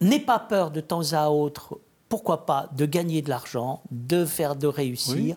n'aie 0.00 0.20
pas 0.20 0.38
peur 0.38 0.70
de 0.70 0.80
temps 0.80 1.12
à 1.12 1.28
autre, 1.28 1.78
pourquoi 2.08 2.46
pas, 2.46 2.68
de 2.76 2.86
gagner 2.86 3.22
de 3.22 3.30
l'argent, 3.30 3.82
de 3.90 4.24
faire, 4.24 4.54
de 4.54 4.66
réussir. 4.66 5.36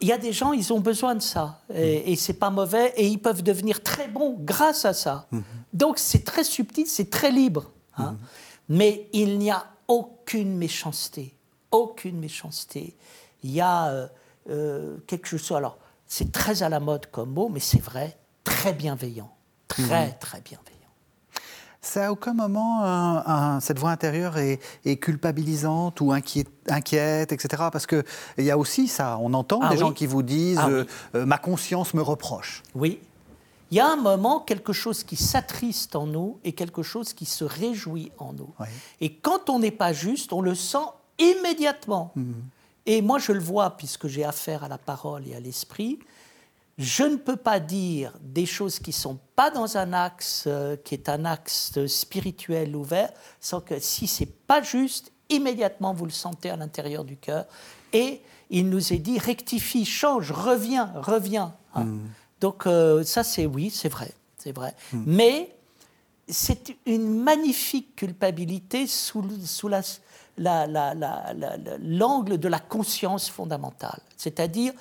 Il 0.00 0.08
y 0.08 0.12
a 0.12 0.18
des 0.18 0.32
gens, 0.32 0.52
ils 0.52 0.72
ont 0.72 0.80
besoin 0.80 1.14
de 1.14 1.20
ça, 1.20 1.60
et, 1.74 1.98
mhm. 1.98 2.02
et 2.06 2.16
c'est 2.16 2.34
pas 2.34 2.50
mauvais, 2.50 2.94
et 2.96 3.06
ils 3.06 3.18
peuvent 3.18 3.42
devenir 3.42 3.82
très 3.82 4.08
bons 4.08 4.36
grâce 4.38 4.84
à 4.84 4.94
ça. 4.94 5.26
Donc 5.72 5.98
c'est 5.98 6.24
très 6.24 6.44
subtil, 6.44 6.86
c'est 6.86 7.10
très 7.10 7.30
libre. 7.30 7.70
Hein. 7.98 8.16
Mais 8.68 9.08
il 9.12 9.38
n'y 9.38 9.50
a 9.50 9.66
aucune 9.88 10.56
méchanceté, 10.56 11.34
aucune 11.70 12.18
méchanceté. 12.18 12.96
Il 13.42 13.50
y 13.50 13.60
a 13.60 13.88
euh, 13.88 14.08
euh, 14.48 14.96
quelque 15.06 15.28
chose. 15.28 15.52
Alors, 15.56 15.78
c'est 16.06 16.32
très 16.32 16.62
à 16.62 16.68
la 16.68 16.80
mode 16.80 17.06
comme 17.06 17.32
mot, 17.32 17.48
mais 17.48 17.60
c'est 17.60 17.80
vrai, 17.80 18.16
très 18.44 18.72
bienveillant. 18.72 19.32
Très, 19.68 20.08
mhm. 20.08 20.14
très 20.18 20.40
bienveillant. 20.40 20.70
Ça, 21.82 22.08
à 22.08 22.12
aucun 22.12 22.34
moment, 22.34 23.60
cette 23.60 23.78
voix 23.78 23.90
intérieure 23.90 24.36
est, 24.36 24.60
culpabilisante 24.96 26.02
ou 26.02 26.12
inquiète, 26.12 27.32
etc. 27.32 27.48
Parce 27.72 27.86
qu'il 27.86 28.04
y 28.38 28.50
a 28.50 28.58
aussi 28.58 28.86
ça, 28.86 29.16
on 29.18 29.32
entend 29.32 29.60
ah 29.62 29.70
des 29.70 29.78
gens 29.78 29.92
qui 29.92 30.06
vous 30.06 30.22
disent 30.22 30.60
ah 30.60 30.68
euh, 30.68 31.26
Ma 31.26 31.38
conscience 31.38 31.94
me 31.94 32.02
reproche». 32.02 32.62
Oui. 32.74 33.00
Il 33.70 33.76
y 33.76 33.80
a 33.80 33.88
un 33.88 33.96
moment, 33.96 34.40
quelque 34.40 34.72
chose 34.72 35.04
qui 35.04 35.16
s'attriste 35.16 35.96
en 35.96 36.04
nous 36.06 36.38
et 36.44 36.52
quelque 36.52 36.82
chose 36.82 37.12
qui 37.12 37.24
se 37.24 37.44
réjouit 37.44 38.10
en 38.18 38.32
nous. 38.32 38.52
Et 39.00 39.14
quand 39.14 39.48
on 39.48 39.60
n'est 39.60 39.70
pas 39.70 39.92
juste, 39.92 40.32
on 40.32 40.42
le 40.42 40.56
sent 40.56 40.78
immédiatement. 41.20 42.12
Mhm. 42.16 42.34
Et 42.86 43.02
moi, 43.02 43.18
je 43.18 43.32
le 43.32 43.40
vois, 43.40 43.76
puisque 43.76 44.08
j'ai 44.08 44.24
affaire 44.24 44.64
à 44.64 44.68
la 44.68 44.78
parole 44.78 45.28
et 45.28 45.34
à 45.34 45.40
l'esprit, 45.40 45.98
je 46.78 47.04
ne 47.04 47.16
peux 47.16 47.36
pas 47.36 47.60
dire 47.60 48.14
des 48.22 48.46
choses 48.46 48.78
qui 48.78 48.90
ne 48.90 48.94
sont 48.94 49.18
pas 49.36 49.50
dans 49.50 49.76
un 49.76 49.92
axe 49.92 50.44
euh, 50.46 50.76
qui 50.76 50.94
est 50.94 51.10
un 51.10 51.26
axe 51.26 51.84
spirituel 51.86 52.74
ouvert, 52.74 53.10
sans 53.38 53.60
que 53.60 53.78
si 53.78 54.06
c'est 54.06 54.32
pas 54.46 54.62
juste, 54.62 55.12
immédiatement 55.28 55.92
vous 55.92 56.06
le 56.06 56.10
sentez 56.10 56.48
à 56.48 56.56
l'intérieur 56.56 57.04
du 57.04 57.16
cœur. 57.16 57.44
Et 57.92 58.22
il 58.48 58.70
nous 58.70 58.92
est 58.92 58.98
dit 58.98 59.18
rectifie, 59.18 59.84
change, 59.84 60.32
reviens, 60.32 60.92
reviens. 60.96 61.54
Hein. 61.74 61.84
Hmm. 61.84 62.08
Donc 62.40 62.66
euh, 62.66 63.04
ça, 63.04 63.24
c'est 63.24 63.44
oui, 63.46 63.70
c'est 63.70 63.90
vrai, 63.90 64.12
c'est 64.38 64.52
vrai. 64.52 64.74
Hmm. 64.92 65.04
Mais 65.06 65.54
c'est 66.28 66.76
une 66.86 67.22
magnifique 67.22 67.94
culpabilité 67.96 68.86
sous, 68.86 69.24
sous 69.44 69.68
la 69.68 69.82
l'angle 70.40 72.38
de 72.38 72.48
la 72.48 72.58
conscience 72.58 73.28
fondamentale, 73.28 74.00
c'est-à-dire 74.16 74.72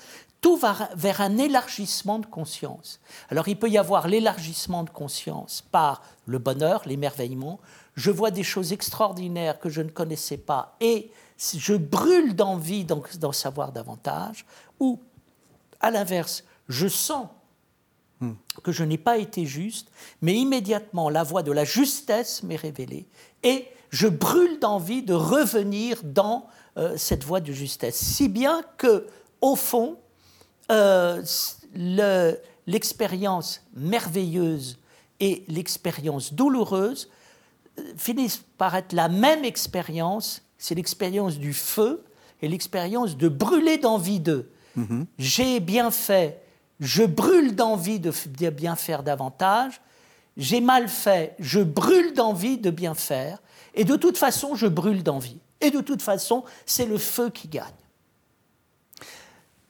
tout 0.41 0.56
va 0.56 0.89
vers 0.95 1.22
un 1.22 1.38
élargissement 1.38 2.19
de 2.19 2.26
conscience. 2.26 3.00
Alors 3.30 3.48
il 3.48 3.58
peut 3.58 3.69
y 3.69 3.78
avoir 3.78 4.08
l'élargissement 4.08 4.84
de 4.84 4.89
conscience 4.89 5.63
par 5.72 6.02
le 6.26 6.39
bonheur, 6.39 6.84
l'émerveillement. 6.86 7.60
Je 7.95 8.12
vois 8.12 8.32
des 8.32 8.43
choses 8.43 8.72
extraordinaires 8.72 9.60
que 9.60 9.69
je 9.69 9.82
ne 9.82 9.89
connaissais 9.89 10.38
pas 10.38 10.78
et 10.80 11.12
je 11.38 11.74
brûle 11.74 12.36
d'envie 12.36 12.86
d'en 12.86 13.32
savoir 13.32 13.72
davantage. 13.72 14.45
Ou 14.80 15.00
à 15.82 15.91
l'inverse, 15.91 16.45
je 16.69 16.88
sens 16.88 17.28
hmm. 18.22 18.34
que 18.63 18.72
je 18.72 18.84
n'ai 18.86 18.98
pas 18.98 19.17
été 19.17 19.45
juste, 19.45 19.91
mais 20.22 20.36
immédiatement 20.36 21.10
la 21.10 21.24
voie 21.24 21.43
de 21.43 21.52
la 21.52 21.65
justesse 21.65 22.43
m'est 22.43 22.56
révélée 22.56 23.08
et 23.43 23.67
je 23.89 24.08
brûle 24.08 24.60
d'envie 24.60 25.02
de 25.04 25.13
revenir 25.13 25.99
dans 26.04 26.47
euh, 26.78 26.95
cette 26.97 27.23
voie 27.23 27.41
de 27.41 27.52
justesse. 27.52 27.95
Si 27.95 28.30
bien 28.30 28.62
que, 28.78 29.08
au 29.41 29.56
fond, 29.56 29.97
euh, 30.71 31.23
l'expérience 32.67 33.62
merveilleuse 33.75 34.78
et 35.19 35.43
l'expérience 35.47 36.34
douloureuse 36.34 37.10
euh, 37.80 37.84
finissent 37.97 38.43
par 38.58 38.75
être 38.75 38.93
la 38.93 39.10
même 39.10 39.43
expérience. 39.43 40.43
C'est 40.58 40.75
l'expérience 40.75 41.38
du 41.38 41.54
feu 41.54 42.04
et 42.41 42.47
l'expérience 42.47 43.17
de 43.17 43.28
brûler 43.28 43.78
d'envie 43.78 44.19
d'eux. 44.19 44.52
Mm-hmm. 44.78 45.06
J'ai 45.17 45.60
bien 45.60 45.89
fait, 45.89 46.41
je 46.80 47.04
brûle 47.04 47.56
d'envie 47.56 47.99
de 47.99 48.12
bien 48.49 48.75
faire 48.75 49.04
davantage. 49.04 49.82
J'ai 50.38 50.62
mal 50.62 50.88
fait, 50.88 51.36
je 51.39 51.60
brûle 51.60 52.13
d'envie 52.13 52.58
de 52.58 52.69
bien 52.69 52.93
faire. 52.93 53.39
Et 53.80 53.86
de 53.86 53.96
toute 53.96 54.18
façon, 54.18 54.56
je 54.56 54.68
brûle 54.68 55.04
d'envie. 55.04 55.39
Et 55.62 55.72
de 55.72 55.80
toute 55.80 56.02
façon, 56.02 56.44
c'est 56.65 56.86
le 56.86 56.98
feu 56.98 57.30
qui 57.30 57.48
gagne. 57.48 57.63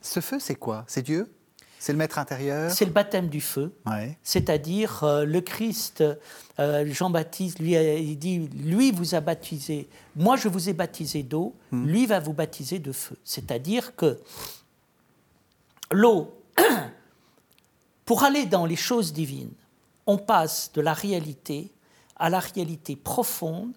Ce 0.01 0.19
feu, 0.19 0.39
c'est 0.39 0.55
quoi? 0.55 0.83
C'est 0.87 1.03
Dieu? 1.03 1.31
C'est 1.77 1.91
le 1.91 1.99
maître 1.99 2.17
intérieur? 2.17 2.71
C'est 2.71 2.85
le 2.85 2.91
baptême 2.91 3.27
du 3.27 3.39
feu. 3.39 3.71
C'est-à-dire, 4.23 5.03
euh, 5.03 5.25
le 5.25 5.41
Christ, 5.41 6.03
euh, 6.57 6.91
Jean-Baptiste, 6.91 7.59
lui, 7.59 7.73
il 7.73 8.17
dit 8.17 8.49
Lui 8.55 8.91
vous 8.91 9.13
a 9.13 9.21
baptisé, 9.21 9.87
moi 10.15 10.37
je 10.37 10.47
vous 10.47 10.69
ai 10.69 10.73
baptisé 10.73 11.21
d'eau, 11.21 11.55
hmm. 11.69 11.85
lui 11.85 12.07
va 12.07 12.19
vous 12.19 12.33
baptiser 12.33 12.79
de 12.79 12.91
feu. 12.91 13.15
C'est-à-dire 13.23 13.95
que 13.95 14.19
l'eau, 15.91 16.33
pour 18.05 18.23
aller 18.23 18.47
dans 18.47 18.65
les 18.65 18.75
choses 18.75 19.13
divines, 19.13 19.53
on 20.07 20.17
passe 20.17 20.71
de 20.73 20.81
la 20.81 20.93
réalité 20.93 21.71
à 22.15 22.31
la 22.31 22.39
réalité 22.39 22.95
profonde 22.95 23.71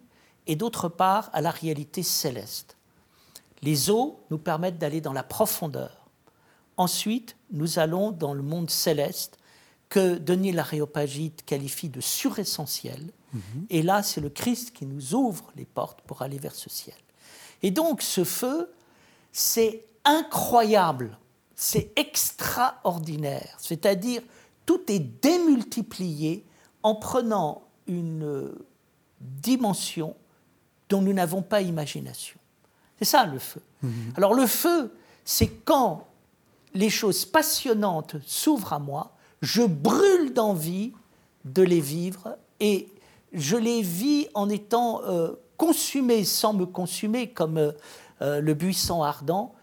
et 0.47 0.57
d'autre 0.57 0.89
part 0.89 1.31
à 1.33 1.41
la 1.41 1.51
réalité 1.51 2.03
céleste. 2.03 2.77
Les 3.63 3.91
eaux 3.91 4.21
nous 4.31 4.39
permettent 4.39 4.79
d'aller 4.79 5.01
dans 5.01 5.13
la 5.13 5.23
profondeur. 5.23 6.09
Ensuite, 6.77 7.37
nous 7.51 7.79
allons 7.79 8.11
dans 8.11 8.35
le 8.35 8.43
monde 8.43 8.71
céleste 8.71 9.39
que 9.89 10.17
Denis 10.17 10.53
l'Aréopagite 10.53 11.45
qualifie 11.45 11.89
de 11.89 12.01
suressentiel. 12.01 13.13
Mhm. 13.33 13.67
Et 13.71 13.83
là, 13.83 14.03
c'est 14.03 14.21
le 14.21 14.31
Christ 14.31 14.73
qui 14.73 14.87
nous 14.87 15.15
ouvre 15.15 15.53
les 15.55 15.67
portes 15.67 16.01
pour 16.03 16.23
aller 16.23 16.39
vers 16.39 16.55
ce 16.55 16.71
ciel. 16.71 16.97
Et 17.63 17.71
donc, 17.71 18.03
ce 18.03 18.25
feu, 18.25 18.73
c'est 19.33 19.85
incroyable, 20.05 21.19
c'est 21.55 21.93
extraordinaire. 21.97 23.55
C'est-à-dire, 23.59 24.23
tout 24.67 24.81
est 24.91 24.99
démultiplié 24.99 26.45
en 26.83 26.95
prenant 26.95 27.63
une 27.87 28.51
dimension 29.21 30.17
dont 30.93 31.01
nous 31.01 31.15
n'avons 31.15 31.41
pas 31.41 31.63
imagination. 31.63 32.39
C'est 32.99 33.07
ça 33.07 33.25
le 33.25 33.39
feu. 33.39 33.63
Mhm. 33.83 34.13
Alors 34.15 34.35
le 34.35 34.47
feu, 34.47 34.95
c'est 35.25 35.49
quand 35.49 36.07
les 36.75 36.91
choses 36.91 37.25
passionnantes 37.25 38.17
s'ouvrent 38.27 38.75
à 38.75 38.79
moi, 38.79 39.17
je 39.41 39.63
brûle 39.63 40.35
d'envie 40.35 40.93
de 41.47 41.63
les 41.63 41.81
vivre 41.81 42.37
et 42.61 42.89
je 43.33 43.57
les 43.57 43.81
vis 43.81 44.29
en 44.35 44.51
étant 44.51 45.01
euh, 45.05 45.33
consumé 45.57 46.25
sans 46.25 46.53
me 46.53 46.67
consumer 46.67 47.31
comme 47.31 47.57
euh, 47.57 47.73
euh, 48.21 48.41
le 48.41 48.53
buisson 48.53 49.03
ardent 49.03 49.55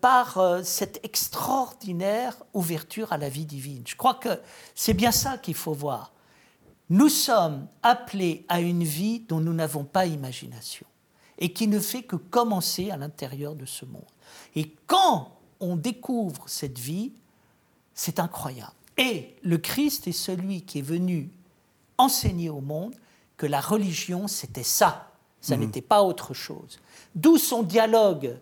par 0.00 0.40
cette 0.64 0.98
extraordinaire 1.04 2.34
ouverture 2.52 3.12
à 3.12 3.16
la 3.16 3.28
vie 3.28 3.44
divine. 3.44 3.84
Je 3.86 3.94
crois 3.94 4.14
que 4.14 4.40
c'est 4.74 4.92
bien 4.92 5.12
ça 5.12 5.38
qu'il 5.38 5.54
faut 5.54 5.72
voir. 5.72 6.10
Nous 6.88 7.08
sommes 7.08 7.66
appelés 7.82 8.44
à 8.48 8.60
une 8.60 8.84
vie 8.84 9.20
dont 9.20 9.40
nous 9.40 9.52
n'avons 9.52 9.84
pas 9.84 10.06
imagination 10.06 10.86
et 11.38 11.52
qui 11.52 11.68
ne 11.68 11.80
fait 11.80 12.02
que 12.02 12.16
commencer 12.16 12.90
à 12.90 12.96
l'intérieur 12.96 13.54
de 13.54 13.66
ce 13.66 13.84
monde. 13.84 14.02
Et 14.54 14.72
quand 14.86 15.36
on 15.60 15.76
découvre 15.76 16.44
cette 16.48 16.78
vie, 16.78 17.12
c'est 17.94 18.20
incroyable. 18.20 18.72
Et 18.96 19.34
le 19.42 19.58
Christ 19.58 20.06
est 20.06 20.12
celui 20.12 20.62
qui 20.62 20.78
est 20.78 20.82
venu 20.82 21.30
enseigner 21.98 22.50
au 22.50 22.60
monde 22.60 22.94
que 23.36 23.46
la 23.46 23.60
religion, 23.60 24.28
c'était 24.28 24.62
ça, 24.62 25.10
ça 25.40 25.56
mhm. 25.56 25.64
n'était 25.64 25.82
pas 25.82 26.02
autre 26.02 26.34
chose. 26.34 26.78
D'où 27.14 27.36
son 27.36 27.62
dialogue 27.62 28.38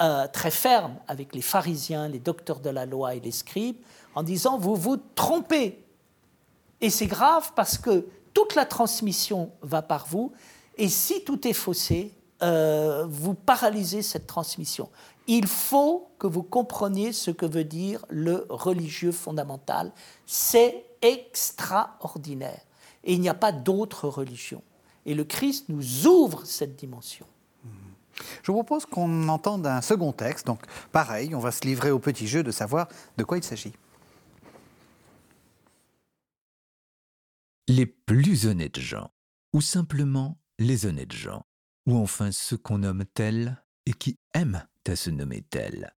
euh, 0.00 0.28
très 0.28 0.50
ferme 0.50 0.96
avec 1.08 1.34
les 1.34 1.42
pharisiens, 1.42 2.08
les 2.08 2.20
docteurs 2.20 2.60
de 2.60 2.70
la 2.70 2.86
loi 2.86 3.14
et 3.14 3.20
les 3.20 3.32
scribes, 3.32 3.76
en 4.14 4.22
disant, 4.22 4.58
vous 4.58 4.76
vous 4.76 4.96
trompez. 5.14 5.84
Et 6.80 6.90
c'est 6.90 7.06
grave 7.06 7.52
parce 7.54 7.78
que 7.78 8.06
toute 8.34 8.54
la 8.54 8.64
transmission 8.64 9.50
va 9.62 9.82
par 9.82 10.06
vous, 10.06 10.32
et 10.76 10.88
si 10.88 11.24
tout 11.24 11.46
est 11.48 11.52
faussé, 11.52 12.14
euh, 12.42 13.04
vous 13.08 13.34
paralysez 13.34 14.02
cette 14.02 14.26
transmission 14.26 14.88
il 15.28 15.46
faut 15.46 16.10
que 16.18 16.26
vous 16.26 16.42
compreniez 16.42 17.12
ce 17.12 17.30
que 17.30 17.46
veut 17.46 17.64
dire 17.64 18.04
le 18.08 18.46
religieux 18.48 19.12
fondamental. 19.12 19.92
C'est 20.26 20.84
extraordinaire. 21.02 22.62
Et 23.04 23.12
il 23.12 23.20
n'y 23.20 23.28
a 23.28 23.34
pas 23.34 23.52
d'autre 23.52 24.08
religion. 24.08 24.62
Et 25.06 25.14
le 25.14 25.24
Christ 25.24 25.66
nous 25.68 26.06
ouvre 26.06 26.44
cette 26.44 26.76
dimension. 26.76 27.26
Je 28.42 28.50
vous 28.50 28.54
propose 28.64 28.84
qu'on 28.86 29.28
entende 29.28 29.66
un 29.66 29.82
second 29.82 30.12
texte. 30.12 30.46
Donc, 30.46 30.60
pareil, 30.90 31.34
on 31.34 31.38
va 31.38 31.52
se 31.52 31.60
livrer 31.60 31.90
au 31.90 31.98
petit 31.98 32.26
jeu 32.26 32.42
de 32.42 32.50
savoir 32.50 32.88
de 33.16 33.22
quoi 33.22 33.36
il 33.36 33.44
s'agit. 33.44 33.74
Les 37.70 37.84
plus 37.84 38.46
honnêtes 38.46 38.80
gens, 38.80 39.12
ou 39.52 39.60
simplement 39.60 40.40
les 40.58 40.86
honnêtes 40.86 41.12
gens, 41.12 41.44
ou 41.84 41.96
enfin 41.96 42.32
ceux 42.32 42.56
qu'on 42.56 42.78
nomme 42.78 43.04
tels 43.04 43.62
et 43.84 43.92
qui 43.92 44.18
aiment 44.32 44.66
à 44.86 44.96
se 44.96 45.10
nommer 45.10 45.42
tels, 45.42 45.94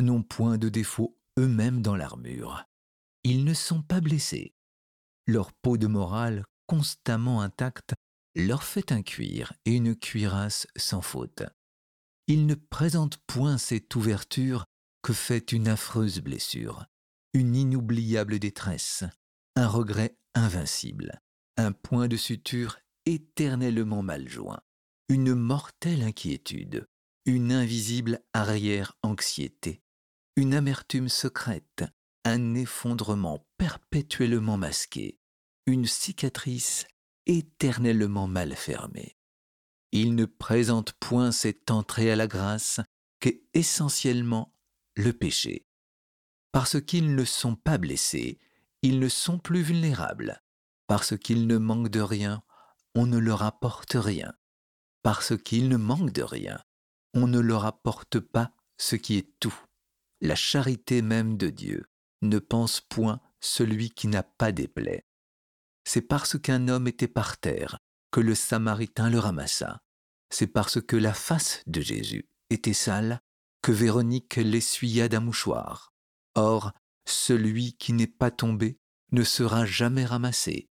n'ont 0.00 0.22
point 0.22 0.56
de 0.56 0.70
défaut 0.70 1.18
eux-mêmes 1.38 1.82
dans 1.82 1.94
l'armure. 1.94 2.64
Ils 3.22 3.44
ne 3.44 3.52
sont 3.52 3.82
pas 3.82 4.00
blessés. 4.00 4.54
Leur 5.26 5.52
peau 5.52 5.76
de 5.76 5.86
morale, 5.86 6.46
constamment 6.66 7.42
intacte, 7.42 7.92
leur 8.34 8.62
fait 8.62 8.90
un 8.90 9.02
cuir 9.02 9.52
et 9.66 9.72
une 9.72 9.94
cuirasse 9.94 10.66
sans 10.74 11.02
faute. 11.02 11.42
Ils 12.28 12.46
ne 12.46 12.54
présentent 12.54 13.18
point 13.26 13.58
cette 13.58 13.94
ouverture 13.94 14.64
que 15.02 15.12
fait 15.12 15.52
une 15.52 15.68
affreuse 15.68 16.20
blessure, 16.20 16.86
une 17.34 17.56
inoubliable 17.56 18.38
détresse, 18.38 19.04
un 19.60 19.68
regret 19.68 20.16
invincible, 20.32 21.20
un 21.58 21.72
point 21.72 22.08
de 22.08 22.16
suture 22.16 22.78
éternellement 23.04 24.02
mal 24.02 24.26
joint, 24.26 24.62
une 25.10 25.34
mortelle 25.34 26.02
inquiétude, 26.02 26.88
une 27.26 27.52
invisible 27.52 28.22
arrière-anxiété, 28.32 29.82
une 30.36 30.54
amertume 30.54 31.10
secrète, 31.10 31.84
un 32.24 32.54
effondrement 32.54 33.46
perpétuellement 33.58 34.56
masqué, 34.56 35.20
une 35.66 35.84
cicatrice 35.84 36.86
éternellement 37.26 38.28
mal 38.28 38.56
fermée. 38.56 39.18
Il 39.92 40.14
ne 40.14 40.24
présente 40.24 40.94
point 40.94 41.32
cette 41.32 41.70
entrée 41.70 42.10
à 42.10 42.16
la 42.16 42.26
grâce 42.26 42.80
qu'est 43.20 43.42
essentiellement 43.52 44.54
le 44.96 45.12
péché. 45.12 45.66
Parce 46.50 46.80
qu'ils 46.80 47.14
ne 47.14 47.24
sont 47.26 47.56
pas 47.56 47.76
blessés, 47.76 48.38
ils 48.82 48.98
ne 48.98 49.08
sont 49.08 49.38
plus 49.38 49.62
vulnérables. 49.62 50.42
Parce 50.86 51.16
qu'ils 51.16 51.46
ne 51.46 51.58
manquent 51.58 51.90
de 51.90 52.00
rien, 52.00 52.42
on 52.94 53.06
ne 53.06 53.18
leur 53.18 53.42
apporte 53.42 53.92
rien. 53.94 54.32
Parce 55.02 55.36
qu'ils 55.36 55.68
ne 55.68 55.76
manquent 55.76 56.12
de 56.12 56.22
rien, 56.22 56.60
on 57.14 57.26
ne 57.26 57.38
leur 57.40 57.64
apporte 57.64 58.20
pas 58.20 58.52
ce 58.76 58.96
qui 58.96 59.16
est 59.16 59.38
tout. 59.40 59.58
La 60.20 60.34
charité 60.34 61.02
même 61.02 61.36
de 61.36 61.48
Dieu 61.48 61.86
ne 62.22 62.38
pense 62.38 62.80
point 62.80 63.20
celui 63.40 63.90
qui 63.90 64.08
n'a 64.08 64.22
pas 64.22 64.52
des 64.52 64.68
plaies. 64.68 65.06
C'est 65.84 66.02
parce 66.02 66.38
qu'un 66.38 66.68
homme 66.68 66.88
était 66.88 67.08
par 67.08 67.38
terre 67.38 67.78
que 68.10 68.20
le 68.20 68.34
Samaritain 68.34 69.08
le 69.08 69.18
ramassa. 69.18 69.82
C'est 70.30 70.46
parce 70.46 70.80
que 70.80 70.96
la 70.96 71.14
face 71.14 71.62
de 71.66 71.80
Jésus 71.80 72.28
était 72.50 72.74
sale 72.74 73.20
que 73.62 73.72
Véronique 73.72 74.36
l'essuya 74.36 75.08
d'un 75.08 75.20
mouchoir. 75.20 75.92
Or, 76.34 76.72
celui 77.10 77.74
qui 77.74 77.92
n'est 77.92 78.06
pas 78.06 78.30
tombé 78.30 78.78
ne 79.12 79.22
sera 79.22 79.64
jamais 79.64 80.04
ramassé, 80.04 80.68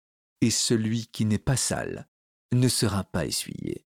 et 0.41 0.49
celui 0.49 1.07
qui 1.07 1.25
n'est 1.25 1.37
pas 1.37 1.57
sale 1.57 2.07
ne 2.51 2.67
sera 2.67 3.03
pas 3.03 3.25
essuyé. 3.25 3.85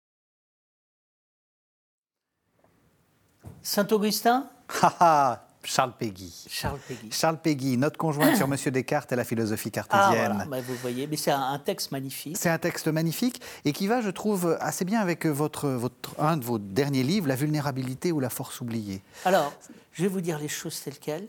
Saint-Augustin 3.62 4.48
Charles 5.64 5.92
Péguy. 5.98 6.46
Charles 6.48 6.78
Péguy. 6.86 7.10
Charles 7.10 7.38
Péguy, 7.38 7.76
notre 7.76 7.98
conjointe 7.98 8.36
sur 8.36 8.48
Monsieur 8.48 8.70
Descartes 8.70 9.12
et 9.12 9.16
la 9.16 9.24
philosophie 9.24 9.68
ah, 9.74 9.82
cartésienne. 9.82 10.48
Ah, 10.50 10.60
vous 10.60 10.74
voyez, 10.76 11.06
mais 11.06 11.16
c'est 11.16 11.30
un, 11.30 11.58
texte 11.58 11.90
magnifique. 11.90 12.36
C'est 12.38 12.48
un 12.48 12.58
texte 12.58 12.88
magnifique 12.88 13.42
et 13.64 13.72
qui 13.72 13.86
va, 13.86 14.00
je 14.00 14.10
trouve, 14.10 14.56
assez 14.60 14.84
bien 14.84 15.00
avec 15.00 15.26
votre, 15.26 15.68
votre, 15.68 16.18
un 16.18 16.36
de 16.36 16.44
vos 16.44 16.58
derniers 16.58 17.02
livres, 17.02 17.28
La 17.28 17.34
vulnérabilité 17.34 18.12
ou 18.12 18.20
la 18.20 18.30
force 18.30 18.60
oubliée. 18.60 19.02
Alors, 19.24 19.52
je 19.92 20.02
vais 20.02 20.08
vous 20.08 20.20
dire 20.20 20.38
les 20.38 20.48
choses 20.48 20.80
telles 20.80 20.98
quelles. 20.98 21.28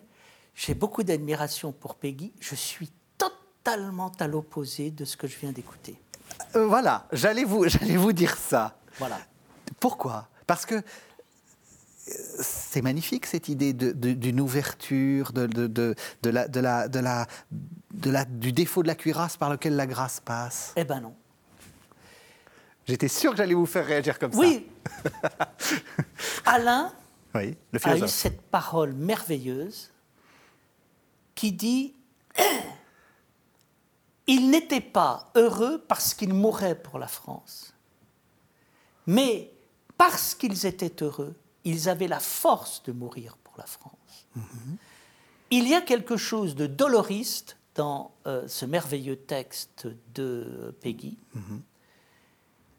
J'ai 0.60 0.74
beaucoup 0.74 1.04
d'admiration 1.04 1.72
pour 1.72 1.96
Peggy. 1.96 2.34
Je 2.42 2.54
suis 2.54 2.92
totalement 3.18 4.12
à 4.20 4.28
l'opposé 4.28 4.92
de 4.92 5.06
ce 5.06 5.16
que 5.16 5.26
je 5.26 5.38
viens 5.40 5.54
d'écouter. 5.54 5.96
Euh, 6.58 6.68
voilà, 6.68 7.08
j'allais 7.14 7.46
vous, 7.46 7.66
vous 7.96 8.12
dire 8.12 8.36
ça. 8.36 8.78
Voilà. 8.98 9.20
Pourquoi? 9.80 10.28
Parce 10.48 10.66
que 10.66 10.84
c'est 11.96 12.82
magnifique 12.82 13.26
cette 13.26 13.48
idée 13.48 13.72
d'une 13.72 14.42
ouverture, 14.42 15.32
de, 15.32 15.96
la, 16.30 16.88
la, 16.90 18.26
du 18.26 18.52
défaut 18.52 18.84
de 18.84 18.88
la 18.88 18.96
cuirasse 18.96 19.38
par 19.38 19.50
lequel 19.50 19.78
la 19.78 19.88
grâce 19.88 20.20
passe. 20.20 20.74
Eh 20.76 20.84
ben 20.84 21.00
non. 21.00 21.16
J'étais 22.86 23.08
sûr 23.08 23.32
que 23.32 23.38
j'allais 23.38 23.54
vous 23.54 23.66
faire 23.66 23.86
réagir 23.86 24.20
comme 24.20 24.34
ça. 24.34 24.40
Oui. 24.40 24.68
Alain 26.46 26.92
oui, 27.36 27.56
le 27.72 27.88
a 27.88 27.96
eu 27.96 28.08
cette 28.08 28.42
parole 28.42 28.94
merveilleuse 28.94 29.92
qui 31.40 31.54
dit 31.54 31.94
il 34.28 34.50
n'était 34.50 34.82
pas 34.82 35.32
heureux 35.36 35.82
parce 35.88 36.14
qu'il 36.14 36.34
mourait 36.34 36.76
pour 36.76 37.00
la 37.00 37.08
France, 37.08 37.74
mais 39.08 39.50
parce 39.98 40.36
qu'ils 40.36 40.66
étaient 40.66 41.02
heureux, 41.02 41.34
ils 41.64 41.88
avaient 41.88 42.10
la 42.10 42.20
force 42.20 42.84
de 42.84 42.92
mourir 42.92 43.38
pour 43.38 43.58
la 43.58 43.66
France. 43.66 44.28
Il 45.50 45.66
y 45.66 45.74
a 45.74 45.80
quelque 45.80 46.18
chose 46.18 46.56
de 46.56 46.68
doloriste 46.68 47.56
dans 47.74 48.12
euh, 48.28 48.46
ce 48.50 48.66
merveilleux 48.66 49.16
texte 49.16 49.88
de 50.14 50.76
Peggy, 50.82 51.18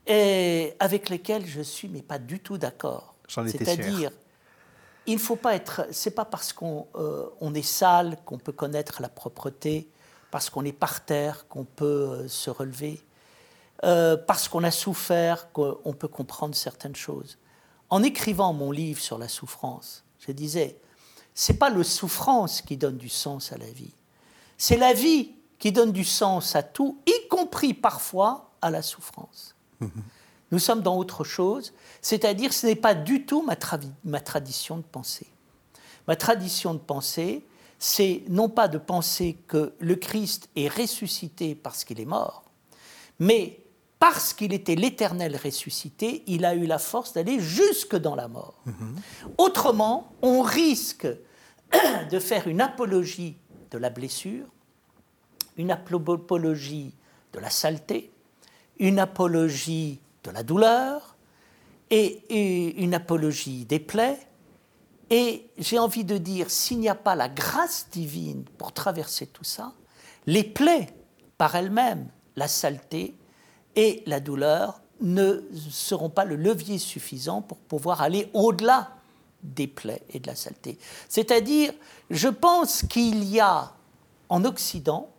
et 0.07 0.75
avec 0.81 1.09
lequel 1.09 1.46
je 1.46 1.62
suis 1.62 1.88
mais 1.88 2.03
pas 2.03 2.18
du 2.18 2.40
tout 2.40 2.59
d'accord. 2.59 3.14
C'est-à-dire, 3.27 4.11
il 5.07 5.15
ne 5.15 5.21
faut 5.21 5.37
pas 5.37 5.55
être. 5.55 5.87
C'est 5.91 6.13
pas 6.13 6.25
parce 6.25 6.53
qu'on 6.53 6.87
euh, 6.95 7.55
est 7.55 7.63
sale 7.63 8.19
qu'on 8.25 8.39
peut 8.39 8.53
connaître 8.53 9.01
la 9.03 9.09
propreté, 9.09 9.89
parce 10.31 10.51
qu'on 10.51 10.65
est 10.65 10.73
par 10.73 11.05
terre 11.05 11.49
qu'on 11.49 11.65
peut 11.65 11.85
euh, 11.85 12.29
se 12.29 12.51
relever, 12.51 13.03
parce 13.83 14.47
qu'on 14.47 14.63
a 14.63 14.71
souffert 14.71 15.53
qu'on 15.53 15.95
peut 15.99 16.09
comprendre 16.09 16.55
certaines 16.55 16.97
choses 16.97 17.39
en 17.91 18.05
écrivant 18.05 18.53
mon 18.53 18.71
livre 18.71 19.01
sur 19.01 19.19
la 19.19 19.29
souffrance, 19.29 20.05
je 20.21 20.33
disais, 20.33 20.81
c'est 21.35 21.59
pas 21.59 21.71
le 21.71 21.83
souffrance 21.83 22.63
qui 22.63 22.77
donne 22.77 22.97
du 22.97 23.09
sens 23.09 23.53
à 23.53 23.59
la 23.59 23.71
vie, 23.71 23.93
C'est 24.57 24.77
la 24.77 24.93
vie 24.93 25.33
qui 25.59 25.73
donne 25.73 25.93
du 25.93 26.05
sens 26.05 26.55
à 26.55 26.63
tout, 26.63 27.01
y 27.07 27.29
compris 27.29 27.75
parfois 27.75 28.53
à 28.63 28.71
la 28.71 28.83
souffrance. 28.83 29.55
Nous 30.51 30.59
sommes 30.59 30.83
dans 30.83 30.97
autre 30.97 31.25
chose, 31.25 31.73
c'est-à-dire 32.03 32.53
ce 32.53 32.67
n'est 32.67 32.77
pas 32.77 32.95
du 32.95 33.25
tout 33.25 33.43
ma, 33.43 33.57
ma 34.05 34.21
tradition 34.21 34.79
de 34.79 34.83
pensée. 34.83 35.29
Ma 36.09 36.17
tradition 36.17 36.75
de 36.75 36.79
pensée, 36.79 37.45
c'est 37.79 38.23
non 38.29 38.49
pas 38.49 38.69
de 38.69 38.79
penser 38.79 39.39
que 39.47 39.75
le 39.79 39.95
Christ 39.97 40.49
est 40.57 40.69
ressuscité 40.69 41.55
parce 41.55 41.85
qu'il 41.85 42.01
est 42.01 42.05
mort, 42.07 42.45
mais 43.19 43.61
parce 44.01 44.33
qu'il 44.33 44.55
était 44.55 44.75
l'éternel 44.75 45.37
ressuscité, 45.37 46.25
il 46.27 46.45
a 46.45 46.55
eu 46.55 46.65
la 46.65 46.79
force 46.79 47.13
d'aller 47.13 47.39
jusque 47.39 47.97
dans 47.97 48.15
la 48.15 48.29
mort. 48.29 48.55
Autrement, 49.37 50.13
on 50.23 50.41
risque 50.41 51.07
de 52.11 52.19
faire 52.19 52.49
une 52.49 52.63
apologie 52.63 53.37
de 53.71 53.79
la 53.79 53.91
blessure, 53.91 54.47
une 55.59 55.71
apologie 55.71 56.95
de 57.35 57.39
la 57.39 57.51
saleté, 57.51 58.11
une 58.79 58.99
apologie 58.99 60.01
de 60.24 60.30
la 60.30 60.42
douleur 60.42 61.16
et 61.90 62.83
une 62.83 62.94
apologie 62.94 63.64
des 63.64 63.80
plaies. 63.80 64.18
Et 65.11 65.50
j'ai 65.59 65.78
envie 65.78 66.04
de 66.04 66.18
dire, 66.18 66.50
s'il 66.50 66.78
n'y 66.78 66.88
a 66.88 66.94
pas 66.94 67.16
la 67.16 67.28
grâce 67.28 67.88
divine 67.90 68.44
pour 68.59 68.72
traverser 68.72 69.26
tout 69.26 69.44
ça, 69.44 69.72
les 70.26 70.44
plaies 70.44 70.88
par 71.37 71.56
elles-mêmes, 71.56 72.09
la 72.37 72.46
saleté 72.46 73.16
et 73.74 74.02
la 74.06 74.20
douleur 74.20 74.80
ne 75.00 75.42
seront 75.70 76.11
pas 76.11 76.24
le 76.24 76.37
levier 76.37 76.78
suffisant 76.78 77.42
pour 77.42 77.59
pouvoir 77.59 78.02
aller 78.02 78.30
au-delà 78.35 78.96
des 79.42 79.66
plaies 79.66 80.02
et 80.11 80.20
de 80.20 80.26
la 80.26 80.37
saleté. 80.37 80.78
C'est-à-dire, 81.09 81.72
je 82.11 82.28
pense 82.28 82.83
qu'il 82.83 83.24
y 83.24 83.40
a 83.40 83.72
en 84.28 84.44
Occident 84.44 85.11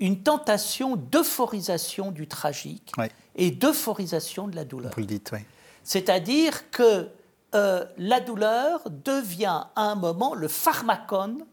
une 0.00 0.22
tentation 0.22 0.96
d'euphorisation 0.96 2.10
du 2.10 2.26
tragique 2.26 2.92
et 3.36 3.50
d'euphorisation 3.50 4.48
de 4.48 4.56
la 4.56 4.64
douleur. 4.64 4.92
Vous 4.94 5.00
le 5.00 5.06
dites, 5.06 5.30
oui. 5.32 5.40
C'est-à-dire 5.82 6.70
que 6.70 7.08
euh, 7.54 7.84
la 7.98 8.20
douleur 8.20 8.82
devient 8.90 9.64
à 9.76 9.82
un 9.82 9.94
moment 9.94 10.34
le 10.34 10.48
pharmacone 10.48 11.44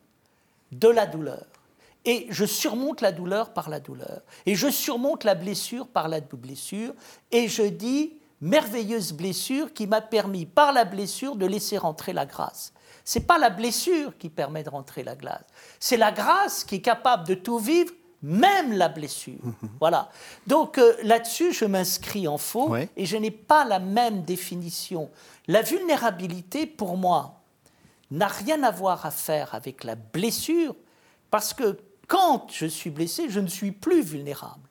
de 0.72 0.88
la 0.88 1.06
douleur. 1.06 1.46
Et 2.06 2.26
je 2.30 2.46
surmonte 2.46 3.02
la 3.02 3.12
douleur 3.12 3.54
par 3.54 3.70
la 3.70 3.80
douleur. 3.80 4.22
Et 4.48 4.56
je 4.56 4.70
surmonte 4.70 5.24
la 5.24 5.36
blessure 5.36 5.88
par 5.88 6.08
la 6.08 6.20
blessure. 6.20 6.94
Et 7.32 7.48
je 7.48 7.62
dis, 7.64 8.14
merveilleuse 8.40 9.14
blessure 9.14 9.72
qui 9.74 9.86
m'a 9.86 10.02
permis 10.02 10.48
par 10.48 10.74
la 10.74 10.86
blessure 10.86 11.36
de 11.36 11.46
laisser 11.46 11.78
rentrer 11.78 12.14
la 12.14 12.26
grâce. 12.26 12.74
Ce 13.06 13.20
n'est 13.20 13.26
pas 13.26 13.38
la 13.38 13.52
blessure 13.52 14.18
qui 14.18 14.30
permet 14.30 14.64
de 14.64 14.70
rentrer 14.70 15.04
la 15.04 15.16
grâce. 15.16 15.44
C'est 15.80 15.98
la 15.98 16.12
grâce 16.12 16.64
qui 16.64 16.76
est 16.76 16.82
capable 16.82 17.28
de 17.28 17.36
tout 17.36 17.60
vivre 17.60 17.94
même 18.22 18.74
la 18.74 18.88
blessure. 18.88 19.40
Voilà. 19.80 20.10
Donc 20.48 20.78
euh, 20.78 20.96
là-dessus, 21.04 21.54
je 21.54 21.66
m'inscris 21.66 22.28
en 22.28 22.38
faux 22.38 22.76
et 22.76 23.06
je 23.06 23.18
n'ai 23.18 23.32
pas 23.32 23.66
la 23.66 23.80
même 23.80 24.24
définition. 24.24 25.10
La 25.48 25.62
vulnérabilité, 25.62 26.66
pour 26.66 26.98
moi, 26.98 27.42
n'a 28.12 28.28
rien 28.28 28.62
à 28.64 28.72
voir 28.72 29.06
à 29.06 29.12
faire 29.12 29.56
avec 29.56 29.84
la 29.84 29.96
blessure, 29.96 30.76
parce 31.30 31.54
que 31.54 31.78
quand 32.08 32.48
je 32.52 32.66
suis 32.66 32.90
blessé, 32.90 33.30
je 33.30 33.40
ne 33.40 33.48
suis 33.48 33.72
plus 33.72 34.02
vulnérable. 34.02 34.68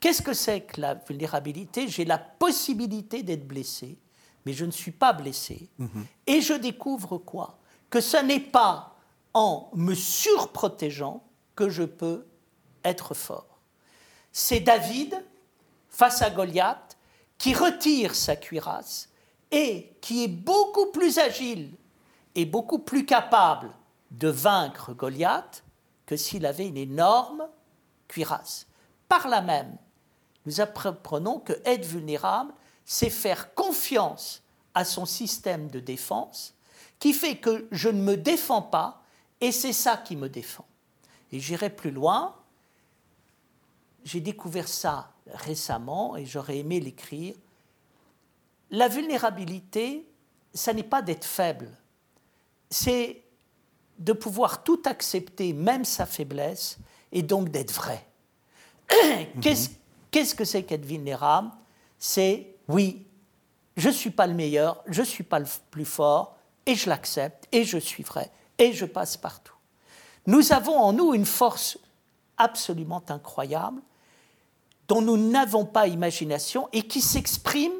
Qu'est-ce 0.00 0.22
que 0.22 0.32
c'est 0.32 0.62
que 0.62 0.80
la 0.80 0.94
vulnérabilité? 0.94 1.86
J'ai 1.86 2.04
la 2.04 2.18
possibilité 2.18 3.22
d'être 3.22 3.46
blessé, 3.46 3.98
mais 4.44 4.52
je 4.52 4.64
ne 4.64 4.70
suis 4.70 4.90
pas 4.90 5.12
blessé. 5.12 5.68
Mhm. 5.78 6.06
Et 6.26 6.40
je 6.40 6.54
découvre 6.54 7.18
quoi? 7.18 7.58
Que 7.88 8.00
ce 8.00 8.16
n'est 8.16 8.40
pas 8.40 8.96
en 9.34 9.70
me 9.74 9.94
surprotégeant 9.94 11.22
que 11.54 11.68
je 11.68 11.84
peux 11.84 12.26
être 12.84 13.14
fort. 13.14 13.58
C'est 14.32 14.60
David, 14.60 15.22
face 15.88 16.22
à 16.22 16.30
Goliath, 16.30 16.96
qui 17.38 17.54
retire 17.54 18.14
sa 18.14 18.36
cuirasse 18.36 19.08
et 19.50 19.92
qui 20.00 20.24
est 20.24 20.28
beaucoup 20.28 20.86
plus 20.92 21.18
agile 21.18 21.72
et 22.34 22.44
beaucoup 22.44 22.78
plus 22.78 23.04
capable 23.04 23.70
de 24.10 24.28
vaincre 24.28 24.92
Goliath 24.92 25.64
que 26.06 26.16
s'il 26.16 26.46
avait 26.46 26.68
une 26.68 26.76
énorme 26.76 27.48
cuirasse. 28.08 28.66
Par 29.08 29.28
là 29.28 29.40
même, 29.40 29.76
nous 30.46 30.60
apprenons 30.60 31.38
que 31.38 31.54
être 31.64 31.84
vulnérable, 31.84 32.52
c'est 32.84 33.10
faire 33.10 33.54
confiance 33.54 34.42
à 34.74 34.84
son 34.84 35.06
système 35.06 35.68
de 35.68 35.80
défense 35.80 36.54
qui 36.98 37.12
fait 37.12 37.36
que 37.36 37.68
je 37.72 37.88
ne 37.88 38.02
me 38.02 38.16
défends 38.16 38.62
pas 38.62 39.02
et 39.40 39.52
c'est 39.52 39.72
ça 39.72 39.96
qui 39.96 40.16
me 40.16 40.28
défend. 40.28 40.66
Et 41.32 41.40
j'irai 41.40 41.70
plus 41.70 41.90
loin, 41.90 42.34
j'ai 44.04 44.20
découvert 44.20 44.68
ça 44.68 45.12
récemment 45.26 46.16
et 46.16 46.26
j'aurais 46.26 46.58
aimé 46.58 46.80
l'écrire. 46.80 47.34
La 48.70 48.88
vulnérabilité, 48.88 50.06
ça 50.54 50.72
n'est 50.72 50.82
pas 50.82 51.02
d'être 51.02 51.24
faible, 51.24 51.68
c'est 52.70 53.22
de 53.98 54.12
pouvoir 54.12 54.62
tout 54.62 54.80
accepter, 54.86 55.52
même 55.52 55.84
sa 55.84 56.06
faiblesse, 56.06 56.78
et 57.12 57.22
donc 57.22 57.50
d'être 57.50 57.72
vrai. 57.72 58.06
Qu'est-ce 59.40 60.34
que 60.34 60.44
c'est 60.44 60.62
qu'être 60.62 60.86
vulnérable? 60.86 61.50
C'est, 61.98 62.54
oui, 62.68 63.06
je 63.76 63.88
ne 63.88 63.92
suis 63.92 64.10
pas 64.10 64.26
le 64.26 64.34
meilleur, 64.34 64.82
je 64.86 65.00
ne 65.00 65.06
suis 65.06 65.24
pas 65.24 65.38
le 65.38 65.46
plus 65.70 65.84
fort, 65.84 66.36
et 66.64 66.74
je 66.74 66.88
l'accepte, 66.88 67.46
et 67.52 67.64
je 67.64 67.78
suis 67.78 68.02
vrai, 68.02 68.30
et 68.58 68.72
je 68.72 68.86
passe 68.86 69.16
partout. 69.16 69.54
Nous 70.26 70.52
avons 70.52 70.76
en 70.76 70.92
nous 70.92 71.14
une 71.14 71.26
force 71.26 71.78
absolument 72.40 73.02
incroyable 73.08 73.82
dont 74.88 75.02
nous 75.02 75.16
n'avons 75.16 75.64
pas 75.64 75.86
imagination 75.86 76.68
et 76.72 76.82
qui 76.82 77.00
s'exprime 77.00 77.72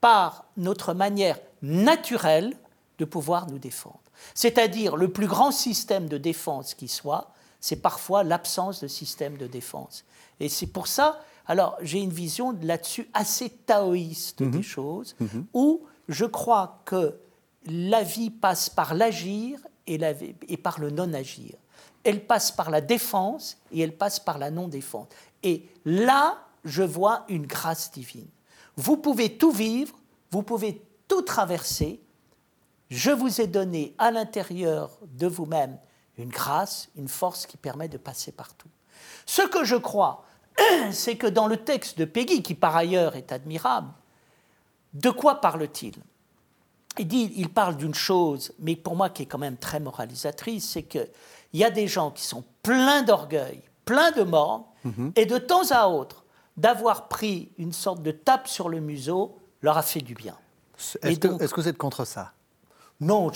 par 0.00 0.46
notre 0.56 0.92
manière 0.92 1.38
naturelle 1.62 2.56
de 2.98 3.04
pouvoir 3.04 3.48
nous 3.48 3.58
défendre. 3.58 4.00
C'est-à-dire 4.34 4.96
le 4.96 5.12
plus 5.12 5.28
grand 5.28 5.52
système 5.52 6.08
de 6.08 6.18
défense 6.18 6.74
qui 6.74 6.88
soit, 6.88 7.32
c'est 7.60 7.76
parfois 7.76 8.24
l'absence 8.24 8.80
de 8.80 8.88
système 8.88 9.36
de 9.36 9.46
défense. 9.46 10.04
Et 10.40 10.48
c'est 10.48 10.66
pour 10.66 10.88
ça, 10.88 11.20
alors 11.46 11.76
j'ai 11.80 12.00
une 12.00 12.12
vision 12.12 12.56
là-dessus 12.62 13.08
assez 13.14 13.50
taoïste 13.50 14.42
des 14.42 14.58
mhm. 14.58 14.62
choses, 14.62 15.16
mhm. 15.20 15.46
où 15.54 15.82
je 16.08 16.24
crois 16.24 16.82
que 16.84 17.18
la 17.66 18.02
vie 18.02 18.30
passe 18.30 18.68
par 18.68 18.94
l'agir 18.94 19.60
et, 19.86 20.00
et 20.48 20.56
par 20.56 20.80
le 20.80 20.90
non-agir. 20.90 21.54
Elle 22.08 22.24
passe 22.24 22.50
par 22.50 22.70
la 22.70 22.80
défense 22.80 23.58
et 23.70 23.80
elle 23.80 23.94
passe 23.94 24.18
par 24.18 24.38
la 24.38 24.50
non-défense. 24.50 25.08
Et 25.42 25.68
là, 25.84 26.38
je 26.64 26.82
vois 26.82 27.26
une 27.28 27.44
grâce 27.44 27.92
divine. 27.92 28.26
Vous 28.78 28.96
pouvez 28.96 29.36
tout 29.36 29.50
vivre, 29.50 29.94
vous 30.30 30.42
pouvez 30.42 30.82
tout 31.06 31.20
traverser. 31.20 32.00
Je 32.88 33.10
vous 33.10 33.42
ai 33.42 33.46
donné 33.46 33.94
à 33.98 34.10
l'intérieur 34.10 34.98
de 35.02 35.26
vous-même 35.26 35.76
une 36.16 36.30
grâce, 36.30 36.88
une 36.96 37.08
force 37.08 37.44
qui 37.44 37.58
permet 37.58 37.88
de 37.88 37.98
passer 37.98 38.32
partout. 38.32 38.70
Ce 39.26 39.42
que 39.42 39.62
je 39.64 39.76
crois, 39.76 40.24
c'est 40.90 41.16
que 41.16 41.26
dans 41.26 41.46
le 41.46 41.58
texte 41.58 41.98
de 41.98 42.06
Peggy, 42.06 42.42
qui 42.42 42.54
par 42.54 42.74
ailleurs 42.74 43.16
est 43.16 43.32
admirable, 43.32 43.92
de 44.94 45.10
quoi 45.10 45.42
parle-t-il? 45.42 45.94
Il, 46.98 47.38
il 47.38 47.50
parle 47.50 47.76
d'une 47.76 47.94
chose, 47.94 48.54
mais 48.60 48.76
pour 48.76 48.96
moi 48.96 49.10
qui 49.10 49.24
est 49.24 49.26
quand 49.26 49.36
même 49.36 49.58
très 49.58 49.78
moralisatrice, 49.78 50.70
c'est 50.70 50.84
qu'il 51.50 51.60
y 51.60 51.64
a 51.64 51.70
des 51.70 51.86
gens 51.86 52.10
qui 52.10 52.24
sont 52.24 52.44
pleins 52.62 53.02
d'orgueil, 53.02 53.62
pleins 53.84 54.10
de 54.12 54.22
mort, 54.22 54.72
mhm. 54.84 55.12
et 55.16 55.26
de 55.26 55.38
temps 55.38 55.70
à 55.70 55.88
autre, 55.88 56.24
d'avoir 56.56 57.08
pris 57.08 57.50
une 57.58 57.72
sorte 57.72 58.02
de 58.02 58.10
tape 58.10 58.48
sur 58.48 58.68
le 58.68 58.80
museau 58.80 59.38
leur 59.62 59.78
a 59.78 59.82
fait 59.82 60.00
du 60.00 60.14
bien. 60.14 60.36
Est-ce 61.02 61.18
que, 61.18 61.60
vous 61.60 61.68
êtes 61.68 61.78
contre 61.78 62.04
ça? 62.04 62.32
Non, 63.00 63.30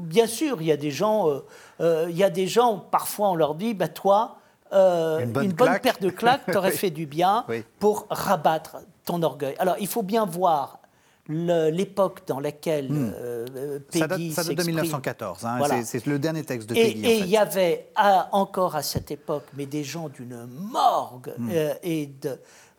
bien 0.00 0.26
sûr, 0.26 0.60
il 0.60 0.66
y 0.66 0.72
a 0.72 0.76
des 0.76 0.90
gens, 0.90 1.28
euh, 1.28 1.44
euh, 1.80 2.06
il 2.10 2.16
y 2.16 2.24
a 2.24 2.30
des 2.30 2.46
gens, 2.46 2.78
parfois 2.78 3.30
on 3.30 3.34
leur 3.34 3.54
dit, 3.54 3.72
bah, 3.74 3.88
toi, 3.88 4.38
euh, 4.72 5.20
une 5.20 5.52
bonne, 5.52 5.78
paire 5.80 5.98
de 6.00 6.10
claques 6.10 6.46
t'aurait 6.52 6.70
fait 6.70 6.90
du 6.90 7.06
bien 7.06 7.46
pour 7.78 8.06
rabattre 8.10 8.78
ton 9.04 9.22
orgueil. 9.22 9.54
Alors 9.58 9.76
il 9.78 9.86
faut 9.86 10.02
bien 10.02 10.26
voir 10.26 10.80
l'époque 11.28 12.26
dans 12.26 12.38
laquelle 12.38 12.92
hmm. 12.92 13.12
euh, 13.16 13.78
Peggy 13.90 14.32
Ça 14.32 14.44
date, 14.44 14.56
de 14.56 14.62
1914, 14.62 15.44
hein, 15.46 15.82
c'est 15.84 16.04
le 16.06 16.18
dernier 16.18 16.44
texte 16.44 16.68
de 16.68 16.74
Peggy. 16.74 17.06
Et 17.06 17.18
il 17.18 17.26
y 17.26 17.36
avait 17.36 17.88
encore 18.32 18.76
à 18.76 18.82
cette 18.82 19.10
époque, 19.10 19.44
mais 19.54 19.66
des 19.66 19.84
gens 19.84 20.08
d'une 20.08 20.46
morgue 20.46 21.32
hmm. 21.38 21.50
euh, 21.50 21.74
et 21.82 22.10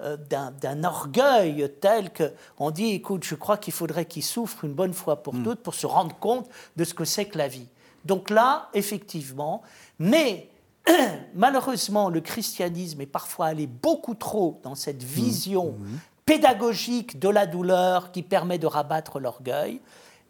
euh, 0.01 0.17
d'un 0.17 0.83
orgueil 0.83 1.71
tel 1.81 2.11
qu'on 2.13 2.69
dit, 2.69 2.91
écoute, 2.91 3.23
je 3.23 3.35
crois 3.35 3.57
qu'il 3.57 3.73
faudrait 3.73 4.05
qu'ils 4.05 4.23
souffrent 4.23 4.63
une 4.63 4.73
bonne 4.73 4.93
fois 4.93 5.23
pour 5.23 5.33
hmm. 5.33 5.43
toutes 5.43 5.59
pour 5.61 5.73
se 5.73 5.87
rendre 5.87 6.15
compte 6.19 6.47
de 6.75 6.83
ce 6.83 6.93
que 6.93 7.05
c'est 7.05 7.25
que 7.25 7.37
la 7.37 7.47
vie. 7.47 7.67
Donc 8.03 8.29
là, 8.29 8.69
effectivement, 8.75 9.63
mais 9.97 10.51
malheureusement, 11.33 12.09
le 12.09 12.21
christianisme 12.21 13.01
est 13.01 13.07
parfois 13.07 13.47
allé 13.47 13.65
beaucoup 13.65 14.13
trop 14.13 14.59
dans 14.63 14.75
cette 14.75 15.01
vision 15.01 15.75
pédagogique 16.25 17.19
de 17.19 17.29
la 17.29 17.45
douleur 17.45 18.11
qui 18.11 18.23
permet 18.23 18.57
de 18.57 18.67
rabattre 18.67 19.19
l'orgueil. 19.19 19.79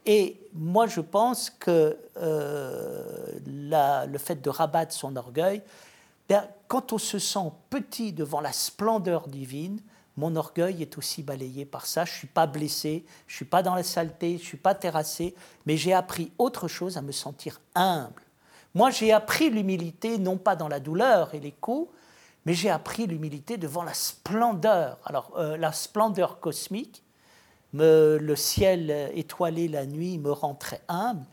Et 0.05 0.39
moi, 0.53 0.87
je 0.87 1.01
pense 1.01 1.49
que 1.49 1.97
euh, 2.17 3.39
le 3.45 4.17
fait 4.17 4.41
de 4.41 4.49
rabattre 4.49 4.93
son 4.93 5.15
orgueil 5.15 5.61
ben, 6.27 6.47
quand 6.67 6.91
on 6.93 6.97
se 6.97 7.19
sent 7.19 7.51
petit 7.69 8.11
devant 8.11 8.41
la 8.41 8.51
splendeur 8.51 9.27
divine, 9.27 9.79
mon 10.17 10.35
orgueil 10.35 10.81
est 10.81 10.97
aussi 10.97 11.23
balayé 11.23 11.65
par 11.65 11.85
ça. 11.85 12.05
Je 12.05 12.11
ne 12.11 12.17
suis 12.17 12.27
pas 12.27 12.47
blessé, 12.47 13.05
je 13.27 13.33
ne 13.33 13.35
suis 13.35 13.45
pas 13.45 13.61
dans 13.61 13.75
la 13.75 13.83
saleté, 13.83 14.37
je 14.37 14.41
ne 14.41 14.47
suis 14.47 14.57
pas 14.57 14.73
terrassé, 14.73 15.35
mais 15.65 15.77
j'ai 15.77 15.93
appris 15.93 16.31
autre 16.37 16.67
chose, 16.67 16.97
à 16.97 17.01
me 17.01 17.11
sentir 17.11 17.59
humble. 17.75 18.23
Moi, 18.73 18.89
j'ai 18.89 19.11
appris 19.11 19.49
l'humilité, 19.49 20.17
non 20.17 20.37
pas 20.37 20.55
dans 20.55 20.67
la 20.67 20.79
douleur 20.79 21.33
et 21.35 21.39
les 21.39 21.51
coups, 21.51 21.91
mais 22.45 22.53
j'ai 22.53 22.69
appris 22.69 23.07
l'humilité 23.07 23.57
devant 23.57 23.83
la 23.83 23.93
splendeur. 23.93 24.99
Alors, 25.05 25.31
euh, 25.37 25.57
la 25.57 25.71
splendeur 25.71 26.39
cosmique, 26.39 27.03
le 27.73 28.35
ciel 28.35 29.11
étoilé 29.13 29.67
la 29.67 29.85
nuit 29.85 30.17
me 30.17 30.31
rend 30.31 30.55
très 30.55 30.81
humble. 30.87 31.25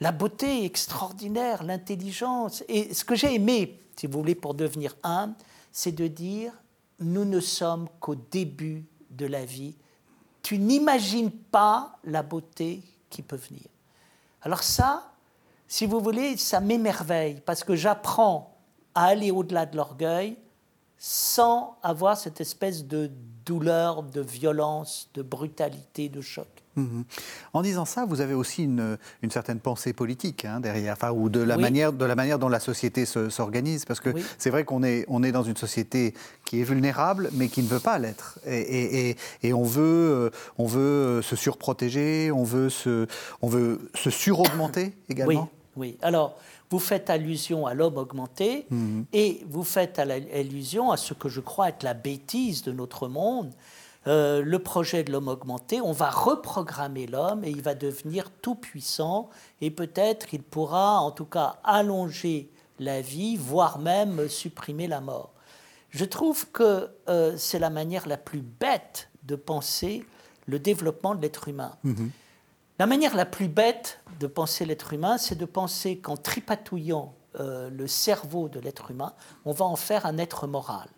La 0.00 0.12
beauté 0.12 0.64
extraordinaire, 0.64 1.62
l'intelligence. 1.62 2.64
Et 2.68 2.92
ce 2.92 3.04
que 3.04 3.14
j'ai 3.14 3.34
aimé, 3.34 3.80
si 3.96 4.06
vous 4.06 4.18
voulez, 4.18 4.34
pour 4.34 4.54
devenir 4.54 4.96
humble, 5.02 5.34
c'est 5.72 5.92
de 5.92 6.06
dire 6.06 6.52
nous 7.00 7.24
ne 7.24 7.40
sommes 7.40 7.88
qu'au 8.00 8.14
début 8.14 8.84
de 9.10 9.26
la 9.26 9.44
vie. 9.44 9.74
Tu 10.42 10.58
n'imagines 10.58 11.30
pas 11.30 11.98
la 12.04 12.22
beauté 12.22 12.82
qui 13.10 13.22
peut 13.22 13.36
venir. 13.36 13.64
Alors 14.42 14.62
ça, 14.62 15.12
si 15.68 15.86
vous 15.86 16.00
voulez, 16.00 16.36
ça 16.36 16.60
m'émerveille 16.60 17.40
parce 17.44 17.64
que 17.64 17.74
j'apprends 17.74 18.56
à 18.94 19.06
aller 19.06 19.30
au-delà 19.30 19.66
de 19.66 19.76
l'orgueil 19.76 20.36
sans 20.98 21.76
avoir 21.82 22.16
cette 22.16 22.40
espèce 22.40 22.86
de 22.86 23.10
douleur, 23.44 24.02
de 24.02 24.20
violence, 24.20 25.08
de 25.14 25.22
brutalité, 25.22 26.08
de 26.08 26.20
choc. 26.20 26.48
Mhm. 26.76 27.04
En 27.54 27.62
disant 27.62 27.86
ça, 27.86 28.04
vous 28.04 28.20
avez 28.20 28.34
aussi 28.34 28.64
une, 28.64 28.98
certaine 29.30 29.60
pensée 29.60 29.92
politique 29.92 30.44
hein, 30.44 30.60
derrière, 30.60 30.92
enfin, 30.92 31.10
ou 31.10 31.28
de 31.28 31.40
la, 31.40 31.56
manière, 31.56 31.92
de 31.92 32.04
la 32.04 32.14
manière 32.14 32.38
dont 32.38 32.48
la 32.48 32.60
société 32.60 33.06
s'organise, 33.06 33.84
parce 33.86 34.00
que 34.00 34.10
c'est 34.36 34.50
vrai 34.50 34.64
qu'on 34.64 34.82
est, 34.82 35.06
on 35.08 35.22
est 35.22 35.32
dans 35.32 35.42
une 35.42 35.56
société 35.56 36.12
qui 36.44 36.60
est 36.60 36.64
vulnérable, 36.64 37.30
mais 37.32 37.48
qui 37.48 37.62
ne 37.62 37.68
veut 37.68 37.80
pas 37.80 37.98
l'être. 37.98 38.38
Et, 38.46 39.16
on, 39.54 39.64
veut, 39.64 39.82
euh, 39.82 40.30
on 40.58 40.66
veut 40.66 41.22
se 41.22 41.34
surprotéger, 41.34 42.30
on 42.30 42.44
veut 42.44 42.68
se, 42.68 43.06
on 43.40 43.48
veut 43.48 43.90
se 43.94 44.10
suraugmenter 44.10 44.92
également. 45.08 45.48
Oui, 45.76 45.92
oui. 45.92 45.98
Alors, 46.02 46.36
vous 46.70 46.78
faites 46.78 47.10
allusion 47.10 47.66
à 47.66 47.74
l'homme 47.74 47.96
augmenté 47.96 48.66
mhm. 48.70 49.06
et 49.12 49.44
vous 49.48 49.64
faites 49.64 49.98
allusion 49.98 50.90
à 50.90 50.96
ce 50.96 51.14
que 51.14 51.28
je 51.28 51.40
crois 51.40 51.68
être 51.68 51.82
la 51.82 51.94
bêtise 51.94 52.62
de 52.62 52.72
notre 52.72 53.08
monde, 53.08 53.52
euh, 54.06 54.42
le 54.42 54.58
projet 54.60 55.02
de 55.02 55.10
l'homme 55.10 55.28
augmenté, 55.28 55.80
on 55.80 55.92
va 55.92 56.10
reprogrammer 56.10 57.06
l'homme 57.06 57.44
et 57.44 57.50
il 57.50 57.62
va 57.62 57.74
devenir 57.74 58.30
tout 58.30 58.54
puissant 58.54 59.30
et 59.60 59.70
peut-être 59.70 60.26
qu'il 60.26 60.42
pourra 60.42 61.00
en 61.00 61.10
tout 61.10 61.24
cas 61.24 61.56
allonger 61.64 62.50
la 62.78 63.00
vie, 63.00 63.36
voire 63.36 63.78
même 63.78 64.28
supprimer 64.28 64.86
la 64.86 65.00
mort. 65.00 65.32
Je 65.90 66.04
trouve 66.04 66.50
que 66.50 66.90
euh, 67.08 67.34
c'est 67.36 67.58
la 67.58 67.70
manière 67.70 68.06
la 68.06 68.16
plus 68.16 68.42
bête 68.42 69.08
de 69.24 69.34
penser 69.34 70.04
le 70.46 70.58
développement 70.58 71.14
de 71.14 71.22
l'être 71.22 71.48
humain. 71.48 71.76
Mhm. 71.82 72.10
La 72.78 72.86
manière 72.86 73.16
la 73.16 73.24
plus 73.24 73.48
bête 73.48 74.00
de 74.20 74.26
penser 74.26 74.66
l'être 74.66 74.92
humain, 74.92 75.18
c'est 75.18 75.34
de 75.34 75.46
penser 75.46 75.98
qu'en 75.98 76.16
tripatouillant 76.16 77.14
euh, 77.40 77.70
le 77.70 77.86
cerveau 77.86 78.48
de 78.48 78.60
l'être 78.60 78.90
humain, 78.90 79.14
on 79.44 79.52
va 79.52 79.64
en 79.64 79.76
faire 79.76 80.06
un 80.06 80.18
être 80.18 80.46
moral. 80.46 80.88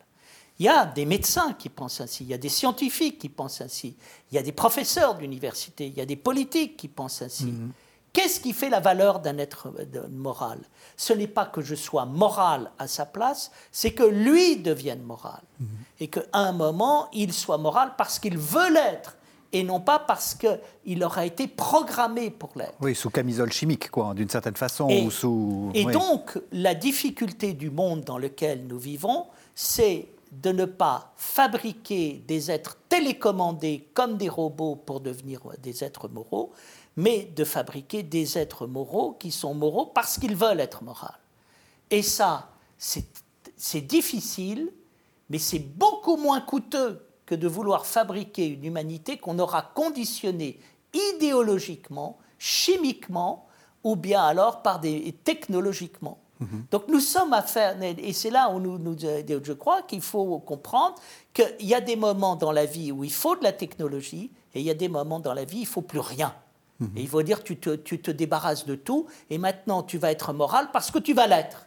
Il 0.58 0.66
y 0.66 0.68
a 0.68 0.86
des 0.86 1.06
médecins 1.06 1.52
qui 1.52 1.68
pensent 1.68 2.00
ainsi, 2.00 2.24
il 2.24 2.30
y 2.30 2.34
a 2.34 2.38
des 2.38 2.48
scientifiques 2.48 3.20
qui 3.20 3.28
pensent 3.28 3.60
ainsi, 3.60 3.96
il 4.30 4.34
y 4.34 4.38
a 4.38 4.42
des 4.42 4.52
professeurs 4.52 5.14
d'université, 5.14 5.86
il 5.86 5.94
y 5.94 6.00
a 6.00 6.06
des 6.06 6.16
politiques 6.16 6.76
qui 6.76 6.88
pensent 6.88 7.22
ainsi. 7.22 7.46
Mhm. 7.46 7.72
Qu'est-ce 8.12 8.40
qui 8.40 8.52
fait 8.52 8.70
la 8.70 8.80
valeur 8.80 9.20
d'un 9.20 9.38
être 9.38 9.72
moral? 10.10 10.58
Ce 10.96 11.12
n'est 11.12 11.28
pas 11.28 11.46
que 11.46 11.60
je 11.60 11.76
sois 11.76 12.06
moral 12.06 12.72
à 12.78 12.88
sa 12.88 13.06
place, 13.06 13.52
c'est 13.70 13.92
que 13.92 14.02
lui 14.02 14.56
devienne 14.56 15.02
moral. 15.02 15.42
Mhm. 15.60 15.68
Et 16.00 16.08
qu'à 16.08 16.22
un 16.32 16.50
moment, 16.50 17.08
il 17.12 17.32
soit 17.32 17.58
moral 17.58 17.92
parce 17.96 18.18
qu'il 18.18 18.36
veut 18.36 18.72
l'être 18.72 19.17
et 19.52 19.62
non 19.62 19.80
pas 19.80 19.98
parce 19.98 20.34
qu'il 20.34 21.04
aura 21.04 21.24
été 21.24 21.48
programmé 21.48 22.30
pour 22.30 22.50
l'être. 22.56 22.74
Oui, 22.80 22.94
sous 22.94 23.10
camisole 23.10 23.52
chimique, 23.52 23.90
quoi, 23.90 24.12
d'une 24.14 24.28
certaine 24.28 24.56
façon. 24.56 24.88
Et, 24.88 25.08
sous... 25.10 25.70
et 25.74 25.84
donc, 25.84 26.38
la 26.52 26.74
difficulté 26.74 27.54
du 27.54 27.70
monde 27.70 28.02
dans 28.04 28.18
lequel 28.18 28.66
nous 28.66 28.78
vivons, 28.78 29.26
c'est 29.54 30.08
de 30.32 30.52
ne 30.52 30.66
pas 30.66 31.14
fabriquer 31.16 32.22
des 32.28 32.50
êtres 32.50 32.76
télécommandés 32.88 33.88
comme 33.94 34.18
des 34.18 34.28
robots 34.28 34.76
pour 34.76 35.00
devenir 35.00 35.40
des 35.62 35.82
êtres 35.82 36.08
moraux, 36.08 36.52
mais 36.96 37.30
de 37.34 37.44
fabriquer 37.44 38.02
des 38.02 38.36
êtres 38.36 38.66
moraux 38.66 39.12
qui 39.18 39.30
sont 39.30 39.54
moraux 39.54 39.86
parce 39.86 40.18
qu'ils 40.18 40.36
veulent 40.36 40.60
être 40.60 40.84
moraux. 40.84 41.06
Et 41.90 42.02
ça, 42.02 42.50
c'est 42.76 43.86
difficile, 43.86 44.70
mais 45.30 45.38
c'est 45.38 45.58
beaucoup 45.58 46.16
moins 46.16 46.42
coûteux 46.42 47.00
que 47.28 47.34
de 47.34 47.46
vouloir 47.46 47.84
fabriquer 47.84 48.46
une 48.46 48.64
humanité 48.64 49.18
qu'on 49.18 49.38
aura 49.38 49.60
conditionnée 49.60 50.58
idéologiquement, 50.94 52.16
chimiquement, 52.38 53.46
ou 53.84 53.96
bien 53.96 54.22
alors 54.22 54.62
par 54.62 54.80
des 54.80 55.14
technologiquement. 55.24 56.16
Mhm. 56.40 56.64
Donc 56.70 56.88
nous 56.88 57.00
sommes 57.00 57.34
à 57.34 57.42
faire, 57.42 57.76
et 57.82 58.12
c'est 58.14 58.30
là 58.30 58.48
où 58.48 58.58
nous, 58.60 58.96
je 58.98 59.52
crois 59.52 59.82
qu'il 59.82 60.00
faut 60.00 60.38
comprendre 60.38 60.94
qu'il 61.34 61.66
y 61.66 61.74
a 61.74 61.82
des 61.82 61.96
moments 61.96 62.34
dans 62.34 62.52
la 62.52 62.64
vie 62.64 62.92
où 62.92 63.04
il 63.04 63.12
faut 63.12 63.36
de 63.36 63.44
la 63.44 63.52
technologie, 63.52 64.30
et 64.54 64.60
il 64.60 64.64
y 64.64 64.70
a 64.70 64.74
des 64.74 64.88
moments 64.88 65.20
dans 65.20 65.34
la 65.34 65.44
vie 65.44 65.58
où 65.58 65.60
il 65.60 65.66
faut 65.66 65.82
plus 65.82 66.00
rien. 66.00 66.34
Mhm. 66.80 66.92
Et 66.96 67.02
il 67.02 67.08
faut 67.08 67.22
dire 67.22 67.44
tu 67.44 67.58
te, 67.58 67.76
tu 67.76 68.00
te 68.00 68.10
débarrasses 68.10 68.64
de 68.64 68.74
tout, 68.74 69.04
et 69.28 69.36
maintenant 69.36 69.82
tu 69.82 69.98
vas 69.98 70.10
être 70.10 70.32
moral 70.32 70.70
parce 70.72 70.90
que 70.90 70.98
tu 70.98 71.12
vas 71.12 71.26
l'être, 71.26 71.66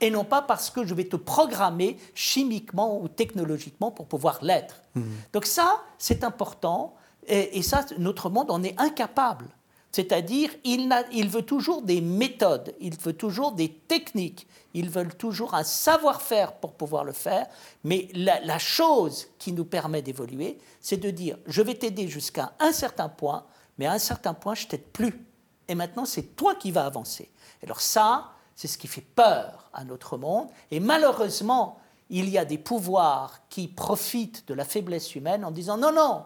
et 0.00 0.10
non 0.10 0.24
pas 0.24 0.42
parce 0.42 0.70
que 0.70 0.84
je 0.84 0.94
vais 0.94 1.04
te 1.04 1.16
programmer 1.16 1.96
chimiquement 2.14 3.00
ou 3.00 3.08
technologiquement 3.08 3.90
pour 3.90 4.06
pouvoir 4.06 4.38
l'être. 4.42 4.82
Mhm. 4.94 5.04
Donc 5.32 5.46
ça, 5.46 5.82
c'est 5.98 6.24
important, 6.24 6.94
et, 7.26 7.58
et 7.58 7.62
ça, 7.62 7.84
notre 7.98 8.28
monde 8.30 8.50
en 8.50 8.62
est 8.62 8.78
incapable. 8.80 9.46
C'est-à-dire, 9.94 10.50
il, 10.64 10.92
il, 11.12 11.28
veut 11.28 11.42
toujours 11.42 11.80
des 11.80 12.00
méthodes, 12.00 12.74
il 12.80 12.98
veut 12.98 13.12
toujours 13.12 13.52
des 13.52 13.68
techniques, 13.68 14.48
il 14.74 14.90
veut 14.90 15.06
toujours 15.06 15.54
un 15.54 15.62
savoir-faire 15.62 16.54
pour 16.54 16.72
pouvoir 16.72 17.04
le 17.04 17.12
faire, 17.12 17.46
mais 17.84 18.08
la, 18.12 18.58
chose 18.58 19.28
qui 19.38 19.52
nous 19.52 19.64
permet 19.64 20.02
d'évoluer, 20.02 20.58
c'est 20.80 20.96
de 20.96 21.10
dire, 21.10 21.38
je 21.46 21.62
vais 21.62 21.76
t'aider 21.76 22.08
jusqu'à 22.08 22.54
un 22.58 22.72
certain 22.72 23.08
point, 23.08 23.44
mais 23.78 23.86
à 23.86 23.92
un 23.92 24.00
certain 24.00 24.34
point, 24.34 24.56
je 24.56 24.66
t'aide 24.66 24.82
plus. 24.82 25.24
Et 25.68 25.76
maintenant, 25.76 26.06
c'est 26.06 26.34
toi 26.34 26.56
qui 26.56 26.72
vas 26.72 26.86
avancer. 26.86 27.30
Alors 27.62 27.80
ça, 27.80 28.32
c'est 28.54 28.68
ce 28.68 28.78
qui 28.78 28.86
fait 28.86 29.04
peur 29.14 29.70
à 29.72 29.84
notre 29.84 30.16
monde. 30.16 30.48
Et 30.70 30.80
malheureusement, 30.80 31.78
il 32.10 32.28
y 32.28 32.38
a 32.38 32.44
des 32.44 32.58
pouvoirs 32.58 33.40
qui 33.48 33.68
profitent 33.68 34.46
de 34.48 34.54
la 34.54 34.64
faiblesse 34.64 35.14
humaine 35.14 35.44
en 35.44 35.50
disant, 35.50 35.76
non, 35.76 35.92
non, 35.92 36.24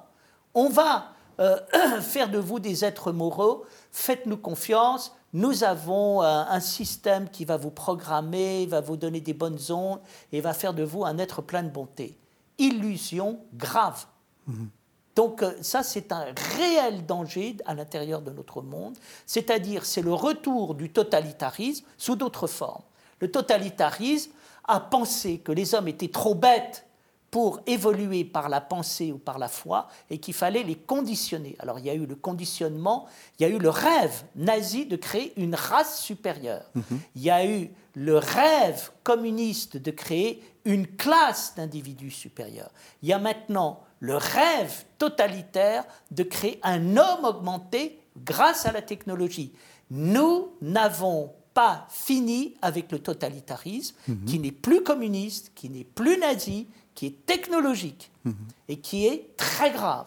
on 0.55 0.69
va 0.69 1.13
euh, 1.41 1.59
faire 2.01 2.31
de 2.31 2.39
vous 2.39 2.59
des 2.59 2.85
êtres 2.85 3.13
moraux, 3.13 3.65
faites-nous 3.93 4.37
confiance, 4.39 5.15
nous 5.33 5.63
avons 5.63 6.23
euh, 6.23 6.45
un 6.49 6.61
système 6.61 7.29
qui 7.29 7.45
va 7.45 7.57
vous 7.57 7.71
programmer, 7.71 8.67
va 8.67 8.81
vous 8.81 8.97
donner 8.97 9.21
des 9.21 9.35
bonnes 9.35 9.61
ondes 9.71 10.01
et 10.33 10.41
va 10.41 10.55
faire 10.55 10.75
de 10.75 10.83
vous 10.83 11.05
un 11.05 11.19
être 11.19 11.43
plein 11.43 11.63
de 11.63 11.69
bonté. 11.69 12.19
Illusion 12.59 13.41
grave. 13.55 14.07
Mhm. 14.47 14.71
Donc 15.19 15.43
euh, 15.43 15.53
ça, 15.63 15.83
c'est 15.83 16.13
un 16.13 16.27
réel 16.57 17.05
danger 17.05 17.57
à 17.67 17.75
l'intérieur 17.75 18.23
de 18.23 18.31
notre 18.31 18.63
monde, 18.63 18.97
c'est-à-dire 19.27 19.85
c'est 19.85 20.01
le 20.01 20.15
retour 20.15 20.77
du 20.77 20.91
totalitarisme 20.91 21.85
sous 21.97 22.15
d'autres 22.15 22.47
formes. 22.47 22.85
Le 23.19 23.29
totalitarisme 23.29 24.31
a 24.69 24.79
pensé 24.79 25.39
que 25.39 25.51
les 25.51 25.75
hommes 25.75 25.89
étaient 25.89 26.07
trop 26.07 26.37
bêtes 26.37 26.87
pour 27.33 27.59
évoluer 27.67 28.25
par 28.25 28.49
la 28.49 28.61
pensée 28.61 29.11
ou 29.11 29.19
par 29.19 29.41
la 29.41 29.49
foi 29.49 29.89
et 30.09 30.19
qu'il 30.19 30.35
fallait 30.35 30.63
les 30.63 30.77
conditionner. 30.77 31.57
Alors 31.59 31.81
il 31.81 31.87
y 31.87 31.91
a 31.91 31.95
eu 31.95 32.07
le 32.07 32.15
conditionnement, 32.15 33.07
il 33.41 33.43
y 33.43 33.47
a 33.47 33.53
eu 33.53 33.59
le 33.59 33.71
rêve 33.71 34.23
nazi 34.37 34.87
de 34.87 34.95
créer 34.95 35.33
une 35.37 35.57
race 35.57 36.01
supérieure. 36.01 36.71
Mhm. 36.77 37.01
Il 37.17 37.23
y 37.23 37.31
a 37.31 37.45
eu 37.45 37.71
le 37.95 38.19
rêve 38.19 38.93
communiste 39.03 39.79
de 39.79 39.91
créer 39.91 40.45
une 40.65 40.87
classe 40.87 41.55
d'individus 41.57 42.13
supérieurs. 42.13 42.71
Il 43.03 43.09
y 43.09 43.13
a 43.13 43.19
maintenant 43.19 43.81
le 44.01 44.17
rêve 44.17 44.85
totalitaire 44.99 45.85
de 46.11 46.23
créer 46.23 46.61
un 46.63 46.97
homme 46.97 47.25
augmenté 47.25 48.01
grâce 48.25 48.67
à 48.67 48.73
la 48.73 48.83
technologie. 48.83 49.53
Nous 49.91 50.51
n'avons 50.61 51.33
pas 51.55 51.87
fini 51.91 52.55
avec 52.63 52.93
le 52.93 53.01
totalitarisme, 53.01 53.97
mhm. 54.07 54.25
qui 54.27 54.39
n'est 54.39 54.53
plus 54.53 54.83
communiste, 54.83 55.53
qui 55.55 55.69
n'est 55.69 55.85
plus 55.85 56.19
nazi, 56.19 56.69
qui 56.95 57.07
est 57.07 57.27
technologique 57.27 58.11
mhm. 58.25 58.35
et 58.69 58.77
qui 58.77 59.07
est 59.07 59.37
très 59.37 59.71
grave. 59.71 60.07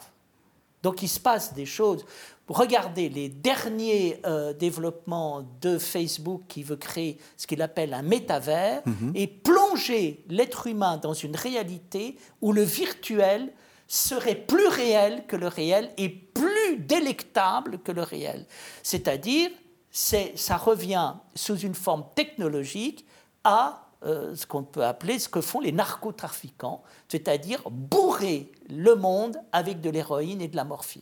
Donc 0.84 1.04
il 1.04 1.10
se 1.10 1.20
passe 1.20 1.54
des 1.54 1.66
choses. 1.66 2.06
Regardez 2.48 3.10
les 3.10 3.30
derniers 3.30 4.20
euh, 4.26 4.54
développements 4.54 5.46
de 5.62 5.78
Facebook 5.78 6.44
qui 6.48 6.64
veut 6.64 6.76
créer 6.76 7.18
ce 7.38 7.48
qu'il 7.48 7.62
appelle 7.62 7.94
un 7.94 8.02
métavers 8.02 8.82
mhm. 8.86 9.12
et 9.16 9.28
plonger 9.28 10.24
l'être 10.30 10.68
humain 10.68 10.98
dans 10.98 11.14
une 11.14 11.36
réalité 11.36 12.18
où 12.42 12.52
le 12.52 12.64
virtuel 12.64 13.52
serait 13.92 14.36
plus 14.36 14.68
réel 14.68 15.26
que 15.28 15.36
le 15.36 15.50
réel 15.50 15.92
et 15.98 16.08
plus 16.08 16.78
délectable 16.78 17.80
que 17.80 17.92
le 17.92 18.04
réel. 18.04 18.46
C'est-à-dire, 18.84 19.50
ça 19.92 20.56
revient 20.56 21.16
sous 21.36 21.58
une 21.58 21.76
forme 21.76 22.06
technologique 22.16 23.06
à 23.44 23.90
euh, 24.06 24.34
ce 24.34 24.46
qu'on 24.46 24.64
peut 24.64 24.86
appeler 24.86 25.20
ce 25.20 25.28
que 25.28 25.42
font 25.42 25.60
les 25.60 25.74
narcotrafiquants, 25.74 26.82
c'est-à-dire 27.10 27.62
bourrer 27.70 28.50
le 28.70 28.96
monde 28.96 29.38
avec 29.52 29.82
de 29.82 29.90
l'héroïne 29.90 30.40
et 30.40 30.48
de 30.48 30.56
la 30.56 30.64
morphine. 30.64 31.02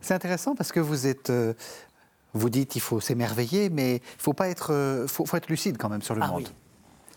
C'est 0.00 0.14
intéressant 0.14 0.54
parce 0.54 0.72
que 0.72 0.80
vous 0.80 1.06
êtes, 1.06 1.28
euh, 1.28 1.52
vous 2.32 2.48
dites 2.48 2.76
il 2.76 2.80
faut 2.80 2.98
s'émerveiller, 2.98 3.68
mais 3.68 3.96
il 3.96 4.22
faut 4.22 4.32
pas 4.32 4.48
être, 4.48 4.72
euh, 4.72 5.06
faut, 5.06 5.26
faut, 5.26 5.36
être 5.36 5.48
lucide 5.48 5.76
quand 5.76 5.90
même 5.90 6.00
sur 6.00 6.14
le 6.14 6.22
ah, 6.22 6.28
monde. 6.28 6.44
Oui. 6.48 6.54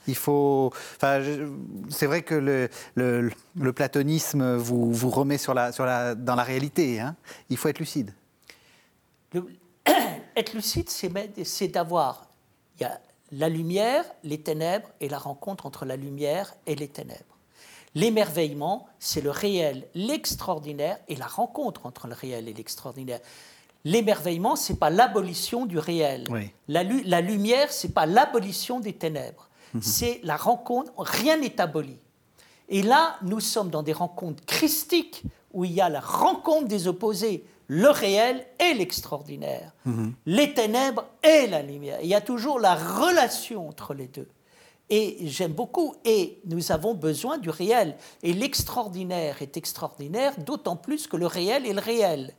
Il 0.08 0.16
faut. 0.16 0.72
Enfin, 0.96 1.22
c'est 1.90 2.06
vrai 2.06 2.24
que 2.24 2.36
le, 2.36 2.70
le, 2.96 3.32
le, 3.56 3.74
platonisme 3.74 4.56
vous, 4.56 4.92
vous 4.92 5.10
remet 5.10 5.38
sur 5.38 5.54
la, 5.54 5.72
sur 5.72 5.86
la, 5.86 6.16
dans 6.16 6.36
la 6.36 6.44
réalité. 6.44 7.00
Hein. 7.00 7.16
Il 7.50 7.58
faut 7.58 7.70
être 7.70 7.80
lucide. 7.80 8.14
Le, 9.34 9.48
être 10.36 10.54
lucide, 10.54 10.90
c'est 10.90 11.68
d'avoir. 11.68 12.28
Il 12.80 12.84
y 12.84 12.86
a 12.86 13.00
la 13.32 13.50
lumière, 13.50 14.06
les 14.24 14.42
ténèbres 14.42 14.90
et 15.00 15.10
la 15.10 15.18
rencontre 15.18 15.66
entre 15.66 15.86
la 15.86 15.96
lumière 15.96 16.54
et 16.66 16.76
les 16.76 16.88
ténèbres. 16.88 17.38
L'émerveillement, 17.96 18.88
c'est 19.00 19.22
le 19.22 19.30
réel, 19.30 19.88
l'extraordinaire 19.94 20.98
et 21.08 21.16
la 21.16 21.28
rencontre 21.28 21.86
entre 21.86 22.08
le 22.08 22.14
réel 22.14 22.48
et 22.48 22.54
l'extraordinaire. 22.54 23.20
L'émerveillement, 23.86 24.56
c'est 24.56 24.80
pas 24.80 24.90
l'abolition 24.90 25.66
du 25.66 25.78
réel. 25.78 26.26
Oui. 26.30 26.52
La, 26.68 26.84
la, 26.84 27.22
lumière, 27.22 27.72
c'est 27.72 27.94
pas 27.94 28.06
l'abolition 28.06 28.80
des 28.80 28.94
ténèbres. 28.94 29.50
-hmm. 29.74 29.82
C'est 29.82 30.20
la 30.24 30.38
rencontre. 30.38 30.92
Rien 30.98 31.38
n'est 31.38 31.60
aboli. 31.60 31.98
Et 32.70 32.82
là, 32.82 33.18
nous 33.22 33.40
sommes 33.40 33.70
dans 33.70 33.84
des 33.84 33.94
rencontres 33.94 34.44
christiques 34.46 35.24
où 35.52 35.66
il 35.66 35.72
y 35.72 35.82
a 35.82 35.90
la 35.90 36.00
rencontre 36.00 36.68
des 36.68 36.88
opposés, 36.88 37.46
le 37.68 37.90
réel 37.90 38.46
et 38.60 38.74
l'extraordinaire, 38.74 39.72
-hmm. 39.86 40.12
les 40.26 40.54
ténèbres 40.54 41.06
et 41.24 41.48
la 41.48 41.62
lumière. 41.62 42.00
Il 42.02 42.10
y 42.10 42.16
a 42.16 42.22
toujours 42.22 42.60
la 42.60 42.76
relation 42.76 43.68
entre 43.68 43.94
les 43.94 44.08
deux. 44.08 44.28
Et 44.90 45.18
j'aime 45.28 45.54
beaucoup. 45.54 45.96
Et 46.06 46.40
nous 46.46 46.72
avons 46.72 46.94
besoin 46.94 47.38
du 47.38 47.50
réel. 47.50 47.96
Et 48.22 48.34
l'extraordinaire 48.34 49.42
est 49.42 49.58
extraordinaire, 49.58 50.34
d'autant 50.38 50.76
plus 50.76 51.08
que 51.08 51.18
le 51.18 51.28
réel 51.28 51.66
est 51.66 51.74
le 51.74 51.82
réel. 51.82 52.34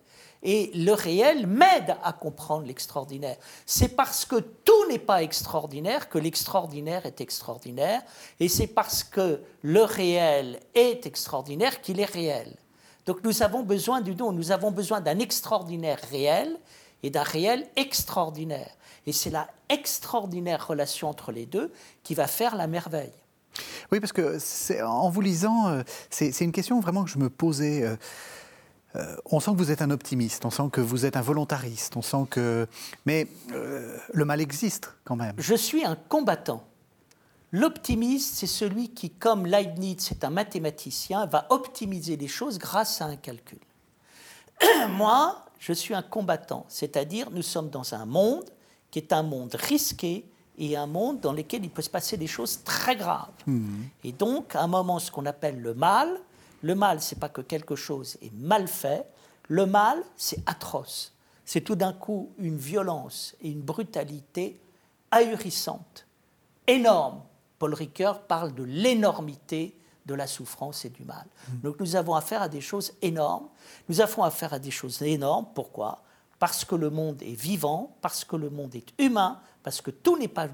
Et 0.47 0.71
le 0.75 0.93
réel 0.93 1.47
m'aide 1.47 1.97
à 2.05 2.13
comprendre 2.13 2.67
l'extraordinaire. 2.67 3.37
C'est 3.65 3.97
parce 3.97 4.27
que 4.27 4.37
tout 4.37 4.89
n'est 4.91 4.99
pas 4.99 5.23
extraordinaire 5.23 6.11
que 6.11 6.19
l'extraordinaire 6.19 7.07
est 7.07 7.23
extraordinaire. 7.23 8.03
Et 8.39 8.49
c'est 8.49 8.67
parce 8.67 9.03
que 9.03 9.41
le 9.63 9.83
réel 9.83 10.61
est 10.75 11.07
extraordinaire 11.07 11.81
qu'il 11.81 11.99
est 11.99 12.05
réel. 12.05 12.55
Donc 13.07 13.25
nous 13.25 13.43
avons 13.43 13.63
besoin 13.63 14.03
du 14.03 14.15
don. 14.15 14.33
Nous 14.33 14.53
avons 14.53 14.71
besoin 14.71 15.01
d'un 15.01 15.19
extraordinaire 15.19 15.99
réel 16.11 16.59
et 17.03 17.09
d'un 17.09 17.23
réel 17.23 17.67
extraordinaire. 17.77 18.71
Et 19.07 19.13
c'est 19.13 19.31
la 19.31 19.49
extraordinaire 19.71 20.67
relation 20.67 21.09
entre 21.09 21.33
les 21.33 21.47
deux 21.47 21.73
qui 22.03 22.15
va 22.15 22.27
faire 22.27 22.55
la 22.55 22.67
merveille. 22.67 23.13
Oui, 23.93 24.01
parce 24.01 24.13
que 24.13 24.39
en 24.83 25.09
vous 25.09 25.21
lisant, 25.21 25.69
euh, 25.69 25.83
c'est 26.11 26.41
une 26.41 26.53
question 26.53 26.81
vraiment 26.81 27.05
que 27.05 27.11
je 27.11 27.19
me 27.19 27.31
posais. 27.31 27.97
Euh, 28.97 29.17
on 29.27 29.41
sent 29.41 29.53
que 29.53 29.57
vous 29.57 29.71
êtes 29.71 29.83
un 29.83 29.91
optimiste, 29.91 30.45
on 30.45 30.51
sent 30.51 30.69
que 30.71 30.81
vous 30.81 31.05
êtes 31.05 31.17
un 31.17 31.21
volontariste, 31.21 31.97
on 31.97 32.03
sent 32.03 32.27
que. 32.31 32.67
Mais 33.07 33.27
euh, 33.53 33.97
le 34.13 34.25
mal 34.25 34.41
existe 34.41 34.93
quand 35.05 35.17
même. 35.17 35.35
Je 35.39 35.55
suis 35.55 35.85
un 35.85 35.97
combattant. 35.97 36.65
L'optimiste, 37.51 38.35
c'est 38.35 38.47
celui 38.47 38.91
qui, 38.91 39.11
comme 39.11 39.47
Leibniz 39.47 40.11
est 40.11 40.25
un 40.25 40.31
mathématicien, 40.31 41.27
va 41.27 41.47
optimiser 41.51 42.17
les 42.17 42.29
choses 42.29 42.59
grâce 42.59 43.01
à 43.01 43.07
un 43.07 43.17
calcul. 43.17 43.61
Moi, 44.91 45.45
je 45.59 45.73
suis 45.73 45.95
un 45.95 46.03
combattant, 46.03 46.67
c'est-à-dire 46.69 47.31
nous 47.31 47.43
sommes 47.43 47.71
dans 47.71 47.95
un 47.95 48.07
monde 48.07 48.45
qui 48.91 48.99
est 48.99 49.13
un 49.13 49.23
monde 49.23 49.55
risqué 49.55 50.25
et 50.59 50.77
un 50.77 50.87
monde 50.87 51.21
dans 51.21 51.33
lequel 51.33 51.65
il 51.65 51.71
peut 51.71 51.83
se 51.83 51.91
passer 51.91 52.17
des 52.17 52.27
choses 52.27 52.63
très 52.63 52.95
graves. 52.95 53.33
Mmh. 53.47 53.83
Et 54.05 54.13
donc, 54.13 54.55
à 54.55 54.63
un 54.63 54.69
moment, 54.69 54.99
ce 55.01 55.11
qu'on 55.11 55.27
appelle 55.27 55.61
le 55.61 55.75
mal, 55.75 56.21
le 56.65 56.75
mal, 56.75 57.03
c'est 57.03 57.21
pas 57.21 57.29
que 57.29 57.43
quelque 57.43 57.77
chose 57.77 58.17
est 58.23 58.33
mal 58.33 58.69
fait. 58.69 59.07
Le 59.49 59.67
mal, 59.67 60.03
c'est 60.17 60.43
atroce. 60.47 61.13
C'est 61.45 61.61
tout 61.61 61.75
d'un 61.75 61.93
coup 61.93 62.33
une 62.39 62.57
violence 62.57 63.37
et 63.43 63.51
une 63.51 63.61
brutalité 63.61 64.59
ahurissante, 65.11 66.07
énorme. 66.67 67.21
Paul 67.59 67.75
Ricoeur 67.75 68.23
parle 68.23 68.55
de 68.55 68.63
l'énormité 68.63 69.79
de 70.07 70.15
la 70.15 70.27
souffrance 70.27 70.87
et 70.87 70.89
du 70.89 71.05
mal. 71.05 71.27
Donc 71.63 71.81
nous 71.81 71.97
avons 71.97 72.15
affaire 72.15 72.41
à 72.41 72.49
des 72.49 72.63
choses 72.63 72.95
énormes. 73.03 73.49
Nous 73.91 74.01
avons 74.01 74.23
affaire 74.23 74.55
à 74.55 74.59
des 74.59 74.71
choses 74.71 75.03
énormes. 75.03 75.47
Pourquoi? 75.55 76.03
Parce 76.39 76.65
que 76.65 76.77
le 76.77 76.89
monde 76.89 77.23
est 77.23 77.39
vivant, 77.39 77.95
parce 78.01 78.25
que 78.25 78.37
le 78.37 78.49
monde 78.49 78.75
est 78.75 78.89
humain, 78.99 79.39
parce 79.63 79.83
que 79.83 79.91
tout 79.91 80.17
n'est 80.17 80.29
pas 80.29 80.49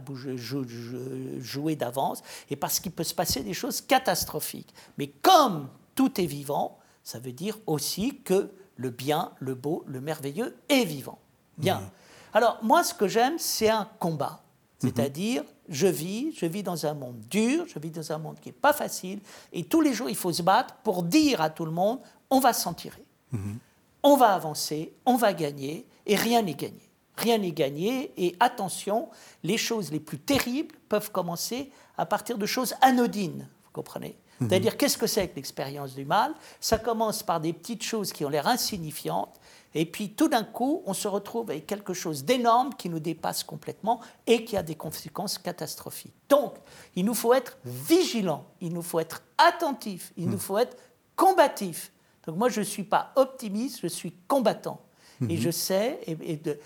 joué 1.39 1.77
d'avance, 1.77 2.21
et 2.49 2.57
parce 2.57 2.81
qu'il 2.81 2.91
peut 2.91 3.05
se 3.05 3.15
passer 3.15 3.45
des 3.45 3.55
choses 3.55 3.81
catastrophiques. 3.81 4.75
Mais 4.99 5.07
comme 5.07 5.69
tout 6.01 6.19
est 6.19 6.25
vivant, 6.25 6.79
ça 7.05 7.19
veut 7.19 7.33
dire 7.33 7.59
aussi 7.67 8.23
que 8.25 8.51
le 8.77 8.89
bien, 8.89 9.33
le 9.39 9.55
beau, 9.55 9.85
le 9.87 10.01
merveilleux 10.01 10.57
est 10.71 10.87
vivant. 10.87 11.19
Bien. 11.59 11.81
Mmh. 11.81 11.91
Alors, 12.33 12.59
moi, 12.63 12.83
ce 12.83 12.95
que 12.95 13.07
j'aime, 13.07 13.39
c'est 13.39 13.69
un 13.69 13.87
combat. 13.99 14.43
C'est-à-dire, 14.79 15.45
je 15.69 15.87
vis, 15.87 16.33
je 16.35 16.47
vis 16.47 16.63
dans 16.63 16.87
un 16.87 16.95
monde 16.95 17.21
dur, 17.31 17.67
je 17.67 17.79
vis 17.79 17.91
dans 17.91 18.13
un 18.13 18.17
monde 18.17 18.41
qui 18.41 18.49
n'est 18.49 18.55
pas 18.55 18.73
facile, 18.73 19.21
et 19.53 19.65
tous 19.65 19.83
les 19.83 19.93
jours, 19.93 20.09
il 20.09 20.17
faut 20.17 20.33
se 20.33 20.41
battre 20.43 20.75
pour 20.77 21.03
dire 21.03 21.43
à 21.43 21.51
tout 21.51 21.67
le 21.67 21.71
monde, 21.71 22.01
on 22.31 22.41
va 22.41 22.55
s'en 22.55 22.73
tirer. 22.73 23.05
Mmh. 23.33 23.57
On 24.03 24.17
va 24.17 24.33
avancer, 24.33 24.95
on 25.05 25.17
va 25.17 25.35
gagner, 25.35 25.87
et 26.07 26.17
rien 26.17 26.41
n'est 26.41 26.55
gagné. 26.55 26.89
Rien 27.19 27.37
n'est 27.37 27.53
gagné, 27.53 28.11
et 28.17 28.37
attention, 28.41 29.11
les 29.43 29.59
choses 29.59 29.93
les 29.93 30.01
plus 30.01 30.19
terribles 30.19 30.75
peuvent 30.89 31.13
commencer 31.13 31.71
à 31.99 32.07
partir 32.07 32.39
de 32.39 32.47
choses 32.47 32.73
anodines, 32.81 33.47
vous 33.65 33.71
comprenez? 33.75 34.17
C'est-à-dire, 34.41 34.76
qu'est-ce 34.76 34.97
que 34.97 35.07
c'est 35.07 35.28
que 35.28 35.36
l'expérience 35.36 35.95
du 35.95 36.05
mal? 36.05 36.34
Ça 36.61 36.78
commence 36.78 37.22
par 37.22 37.41
des 37.41 37.53
petites 37.53 37.82
choses 37.82 38.12
qui 38.12 38.24
ont 38.24 38.28
l'air 38.28 38.47
insignifiantes, 38.47 39.41
et 39.74 39.86
puis 39.86 40.11
tout 40.11 40.28
d'un 40.28 40.45
coup, 40.45 40.82
on 40.86 40.95
se 40.95 41.07
retrouve 41.07 41.51
avec 41.51 41.66
quelque 41.66 41.95
chose 41.95 42.24
d'énorme 42.24 42.74
qui 42.74 42.88
nous 42.88 42.99
dépasse 42.99 43.45
complètement 43.45 44.01
et 44.26 44.45
qui 44.45 44.57
a 44.57 44.62
des 44.62 44.74
conséquences 44.74 45.38
catastrophiques. 45.38 46.14
Donc, 46.28 46.55
il 46.97 47.05
nous 47.05 47.14
faut 47.14 47.34
être 47.34 47.59
vigilants, 47.64 48.47
il 48.61 48.72
nous 48.72 48.82
faut 48.82 48.99
être 48.99 49.22
attentifs, 49.38 50.12
il 50.16 50.26
mmh. 50.26 50.30
nous 50.30 50.38
faut 50.38 50.59
être 50.59 50.76
combatifs. 51.14 51.93
Donc 52.26 52.36
moi, 52.36 52.49
je 52.49 52.61
ne 52.61 52.64
suis 52.64 52.82
pas 52.82 53.12
optimiste, 53.14 53.80
je 53.82 53.86
suis 53.86 54.12
combattant. 54.26 54.80
Mmh. 55.20 55.30
Et 55.30 55.36
je 55.36 55.51
sais, 55.51 56.01
et, 56.07 56.16
et 56.20 56.36
de, 56.36 56.59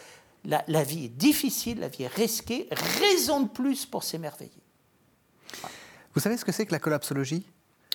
la, 0.46 0.64
la, 0.66 0.82
vie 0.82 1.06
est 1.06 1.16
difficile, 1.16 1.80
la 1.80 1.88
vie 1.88 2.04
est 2.04 2.14
risquée, 2.14 2.68
raison 2.70 3.40
de 3.40 3.48
plus 3.48 3.84
pour 3.84 4.02
s'émerveiller. 4.02 4.62
Voilà. 5.60 5.74
Vous 6.14 6.20
savez 6.20 6.36
ce 6.36 6.44
que 6.44 6.52
c'est 6.52 6.64
que 6.64 6.72
la 6.72 6.78
collapsologie? 6.78 7.44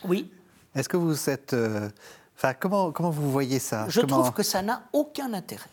Oui. 0.03 0.31
Est-ce 0.75 0.89
que 0.89 0.97
vous 0.97 1.29
êtes. 1.29 1.53
Euh, 1.53 1.89
enfin, 2.37 2.53
comment, 2.53 2.91
comment 2.91 3.09
vous 3.09 3.31
voyez 3.31 3.59
ça? 3.59 3.85
Je 3.89 4.01
comment... 4.01 4.19
trouve 4.19 4.33
que 4.33 4.43
ça 4.43 4.61
n'a 4.61 4.83
aucun 4.93 5.33
intérêt. 5.33 5.69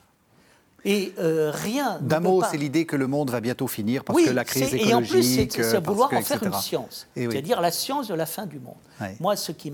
Et 0.85 1.13
euh, 1.19 1.51
rien. 1.53 1.99
D'un 2.01 2.21
mot, 2.21 2.41
pas... 2.41 2.51
c'est 2.51 2.57
l'idée 2.57 2.87
que 2.87 2.95
le 2.95 3.09
monde 3.09 3.31
va 3.31 3.41
bientôt 3.41 3.67
finir 3.67 4.05
parce 4.05 4.17
oui, 4.17 4.25
que 4.25 4.31
la 4.31 4.45
crise 4.45 4.73
écologique. 4.73 4.89
Et 4.89 4.95
en 4.95 5.03
plus, 5.03 5.23
c'est 5.51 5.85
vouloir 5.85 6.09
que, 6.09 6.17
en 6.17 6.23
faire 6.23 6.43
une 6.45 6.53
science. 6.53 7.09
oui. 7.17 7.27
C'est-à-dire 7.29 7.61
la 7.61 7.73
science 7.73 8.07
de 8.07 8.15
la 8.15 8.27
fin 8.27 8.47
du 8.47 8.61
monde. 8.61 8.77
Oui. 9.01 9.09
Moi, 9.19 9.35
ce 9.35 9.51
qui 9.51 9.71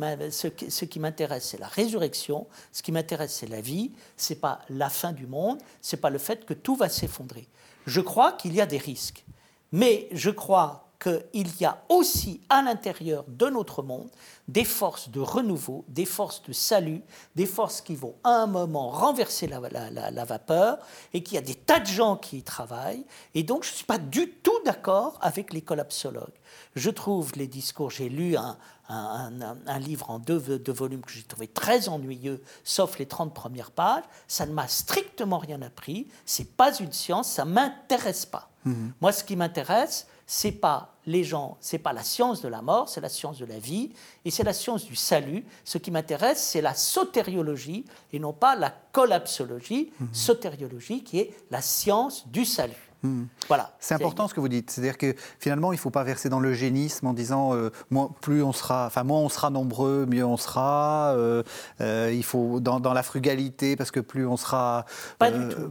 m'intéresse, 0.98 1.48
c'est 1.50 1.61
la 1.61 1.66
résurrection. 1.66 2.46
Ce 2.72 2.82
qui 2.82 2.92
m'intéresse, 2.92 3.36
c'est 3.40 3.48
la 3.48 3.61
vie. 3.61 3.92
C'est 4.16 4.40
pas 4.40 4.61
la 4.70 4.88
fin 4.88 5.12
du 5.12 5.26
monde. 5.26 5.59
C'est 5.82 5.98
pas 5.98 6.09
le 6.09 6.18
fait 6.18 6.46
que 6.46 6.55
tout 6.55 6.76
va 6.76 6.88
s'effondrer. 6.88 7.46
Je 7.86 8.00
crois 8.00 8.32
qu'il 8.32 8.55
y 8.55 8.61
a 8.62 8.66
des 8.66 8.78
risques. 8.78 9.24
Mais 9.70 10.09
je 10.12 10.30
crois 10.30 10.91
qu'il 11.03 11.61
y 11.61 11.64
a 11.64 11.82
aussi 11.88 12.40
à 12.48 12.62
l'intérieur 12.62 13.24
de 13.26 13.46
notre 13.46 13.82
monde 13.82 14.09
des 14.46 14.64
forces 14.64 15.09
de 15.09 15.20
renouveau, 15.20 15.84
des 15.88 16.05
forces 16.05 16.42
de 16.42 16.53
salut, 16.53 17.03
des 17.34 17.46
forces 17.46 17.80
qui 17.80 17.96
vont 17.96 18.14
à 18.22 18.30
un 18.30 18.46
moment 18.46 18.90
renverser 18.90 19.46
la, 19.46 19.61
la, 19.61 19.90
la, 19.90 20.11
la 20.11 20.24
vapeur 20.24 20.78
et 21.12 21.22
qu'il 21.22 21.34
y 21.34 21.38
a 21.38 21.42
des 21.42 21.55
tas 21.55 21.80
de 21.80 21.86
gens 21.86 22.16
qui 22.16 22.38
y 22.38 22.42
travaillent. 22.42 23.05
Et 23.34 23.42
donc, 23.42 23.64
je 23.64 23.70
ne 23.70 23.76
suis 23.76 23.84
pas 23.84 23.98
du 23.98 24.30
tout 24.30 24.59
d'accord 24.64 25.18
avec 25.20 25.53
les 25.53 25.62
collapsologues. 25.62 26.38
Je 26.76 26.90
trouve 26.90 27.32
les 27.34 27.46
discours, 27.46 27.90
j'ai 27.90 28.09
lu 28.09 28.36
un, 28.36 28.57
un, 28.88 29.32
un, 29.42 29.57
un, 29.66 29.78
livre 29.78 30.11
en 30.11 30.18
deux, 30.18 30.38
deux 30.59 30.72
volumes 30.72 31.03
que 31.03 31.11
j'ai 31.12 31.22
trouvé 31.22 31.48
très 31.48 31.88
ennuyeux, 31.88 32.42
sauf 32.62 32.98
les 32.98 33.07
30 33.07 33.34
premières 33.34 33.70
pages. 33.70 34.05
Ça 34.28 34.46
ne 34.46 34.53
m'a 34.53 34.68
strictement 34.68 35.38
rien 35.38 35.62
appris. 35.62 36.09
Ce 36.26 36.42
n'est 36.42 36.48
pas 36.48 36.76
une 36.78 36.92
science, 36.92 37.28
ça 37.28 37.44
ne 37.44 37.53
m'intéresse 37.53 38.26
pas. 38.26 38.50
Mmh. 38.64 38.90
Moi, 39.00 39.12
ce 39.12 39.24
qui 39.24 39.34
m'intéresse, 39.34 40.07
c'est 40.26 40.53
pas 40.53 40.91
les 41.07 41.24
gens, 41.24 41.57
c'est 41.61 41.78
pas 41.78 41.92
la 41.92 42.03
science 42.03 42.42
de 42.42 42.48
la 42.48 42.62
mort, 42.62 42.88
c'est 42.88 43.00
la 43.00 43.09
science 43.09 43.38
de 43.38 43.44
la 43.44 43.59
vie 43.59 43.90
et 44.24 44.30
c'est 44.30 44.44
la 44.44 44.53
science 44.53 44.84
du 44.84 44.94
salut. 44.94 45.44
Ce 45.64 45.78
qui 45.78 45.90
m'intéresse, 45.90 46.42
c'est 46.42 46.61
la 46.61 46.74
sotériologie 46.74 47.84
et 48.12 48.18
non 48.18 48.32
pas 48.32 48.55
la 48.55 48.70
collapsologie, 48.92 49.92
mmh. 49.98 50.07
sotériologie 50.12 51.03
qui 51.03 51.18
est 51.18 51.34
la 51.50 51.61
science 51.61 52.28
du 52.28 52.44
salut. 52.44 52.91
Hmm. 53.03 53.24
Voilà. 53.48 53.74
C'est 53.80 53.94
important 53.94 54.28
ce 54.28 54.34
que 54.34 54.40
vous 54.40 54.48
dites. 54.48 54.70
C'est-à-dire 54.70 54.96
que 54.96 55.14
finalement, 55.40 55.72
il 55.72 55.76
ne 55.76 55.80
faut 55.80 55.90
pas 55.90 56.05
verser 56.05 56.28
dans 56.28 56.38
l'eugénisme 56.38 57.07
en 57.09 57.12
disant 57.12 57.55
euh, 57.55 57.70
moins, 57.90 58.11
plus 58.20 58.42
on 58.44 58.53
sera, 58.53 58.86
enfin 58.86 59.03
moins 59.03 59.18
on 59.18 59.28
sera 59.28 59.50
nombreux, 59.50 60.07
mieux 60.07 60.24
on 60.24 60.36
sera. 60.36 61.14
Euh, 61.16 61.42
euh, 61.80 62.12
il 62.14 62.22
faut 62.22 62.61
dans, 62.61 62.92
la 62.92 63.03
frugalité 63.03 63.74
parce 63.74 63.90
que 63.90 63.98
plus 63.98 64.26
on 64.26 64.36
sera, 64.36 64.84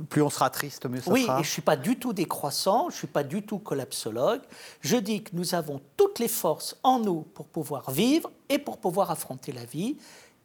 plus 0.09 0.21
on 0.21 0.29
sera 0.29 0.49
triste, 0.49 0.89
mieux 0.89 0.99
ça 0.99 1.11
oui, 1.11 1.23
sera. 1.23 1.37
Oui, 1.37 1.43
je 1.43 1.49
suis 1.49 1.61
pas 1.61 1.77
du 1.77 1.97
tout 1.97 2.11
décroissant, 2.11 2.89
je 2.89 2.97
suis 2.97 3.07
pas 3.07 3.23
du 3.23 3.43
tout 3.43 3.59
collapsologue. 3.59 4.41
Je 4.81 4.97
dis 4.97 5.23
que 5.23 5.29
nous 5.33 5.55
avons 5.55 5.79
toutes 5.95 6.19
les 6.19 6.27
forces 6.27 6.75
en 6.83 6.99
nous 6.99 7.21
pour 7.33 7.45
pouvoir 7.45 7.91
vivre 7.91 8.29
et 8.49 8.59
pour 8.59 8.77
pouvoir 8.77 9.09
affronter 9.09 9.53
la 9.53 9.63
vie 9.63 9.95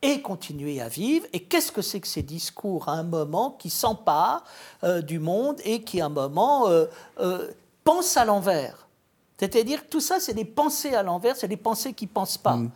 et 0.02 0.22
continuer 0.22 0.80
à 0.80 0.88
vivre. 0.88 1.26
Et 1.32 1.44
qu'est-ce 1.44 1.72
que 1.72 1.82
c'est 1.82 2.00
que 2.00 2.08
ces 2.08 2.22
discours 2.22 2.88
à 2.88 2.92
un 2.92 3.02
moment 3.02 3.52
qui 3.52 3.70
s'emparent 3.70 4.44
euh, 4.84 5.00
du 5.02 5.18
monde 5.18 5.60
et 5.64 5.82
qui 5.82 6.00
à 6.00 6.06
un 6.06 6.10
moment 6.10 6.68
euh, 6.68 6.86
euh, 7.20 7.50
pensent 7.84 8.16
à 8.16 8.24
l'envers? 8.24 8.86
C'est-à-dire 9.38 9.84
que 9.84 9.90
tout 9.90 10.00
ça, 10.00 10.18
c'est 10.20 10.34
des 10.34 10.44
pensées 10.44 10.94
à 10.94 11.02
l'envers, 11.02 11.36
c'est 11.36 11.48
des 11.48 11.56
pensées 11.56 11.92
qui 11.92 12.06
ne 12.06 12.10
pensent 12.10 12.38
pas. 12.38 12.56
Mm. 12.56 12.70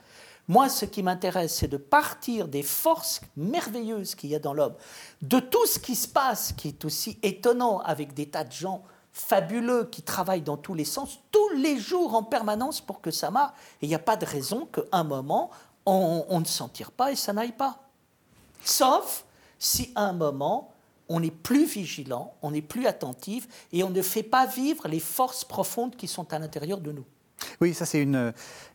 Moi, 0.48 0.68
ce 0.68 0.84
qui 0.84 1.02
m'intéresse, 1.02 1.54
c'est 1.54 1.68
de 1.68 1.76
partir 1.76 2.48
des 2.48 2.62
forces 2.62 3.20
merveilleuses 3.36 4.14
qu'il 4.14 4.30
y 4.30 4.34
a 4.34 4.40
dans 4.40 4.52
l'homme, 4.52 4.74
de 5.22 5.38
tout 5.38 5.64
ce 5.66 5.78
qui 5.78 5.94
se 5.94 6.08
passe, 6.08 6.52
qui 6.52 6.68
est 6.68 6.84
aussi 6.84 7.18
étonnant, 7.22 7.78
avec 7.78 8.14
des 8.14 8.26
tas 8.26 8.44
de 8.44 8.52
gens 8.52 8.82
fabuleux 9.12 9.84
qui 9.84 10.02
travaillent 10.02 10.42
dans 10.42 10.56
tous 10.56 10.74
les 10.74 10.84
sens, 10.84 11.20
tous 11.30 11.50
les 11.56 11.78
jours 11.78 12.14
en 12.14 12.22
permanence 12.22 12.80
pour 12.80 13.00
que 13.00 13.10
ça 13.10 13.30
marche. 13.30 13.52
Et 13.80 13.86
il 13.86 13.88
n'y 13.88 13.94
a 13.94 14.00
pas 14.00 14.16
de 14.16 14.26
raison 14.26 14.66
qu'à 14.66 14.82
un 14.92 15.04
moment, 15.04 15.50
on, 15.86 16.40
ne 16.40 16.44
s'en 16.44 16.68
tire 16.68 16.90
pas 16.90 17.12
et 17.12 17.16
ça 17.16 17.32
n'aille 17.32 17.52
pas. 17.52 17.80
Sauf 18.62 19.24
si 19.58 19.92
à 19.94 20.02
un 20.02 20.12
moment, 20.12 20.72
on 21.08 21.22
est 21.22 21.30
plus 21.30 21.66
vigilant, 21.66 22.34
on 22.42 22.54
est 22.54 22.62
plus 22.62 22.86
attentif 22.86 23.48
et 23.72 23.82
on 23.82 23.90
ne 23.90 24.02
fait 24.02 24.22
pas 24.22 24.46
vivre 24.46 24.88
les 24.88 25.00
forces 25.00 25.44
profondes 25.44 25.96
qui 25.96 26.06
sont 26.06 26.32
à 26.32 26.38
l'intérieur 26.38 26.80
de 26.80 26.92
nous. 26.92 27.04
Oui, 27.60 27.74
ça 27.74 27.86
c'est 27.86 28.02
une, 28.02 28.32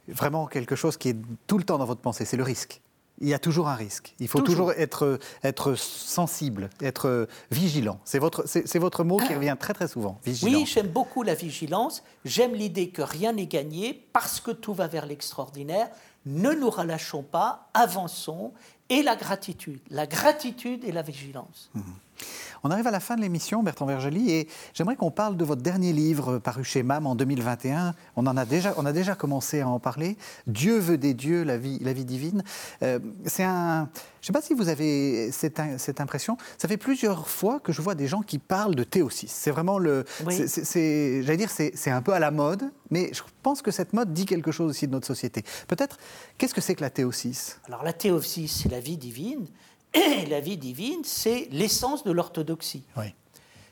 vraiment 0.08 0.48
quelque 0.48 0.76
chose 0.76 0.98
qui 0.98 1.10
est 1.10 1.18
tout 1.48 1.58
le 1.58 1.64
temps 1.64 1.78
dans 1.78 1.86
votre 1.86 2.02
pensée, 2.02 2.26
c'est 2.26 2.38
le 2.38 2.44
risque. 2.44 2.82
Il 3.22 3.30
y 3.30 3.34
a 3.34 3.40
toujours 3.40 3.70
un 3.70 3.76
risque. 3.76 4.14
Il 4.20 4.28
faut 4.28 4.42
toujours, 4.42 4.74
être, 4.74 5.20
être 5.42 5.76
sensible, 5.76 6.70
être 6.82 7.30
vigilant. 7.50 8.02
C'est 8.04 8.20
votre, 8.20 8.46
c'est, 8.46 8.78
votre 8.78 9.06
mot 9.06 9.18
qui 9.18 9.34
revient 9.34 9.56
très 9.58 9.74
très 9.74 9.88
souvent. 9.88 10.20
Vigilant. 10.26 10.60
Oui, 10.60 10.66
j'aime 10.66 10.88
beaucoup 10.88 11.24
la 11.24 11.34
vigilance. 11.34 12.04
J'aime 12.26 12.54
l'idée 12.54 12.90
que 12.90 13.02
rien 13.02 13.32
n'est 13.32 13.46
gagné 13.46 13.94
parce 14.12 14.42
que 14.42 14.52
tout 14.52 14.74
va 14.74 14.88
vers 14.88 15.06
l'extraordinaire 15.06 15.88
ne 16.26 16.52
nous 16.52 16.70
relâchons 16.70 17.24
pas, 17.24 17.70
avançons, 17.74 18.54
et 18.90 19.02
la 19.02 19.16
gratitude, 19.16 19.82
la 19.90 20.08
gratitude 20.08 20.84
et 20.84 20.92
la 20.92 21.02
vigilance. 21.02 21.70
Mhm. 21.74 21.84
On 22.64 22.72
arrive 22.72 22.88
à 22.88 22.92
la 22.92 23.00
fin 23.00 23.16
de 23.16 23.22
l'émission, 23.22 23.62
Bertrand 23.62 23.86
Vergely, 23.86 24.32
et 24.32 24.48
j'aimerais 24.74 24.96
qu'on 24.96 25.12
parle 25.12 25.38
de 25.38 25.46
votre 25.46 25.62
dernier 25.62 25.94
livre 25.94 26.40
paru 26.40 26.64
chez 26.64 26.82
MAM 26.82 27.06
en 27.06 27.16
2021. 27.16 27.94
On, 28.16 28.26
en 28.26 28.38
a, 28.38 28.46
déjà, 28.46 28.74
on 28.78 28.86
a 28.86 28.92
déjà 28.92 29.16
commencé 29.16 29.62
à 29.62 29.68
en 29.68 29.80
parler. 29.80 30.18
Dieu 30.48 30.78
veut 30.80 30.98
des 30.98 31.14
dieux, 31.14 31.44
la 31.44 31.58
vie, 31.58 31.80
la 31.82 31.94
vie 31.94 32.06
divine. 32.06 32.44
Euh, 32.82 33.00
c'est 33.26 33.44
un. 33.44 33.90
Je 34.22 34.32
ne 34.32 34.34
sais 34.34 34.34
pas 34.34 34.42
si 34.42 34.56
vous 34.56 34.70
avez 34.70 35.32
cette, 35.32 35.62
cette, 35.78 36.02
impression. 36.02 36.38
Ça 36.58 36.68
fait 36.68 36.78
plusieurs 36.78 37.30
fois 37.30 37.60
que 37.60 37.72
je 37.72 37.84
vois 37.84 37.94
des 37.94 38.08
gens 38.08 38.24
qui 38.24 38.40
parlent 38.40 38.74
de 38.74 38.84
théosis. 38.84 39.32
C'est 39.32 39.52
vraiment 39.52 39.78
le. 39.78 40.04
J'allais 40.28 41.38
dire, 41.38 41.52
c'est 41.52 41.92
un 41.92 42.02
peu 42.02 42.14
à 42.14 42.20
la 42.20 42.32
mode, 42.32 42.64
mais 42.90 43.12
je 43.14 43.22
pense 43.44 43.62
que 43.62 43.70
cette 43.70 43.94
mode 43.94 44.14
dit 44.14 44.26
quelque 44.26 44.52
chose 44.52 44.72
aussi 44.72 44.88
de 44.88 44.92
notre 44.92 45.06
société. 45.06 45.44
Peut-être, 45.68 46.00
qu'est-ce 46.40 46.56
que 46.56 46.62
c'est 46.62 46.74
que 46.74 46.82
la 46.82 46.90
théosis? 46.90 47.60
Alors, 47.68 47.84
la 47.84 47.94
théosis, 47.94 48.62
c'est 48.64 48.70
la 48.70 48.80
vie 48.80 48.98
divine. 48.98 49.46
La 50.30 50.40
vie 50.40 50.58
divine, 50.58 51.04
c'est 51.04 51.48
l'essence 51.52 52.04
de 52.04 52.12
l'orthodoxie. 52.12 52.84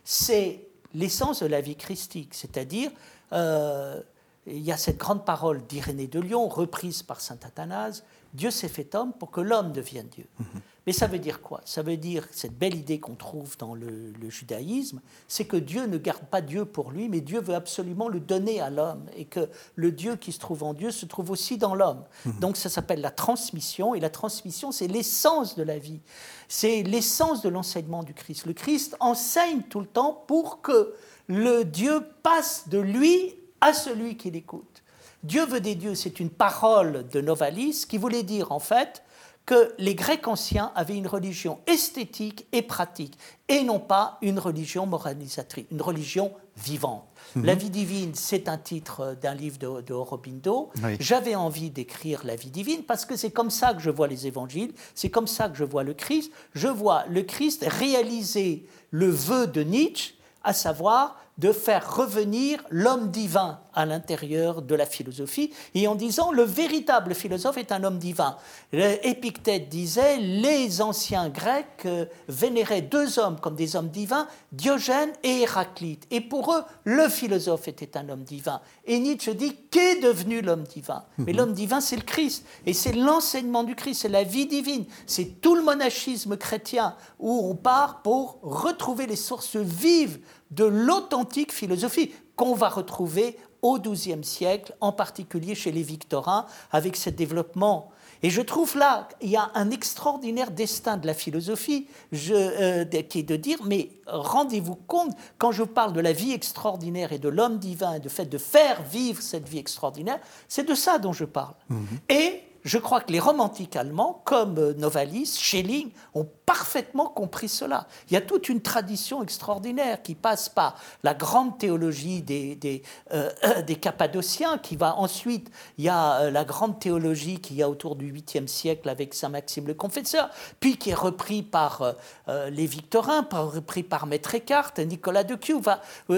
C'est 0.03 0.67
l'essence 0.93 1.41
de 1.41 1.47
la 1.47 1.61
vie 1.61 1.75
christique, 1.75 2.33
c'est-à-dire, 2.33 2.91
euh, 3.31 4.01
il 4.45 4.59
y 4.59 4.71
a 4.71 4.77
cette 4.77 4.97
grande 4.97 5.25
parole 5.25 5.65
d'Irénée 5.65 6.07
de 6.07 6.19
Lyon, 6.19 6.47
reprise 6.49 7.03
par 7.03 7.21
saint 7.21 7.39
Athanase, 7.43 8.03
Dieu 8.33 8.51
s'est 8.51 8.67
fait 8.67 8.93
homme 8.95 9.13
pour 9.13 9.31
que 9.31 9.41
l'homme 9.41 9.71
devienne 9.71 10.07
Dieu. 10.07 10.27
Mhm. 10.39 10.45
Mais 10.85 10.91
ça 10.91 11.07
veut 11.07 11.19
dire 11.19 11.41
quoi? 11.41 11.61
Ça 11.63 11.81
veut 11.81 11.95
dire, 11.95 12.27
cette 12.31 12.57
belle 12.57 12.75
idée 12.75 12.99
qu'on 12.99 13.15
trouve 13.15 13.57
dans 13.57 13.73
le, 13.73 14.11
judaïsme, 14.29 14.99
c'est 15.27 15.45
que 15.45 15.55
Dieu 15.55 15.85
ne 15.85 15.97
garde 15.97 16.25
pas 16.25 16.41
Dieu 16.41 16.65
pour 16.65 16.91
lui, 16.91 17.07
mais 17.07 17.21
Dieu 17.21 17.39
veut 17.39 17.55
absolument 17.55 18.09
le 18.09 18.19
donner 18.19 18.59
à 18.59 18.69
l'homme, 18.69 19.05
et 19.15 19.25
que 19.25 19.49
le 19.75 19.91
Dieu 19.91 20.15
qui 20.15 20.31
se 20.31 20.39
trouve 20.39 20.63
en 20.63 20.73
Dieu 20.73 20.91
se 20.91 21.05
trouve 21.05 21.31
aussi 21.31 21.57
dans 21.57 21.75
l'homme. 21.75 22.03
Mhm. 22.25 22.39
Donc 22.39 22.57
ça 22.57 22.69
s'appelle 22.69 23.01
la 23.01 23.11
transmission, 23.11 23.95
et 23.95 23.99
la 23.99 24.09
transmission, 24.09 24.71
c'est 24.71 24.87
l'essence 24.87 25.55
de 25.55 25.63
la 25.63 25.77
vie, 25.77 26.01
c'est 26.47 26.83
l'essence 26.83 27.41
de 27.41 27.49
l'enseignement 27.49 28.03
du 28.03 28.13
Christ. 28.13 28.45
Le 28.45 28.53
Christ 28.53 28.95
enseigne 28.99 29.61
tout 29.69 29.79
le 29.79 29.87
temps 29.87 30.23
pour 30.27 30.61
que 30.61 30.93
le 31.27 31.63
Dieu 31.63 32.01
passe 32.23 32.67
de 32.67 32.79
lui 32.79 33.35
à 33.61 33.73
celui 33.73 34.17
qui 34.17 34.31
l'écoute. 34.31 34.83
Dieu 35.23 35.45
veut 35.45 35.61
des 35.61 35.75
dieux, 35.75 35.95
c'est 35.95 36.19
une 36.19 36.29
parole 36.29 37.07
de 37.07 37.21
Novalis 37.21 37.85
qui 37.87 37.97
voulait 37.97 38.23
dire 38.23 38.51
en 38.51 38.59
fait, 38.59 39.03
que 39.45 39.73
les 39.77 39.95
Grecs 39.95 40.27
anciens 40.27 40.71
avaient 40.75 40.95
une 40.95 41.07
religion 41.07 41.59
esthétique 41.67 42.47
et 42.51 42.61
pratique, 42.61 43.17
et 43.49 43.63
non 43.63 43.79
pas 43.79 44.17
une 44.21 44.39
religion 44.39 44.85
moralisatrice, 44.85 45.65
une 45.71 45.81
religion 45.81 46.31
vivante. 46.55 47.03
Mhm. 47.35 47.45
La 47.45 47.55
vie 47.55 47.69
divine, 47.69 48.11
c'est 48.13 48.47
un 48.47 48.57
titre 48.57 49.17
d'un 49.21 49.33
livre 49.33 49.57
de, 49.57 49.81
de 49.81 49.93
Aurobindo. 49.93 50.71
J'avais 50.99 51.35
envie 51.35 51.71
d'écrire 51.71 52.21
la 52.25 52.35
vie 52.35 52.51
divine 52.51 52.83
parce 52.83 53.05
que 53.05 53.15
c'est 53.15 53.31
comme 53.31 53.49
ça 53.49 53.73
que 53.73 53.81
je 53.81 53.89
vois 53.89 54.07
les 54.07 54.27
évangiles, 54.27 54.73
c'est 54.95 55.09
comme 55.09 55.27
ça 55.27 55.49
que 55.49 55.57
je 55.57 55.63
vois 55.63 55.83
le 55.83 55.93
Christ. 55.93 56.31
Je 56.53 56.67
vois 56.67 57.05
le 57.09 57.23
Christ 57.23 57.65
réaliser 57.67 58.67
le 58.91 59.09
vœu 59.09 59.47
de 59.47 59.63
Nietzsche, 59.63 60.15
à 60.43 60.53
savoir 60.53 61.17
de 61.37 61.51
faire 61.51 61.95
revenir 61.95 62.63
l'homme 62.69 63.09
divin 63.09 63.59
à 63.75 63.85
l'intérieur 63.85 64.61
de 64.61 64.75
la 64.75 64.85
philosophie, 64.85 65.51
et 65.75 65.87
en 65.87 65.95
disant 65.95 66.31
le 66.31 66.43
véritable 66.43 67.15
philosophe 67.15 67.57
est 67.57 67.71
un 67.71 67.83
homme 67.83 67.97
divin. 67.97 68.37
Épictète 68.71 69.69
disait 69.69 70.17
les 70.17 70.81
anciens 70.81 71.29
Grecs 71.29 71.85
euh, 71.85 72.05
vénéraient 72.27 72.81
deux 72.81 73.19
hommes 73.19 73.39
comme 73.39 73.55
des 73.55 73.75
hommes 73.75 73.89
divins, 73.89 74.27
Diogène 74.51 75.11
et 75.23 75.41
Héraclite, 75.41 76.05
et 76.11 76.21
pour 76.21 76.53
eux 76.53 76.63
le 76.83 77.09
philosophe 77.09 77.67
était 77.67 77.97
un 77.97 78.09
homme 78.09 78.23
divin. 78.23 78.61
Et 78.85 78.99
Nietzsche 78.99 79.33
dit 79.33 79.55
qu'est 79.71 79.99
devenu 80.01 80.41
l'homme 80.41 80.63
divin? 80.63 81.03
Mais 81.17 81.33
mhm. 81.33 81.37
l'homme 81.37 81.53
divin 81.53 81.81
c'est 81.81 81.95
le 81.95 82.03
Christ, 82.03 82.45
et 82.65 82.73
c'est 82.73 82.93
l'enseignement 82.93 83.63
du 83.63 83.75
Christ, 83.75 84.01
c'est 84.01 84.09
la 84.09 84.23
vie 84.23 84.45
divine, 84.45 84.85
c'est 85.05 85.41
tout 85.41 85.55
le 85.55 85.61
monachisme 85.63 86.37
chrétien 86.37 86.95
où 87.19 87.49
on 87.49 87.55
part 87.55 88.01
pour 88.01 88.39
retrouver 88.41 89.07
les 89.07 89.15
sources 89.15 89.55
vives 89.55 90.19
de 90.51 90.65
l'authentique 90.65 91.51
philosophie 91.51 92.11
qu'on 92.35 92.53
va 92.53 92.69
retrouver 92.69 93.37
au 93.63 93.79
XIIe 93.79 94.23
siècle, 94.23 94.75
en 94.81 94.91
particulier 94.91 95.55
chez 95.55 95.71
les 95.71 95.81
Victorins, 95.81 96.45
avec 96.71 96.95
ce 96.95 97.09
développement. 97.09 97.89
Et 98.21 98.29
je 98.29 98.41
trouve 98.41 98.77
là, 98.77 99.09
il 99.21 99.29
y 99.29 99.35
a 99.35 99.51
un 99.53 99.69
extraordinaire 99.71 100.51
destin 100.51 100.95
de 100.97 101.07
la 101.07 101.13
philosophie, 101.13 101.87
euh, 102.29 102.85
qui 102.85 103.19
est 103.19 103.23
de 103.23 103.35
dire, 103.35 103.59
mais 103.65 103.89
rendez-vous 104.05 104.75
compte, 104.75 105.11
quand 105.37 105.51
je 105.51 105.63
parle 105.63 105.91
de 105.91 105.99
la 105.99 106.13
vie 106.13 106.31
extraordinaire 106.31 107.11
et 107.11 107.19
de 107.19 107.27
l'homme 107.27 107.57
divin, 107.57 107.95
et 107.95 107.99
de 107.99 108.09
fait 108.09 108.25
de 108.25 108.37
faire 108.37 108.81
vivre 108.83 109.21
cette 109.21 109.49
vie 109.49 109.59
extraordinaire, 109.59 110.19
c'est 110.47 110.67
de 110.67 110.75
ça 110.75 110.99
dont 110.99 111.13
je 111.13 111.25
parle. 111.25 111.55
Mhm. 111.69 111.87
Et 112.09 112.43
je 112.63 112.77
crois 112.77 113.01
que 113.01 113.11
les 113.11 113.19
romantiques 113.19 113.75
allemands, 113.75 114.21
comme 114.23 114.57
euh, 114.57 114.73
Novalis, 114.75 115.37
Schelling, 115.37 115.91
ont 116.13 116.27
parfaitement 116.45 117.07
compris 117.07 117.49
cela. 117.49 117.87
Il 118.09 118.13
y 118.13 118.17
a 118.17 118.21
toute 118.21 118.47
une 118.47 118.61
tradition 118.61 119.21
extraordinaire 119.21 120.01
qui 120.01 120.15
passe 120.15 120.49
par 120.49 120.77
la 121.03 121.13
grande 121.13 121.57
théologie 121.57 122.21
des, 122.21 122.55
des, 122.55 122.83
euh, 123.13 123.29
Cappadociens, 123.81 124.57
qui 124.57 124.77
va 124.77 124.97
ensuite, 124.97 125.51
il 125.77 125.85
y 125.85 125.89
a 125.89 126.21
euh, 126.21 126.31
la 126.31 126.45
grande 126.45 126.79
théologie 126.79 127.39
qu'il 127.39 127.57
y 127.57 127.63
a 127.63 127.69
autour 127.69 127.97
du 127.97 128.13
8e 128.13 128.47
siècle 128.47 128.87
avec 128.87 129.13
Saint 129.13 129.29
Maxime 129.29 129.67
le 129.67 129.73
Confesseur, 129.73 130.29
puis 130.59 130.77
qui 130.77 130.91
est 130.91 130.95
repris 130.95 131.43
par 131.43 131.95
les 132.27 132.65
Victorins, 132.65 133.27
repris 133.31 133.83
par 133.83 134.05
Maître 134.05 134.35
Eckhart, 134.35 134.73
Nicolas 134.79 135.23
de 135.23 135.35
Q, 135.35 135.55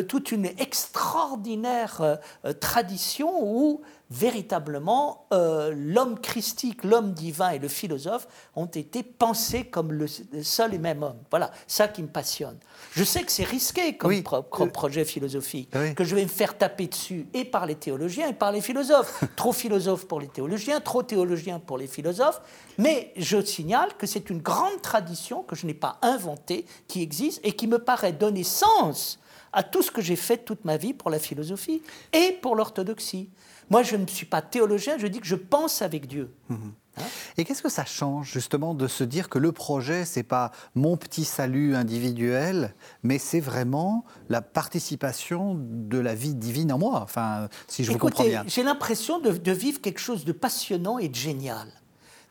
toute 0.08 0.32
une 0.32 0.46
extraordinaire 0.46 2.20
tradition 2.60 3.32
où 3.41 3.82
véritablement, 4.12 5.26
euh, 5.34 5.74
l'homme 5.76 6.20
christique, 6.20 6.84
l'homme 6.84 7.14
divin 7.14 7.51
et 7.51 7.60
le 7.60 7.68
philosophe 7.68 8.28
ont 8.56 8.68
été 8.68 9.01
pensés 9.03 9.66
comme 9.66 9.91
le 9.91 10.08
seul 10.08 10.74
et 10.74 10.78
même 10.78 11.03
homme. 11.03 11.18
Voilà, 11.32 11.51
ça 11.68 11.88
qui 11.88 12.03
me 12.03 12.08
passionne. 12.08 12.58
Je 12.91 13.03
sais 13.03 13.24
que 13.24 13.32
c'est 13.32 13.43
risqué 13.43 13.97
comme, 13.97 14.12
euh, 14.12 14.66
projet 14.68 15.06
philosophique, 15.06 15.72
que 15.95 16.03
je 16.03 16.16
vais 16.16 16.24
me 16.24 16.30
faire 16.30 16.58
taper 16.58 16.88
dessus 16.88 17.28
et 17.34 17.45
par 17.45 17.66
les 17.66 17.76
théologiens 17.76 18.30
et 18.30 18.34
par 18.34 18.51
les 18.51 18.62
philosophes. 18.62 19.24
trop 19.36 19.53
philosophes 19.53 20.08
pour 20.08 20.20
les 20.20 20.28
théologiens, 20.28 20.80
trop 20.82 21.03
théologiens 21.03 21.60
pour 21.60 21.78
les 21.78 21.88
philosophes. 21.88 22.41
Mais 22.78 23.12
je 23.18 23.41
signale 23.41 23.95
que 23.97 24.06
c'est 24.06 24.30
une 24.30 24.41
grande 24.41 24.82
tradition 24.82 25.43
que 25.43 25.56
je 25.56 25.66
n'ai 25.66 25.74
pas 25.74 25.97
inventée, 26.01 26.66
qui 26.88 27.01
existe 27.01 27.39
et 27.43 27.53
qui 27.53 27.68
me 27.68 27.80
paraît 27.80 28.14
donner 28.14 28.43
sens 28.43 29.20
à 29.56 29.64
tout 29.64 29.82
ce 29.82 29.89
que 29.89 30.01
j'ai 30.01 30.18
fait 30.18 30.38
toute 30.38 30.66
ma 30.66 30.78
vie 30.78 30.93
pour 30.93 31.10
la 31.10 31.18
philosophie 31.18 31.82
et 32.14 32.38
pour 32.41 32.56
l'orthodoxie. 32.56 33.30
Moi, 33.70 33.84
je 33.84 33.95
ne 33.95 34.05
suis 34.07 34.26
pas 34.26 34.41
théologien, 34.41 34.97
je 34.97 35.07
dis 35.07 35.20
que 35.20 35.28
je 35.28 35.36
pense 35.36 35.82
avec 35.82 36.07
Dieu. 36.07 36.34
Mhm. 36.49 36.74
Hein 36.97 37.03
et 37.38 37.43
qu'est-ce 37.43 37.61
que 37.61 37.70
ça 37.70 37.84
change 37.84 38.32
justement 38.32 38.74
de 38.74 38.88
se 38.88 39.03
dire 39.03 39.28
que 39.28 39.38
le 39.38 39.51
projet, 39.51 40.05
c'est 40.05 40.24
pas 40.24 40.51
mon 40.76 40.95
petit 40.95 41.26
salut 41.26 41.76
individuel, 41.76 42.74
mais 43.03 43.18
c'est 43.18 43.41
vraiment 43.41 44.05
la 44.30 44.41
participation 44.41 45.57
de 45.59 45.97
la 45.97 46.16
vie 46.16 46.36
divine 46.36 46.72
en 46.72 46.78
moi, 46.78 47.01
enfin, 47.01 47.49
si 47.68 47.84
je 47.84 47.91
vous 47.91 47.97
comprends 47.97 48.24
bien. 48.24 48.43
J'ai 48.47 48.63
l'impression 48.63 49.20
de, 49.20 49.32
de, 49.32 49.51
vivre 49.51 49.82
quelque 49.82 49.99
chose 49.99 50.24
de 50.24 50.32
passionnant 50.32 50.97
et 50.97 51.09
de 51.09 51.16
génial. 51.16 51.68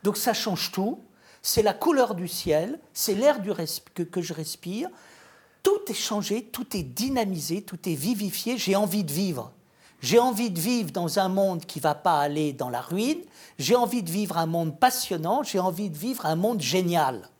Donc 0.02 0.16
ça 0.16 0.32
change 0.32 0.72
tout. 0.72 1.00
C'est 1.42 1.62
la 1.62 1.74
couleur 1.74 2.14
du 2.14 2.26
ciel, 2.26 2.80
c'est 2.94 3.14
l'air 3.14 3.40
que, 3.94 4.02
que 4.02 4.22
je 4.22 4.32
respire. 4.32 4.88
Tout 5.62 5.80
est 5.88 5.94
changé, 5.94 6.42
tout 6.42 6.74
est 6.74 6.82
dynamisé, 6.82 7.60
tout 7.60 7.86
est 7.86 7.94
vivifié. 7.94 8.56
J'ai 8.56 8.76
envie 8.76 9.04
de 9.04 9.12
vivre. 9.12 9.52
J'ai 10.04 10.18
envie 10.18 10.50
de 10.50 10.60
vivre 10.60 10.90
dans 10.90 11.18
un 11.18 11.30
monde 11.30 11.64
qui 11.64 11.78
ne 11.78 11.84
va 11.84 11.94
pas 11.94 12.20
aller 12.20 12.52
dans 12.52 12.68
la 12.68 12.82
ruine. 12.82 13.22
J'ai 13.58 13.74
envie 13.74 14.02
de 14.02 14.10
vivre 14.10 14.36
un 14.36 14.44
monde 14.44 14.78
passionnant. 14.78 15.42
J'ai 15.42 15.58
envie 15.58 15.88
de 15.88 15.96
vivre 15.96 16.26
un 16.26 16.36
monde 16.36 16.60
génial. 16.60 17.30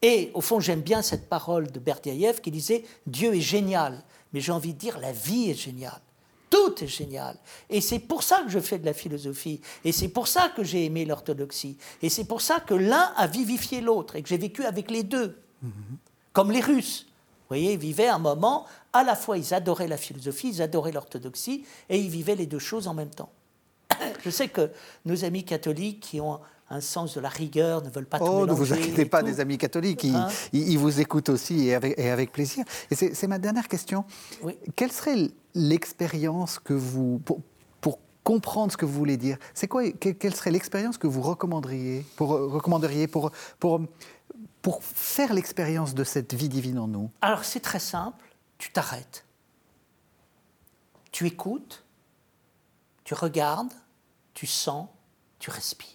Et 0.00 0.30
au 0.32 0.40
fond, 0.40 0.60
j'aime 0.60 0.82
bien 0.82 1.02
cette 1.02 1.28
parole 1.28 1.72
de 1.72 1.80
Berdiaïev 1.80 2.40
qui 2.40 2.52
disait 2.52 2.84
Dieu 3.08 3.34
est 3.34 3.40
génial. 3.40 4.04
Mais 4.32 4.38
j'ai 4.40 4.52
envie 4.52 4.74
de 4.74 4.78
dire 4.78 5.00
la 5.00 5.10
vie 5.10 5.50
est 5.50 5.60
géniale. 5.60 6.00
Tout 6.48 6.84
est 6.84 6.86
génial. 6.86 7.36
Et 7.68 7.80
c'est 7.80 7.98
pour 7.98 8.22
ça 8.22 8.42
que 8.44 8.48
je 8.48 8.60
fais 8.60 8.78
de 8.78 8.86
la 8.86 8.94
philosophie. 8.94 9.60
Et 9.84 9.90
c'est 9.90 10.06
pour 10.06 10.28
ça 10.28 10.50
que 10.50 10.62
j'ai 10.62 10.84
aimé 10.84 11.04
l'orthodoxie. 11.04 11.78
Et 12.00 12.10
c'est 12.10 12.26
pour 12.26 12.42
ça 12.42 12.60
que 12.60 12.74
l'un 12.74 13.12
a 13.16 13.26
vivifié 13.26 13.80
l'autre 13.80 14.14
et 14.14 14.22
que 14.22 14.28
j'ai 14.28 14.38
vécu 14.38 14.64
avec 14.64 14.92
les 14.92 15.02
deux. 15.02 15.36
Mm-hmm. 15.64 15.96
Comme 16.32 16.52
les 16.52 16.60
Russes. 16.60 17.07
Vous 17.48 17.54
voyez, 17.54 17.72
ils 17.72 17.78
vivaient 17.78 18.08
un 18.08 18.18
moment 18.18 18.66
à 18.92 19.04
la 19.04 19.14
fois 19.14 19.38
ils 19.38 19.54
adoraient 19.54 19.88
la 19.88 19.96
philosophie, 19.96 20.50
ils 20.50 20.62
adoraient 20.62 20.92
l'orthodoxie, 20.92 21.64
et 21.88 21.98
ils 21.98 22.10
vivaient 22.10 22.34
les 22.34 22.46
deux 22.46 22.58
choses 22.58 22.88
en 22.88 22.94
même 22.94 23.10
temps. 23.10 23.30
Je 24.24 24.28
sais 24.28 24.48
que 24.48 24.70
nos 25.06 25.24
amis 25.24 25.44
catholiques 25.44 26.00
qui 26.00 26.20
ont 26.20 26.40
un 26.70 26.80
sens 26.80 27.14
de 27.14 27.20
la 27.20 27.30
rigueur 27.30 27.82
ne 27.82 27.88
veulent 27.88 28.06
pas 28.06 28.18
tout 28.18 28.26
oh, 28.26 28.46
ne 28.46 28.52
vous 28.52 28.72
inquiétez 28.72 29.06
pas, 29.06 29.22
des 29.22 29.40
amis 29.40 29.56
catholiques, 29.56 30.04
ils, 30.04 30.14
hein? 30.14 30.28
vous 30.76 31.00
écoutent 31.00 31.30
aussi 31.30 31.68
et 31.68 31.74
avec, 31.74 32.32
plaisir. 32.32 32.64
Et 32.90 32.94
c'est 32.94 33.26
ma 33.26 33.38
dernière 33.38 33.68
question. 33.68 34.04
Quelle 34.76 34.92
serait 34.92 35.30
l'expérience 35.54 36.58
que 36.58 36.74
vous, 36.74 37.20
pour, 37.20 37.40
comprendre 38.24 38.70
ce 38.70 38.76
que 38.76 38.84
vous 38.84 38.92
voulez 38.92 39.16
dire, 39.16 39.38
c'est 39.54 39.68
quoi 39.68 39.88
Quelle 39.90 40.34
serait 40.34 40.50
l'expérience 40.50 40.98
que 40.98 41.06
vous 41.06 41.22
recommanderiez 41.22 42.04
pour, 42.14 42.28
recommanderiez 42.28 43.06
pour, 43.06 43.30
pour, 43.58 43.80
pour 44.62 44.82
faire 44.82 45.32
l'expérience 45.32 45.94
de 45.94 46.04
cette 46.04 46.34
vie 46.34 46.48
divine 46.48 46.78
en 46.78 46.88
nous 46.88 47.10
Alors 47.20 47.44
c'est 47.44 47.60
très 47.60 47.80
simple 47.80 48.28
tu 48.58 48.72
t'arrêtes, 48.72 49.24
tu 51.12 51.26
écoutes, 51.26 51.84
tu 53.04 53.14
regardes, 53.14 53.72
tu 54.34 54.46
sens, 54.46 54.88
tu 55.38 55.50
respires. 55.50 55.86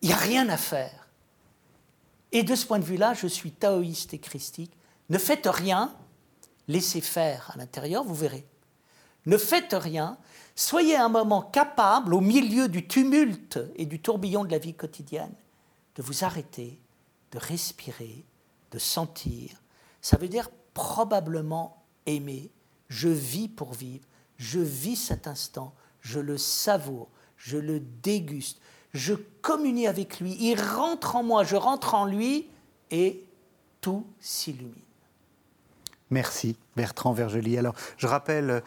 Il 0.00 0.08
n'y 0.08 0.14
a 0.14 0.16
rien 0.18 0.48
à 0.48 0.56
faire. 0.56 1.08
Et 2.32 2.42
de 2.42 2.54
ce 2.54 2.66
point 2.66 2.78
de 2.78 2.84
vue-là, 2.84 3.14
je 3.14 3.26
suis 3.26 3.52
taoïste 3.52 4.14
et 4.14 4.18
christique. 4.18 4.72
Ne 5.10 5.18
faites 5.18 5.46
rien, 5.46 5.94
laissez 6.66 7.02
faire 7.02 7.50
à 7.54 7.58
l'intérieur, 7.58 8.02
vous 8.02 8.14
verrez. 8.14 8.46
Ne 9.26 9.36
faites 9.36 9.74
rien, 9.74 10.18
soyez 10.56 10.96
un 10.96 11.10
moment 11.10 11.42
capable, 11.42 12.14
au 12.14 12.20
milieu 12.20 12.68
du 12.68 12.88
tumulte 12.88 13.60
et 13.76 13.86
du 13.86 14.00
tourbillon 14.00 14.44
de 14.44 14.50
la 14.50 14.58
vie 14.58 14.74
quotidienne, 14.74 15.34
de 15.94 16.02
vous 16.02 16.24
arrêter, 16.24 16.80
de 17.32 17.38
respirer, 17.38 18.24
de 18.70 18.78
sentir. 18.78 19.62
Ça 20.00 20.16
veut 20.16 20.28
dire 20.28 20.50
probablement 20.74 21.82
aimé. 22.06 22.50
Je 22.88 23.08
vis 23.08 23.48
pour 23.48 23.72
vivre. 23.72 24.04
Je 24.36 24.60
vis 24.60 24.96
cet 24.96 25.26
instant. 25.26 25.74
Je 26.00 26.20
le 26.20 26.38
savoure. 26.38 27.08
Je 27.36 27.58
le 27.58 27.80
déguste. 27.80 28.60
Je 28.92 29.14
communie 29.14 29.86
avec 29.86 30.20
lui. 30.20 30.36
Il 30.40 30.60
rentre 30.60 31.16
en 31.16 31.22
moi. 31.22 31.44
Je 31.44 31.56
rentre 31.56 31.94
en 31.94 32.06
lui. 32.06 32.48
Et 32.90 33.24
tout 33.80 34.06
s'illumine. 34.20 34.74
Merci 36.10 36.56
Bertrand 36.76 37.12
Vergely. 37.12 37.56
Alors, 37.56 37.74
je 37.96 38.06
rappelle 38.06 38.62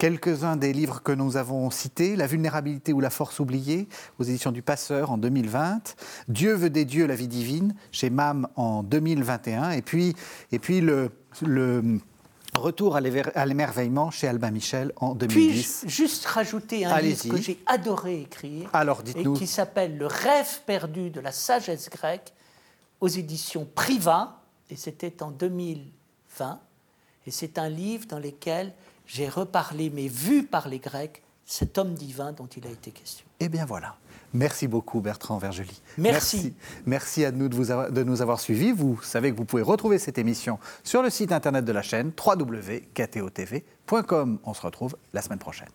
quelques-uns 0.00 0.56
des 0.56 0.72
livres 0.72 1.02
que 1.02 1.12
nous 1.12 1.36
avons 1.36 1.70
cités. 1.70 2.16
La 2.16 2.26
vulnérabilité 2.26 2.94
ou 2.94 3.00
la 3.00 3.10
force 3.10 3.38
oubliée, 3.38 3.86
aux 4.18 4.24
éditions 4.24 4.50
du 4.50 4.62
Passeur 4.62 5.10
en 5.10 5.18
2020. 5.18 5.94
Dieu 6.28 6.54
veut 6.54 6.70
des 6.70 6.86
dieux, 6.86 7.06
la 7.06 7.14
vie 7.14 7.28
divine, 7.28 7.74
chez 7.92 8.08
MAM 8.08 8.48
en 8.56 8.82
2021. 8.82 9.72
Et 9.72 9.82
puis, 9.82 10.16
et 10.52 10.58
puis 10.58 10.80
le, 10.80 11.10
le 11.42 11.98
Retour 12.54 12.96
à 12.96 13.00
l'émerveillement 13.00 14.10
chez 14.10 14.26
Albin 14.26 14.50
Michel 14.50 14.92
en 14.96 15.14
2010. 15.14 15.82
Puis 15.82 15.88
juste 15.88 16.26
rajouter 16.26 16.84
un 16.84 17.00
livre 17.00 17.28
que 17.28 17.36
j'ai 17.36 17.60
adoré 17.66 18.22
écrire 18.22 18.68
Alors, 18.72 19.02
et 19.14 19.22
qui 19.34 19.46
s'appelle 19.46 19.96
Le 19.96 20.06
rêve 20.06 20.60
perdu 20.66 21.10
de 21.10 21.20
la 21.20 21.30
sagesse 21.30 21.88
grecque 21.88 22.32
aux 23.00 23.06
éditions 23.06 23.68
Priva 23.72 24.40
et 24.68 24.74
c'était 24.74 25.22
en 25.22 25.30
2020 25.30 26.58
et 27.26 27.30
c'est 27.30 27.56
un 27.56 27.68
livre 27.68 28.06
dans 28.06 28.18
lequel 28.18 28.72
j'ai 29.12 29.28
reparlé, 29.28 29.90
mais 29.90 30.06
vu 30.06 30.44
par 30.44 30.68
les 30.68 30.78
Grecs, 30.78 31.22
cet 31.44 31.78
homme 31.78 31.94
divin 31.94 32.30
dont 32.32 32.46
il 32.46 32.64
a 32.64 32.70
été 32.70 32.92
question. 32.92 33.26
Eh 33.40 33.48
bien 33.48 33.64
voilà. 33.64 33.96
Merci 34.32 34.68
beaucoup 34.68 35.00
Bertrand 35.00 35.38
Vergely. 35.38 35.82
Merci. 35.98 36.54
Merci, 36.86 37.24
à 37.24 37.32
nous 37.32 37.48
de, 37.48 37.90
de, 37.90 38.04
nous 38.04 38.22
avoir 38.22 38.38
suivis. 38.38 38.70
Vous 38.70 39.02
savez 39.02 39.32
que 39.32 39.36
vous 39.36 39.44
pouvez 39.44 39.62
retrouver 39.62 39.98
cette 39.98 40.18
émission 40.18 40.60
sur 40.84 41.02
le 41.02 41.10
site 41.10 41.32
internet 41.32 41.64
de 41.64 41.72
la 41.72 41.82
chaîne 41.82 42.12
www.ktotv.com. 42.24 43.58
On 44.44 44.54
se 44.54 44.62
retrouve 44.62 44.96
la 45.12 45.22
semaine 45.22 45.40
prochaine. 45.40 45.72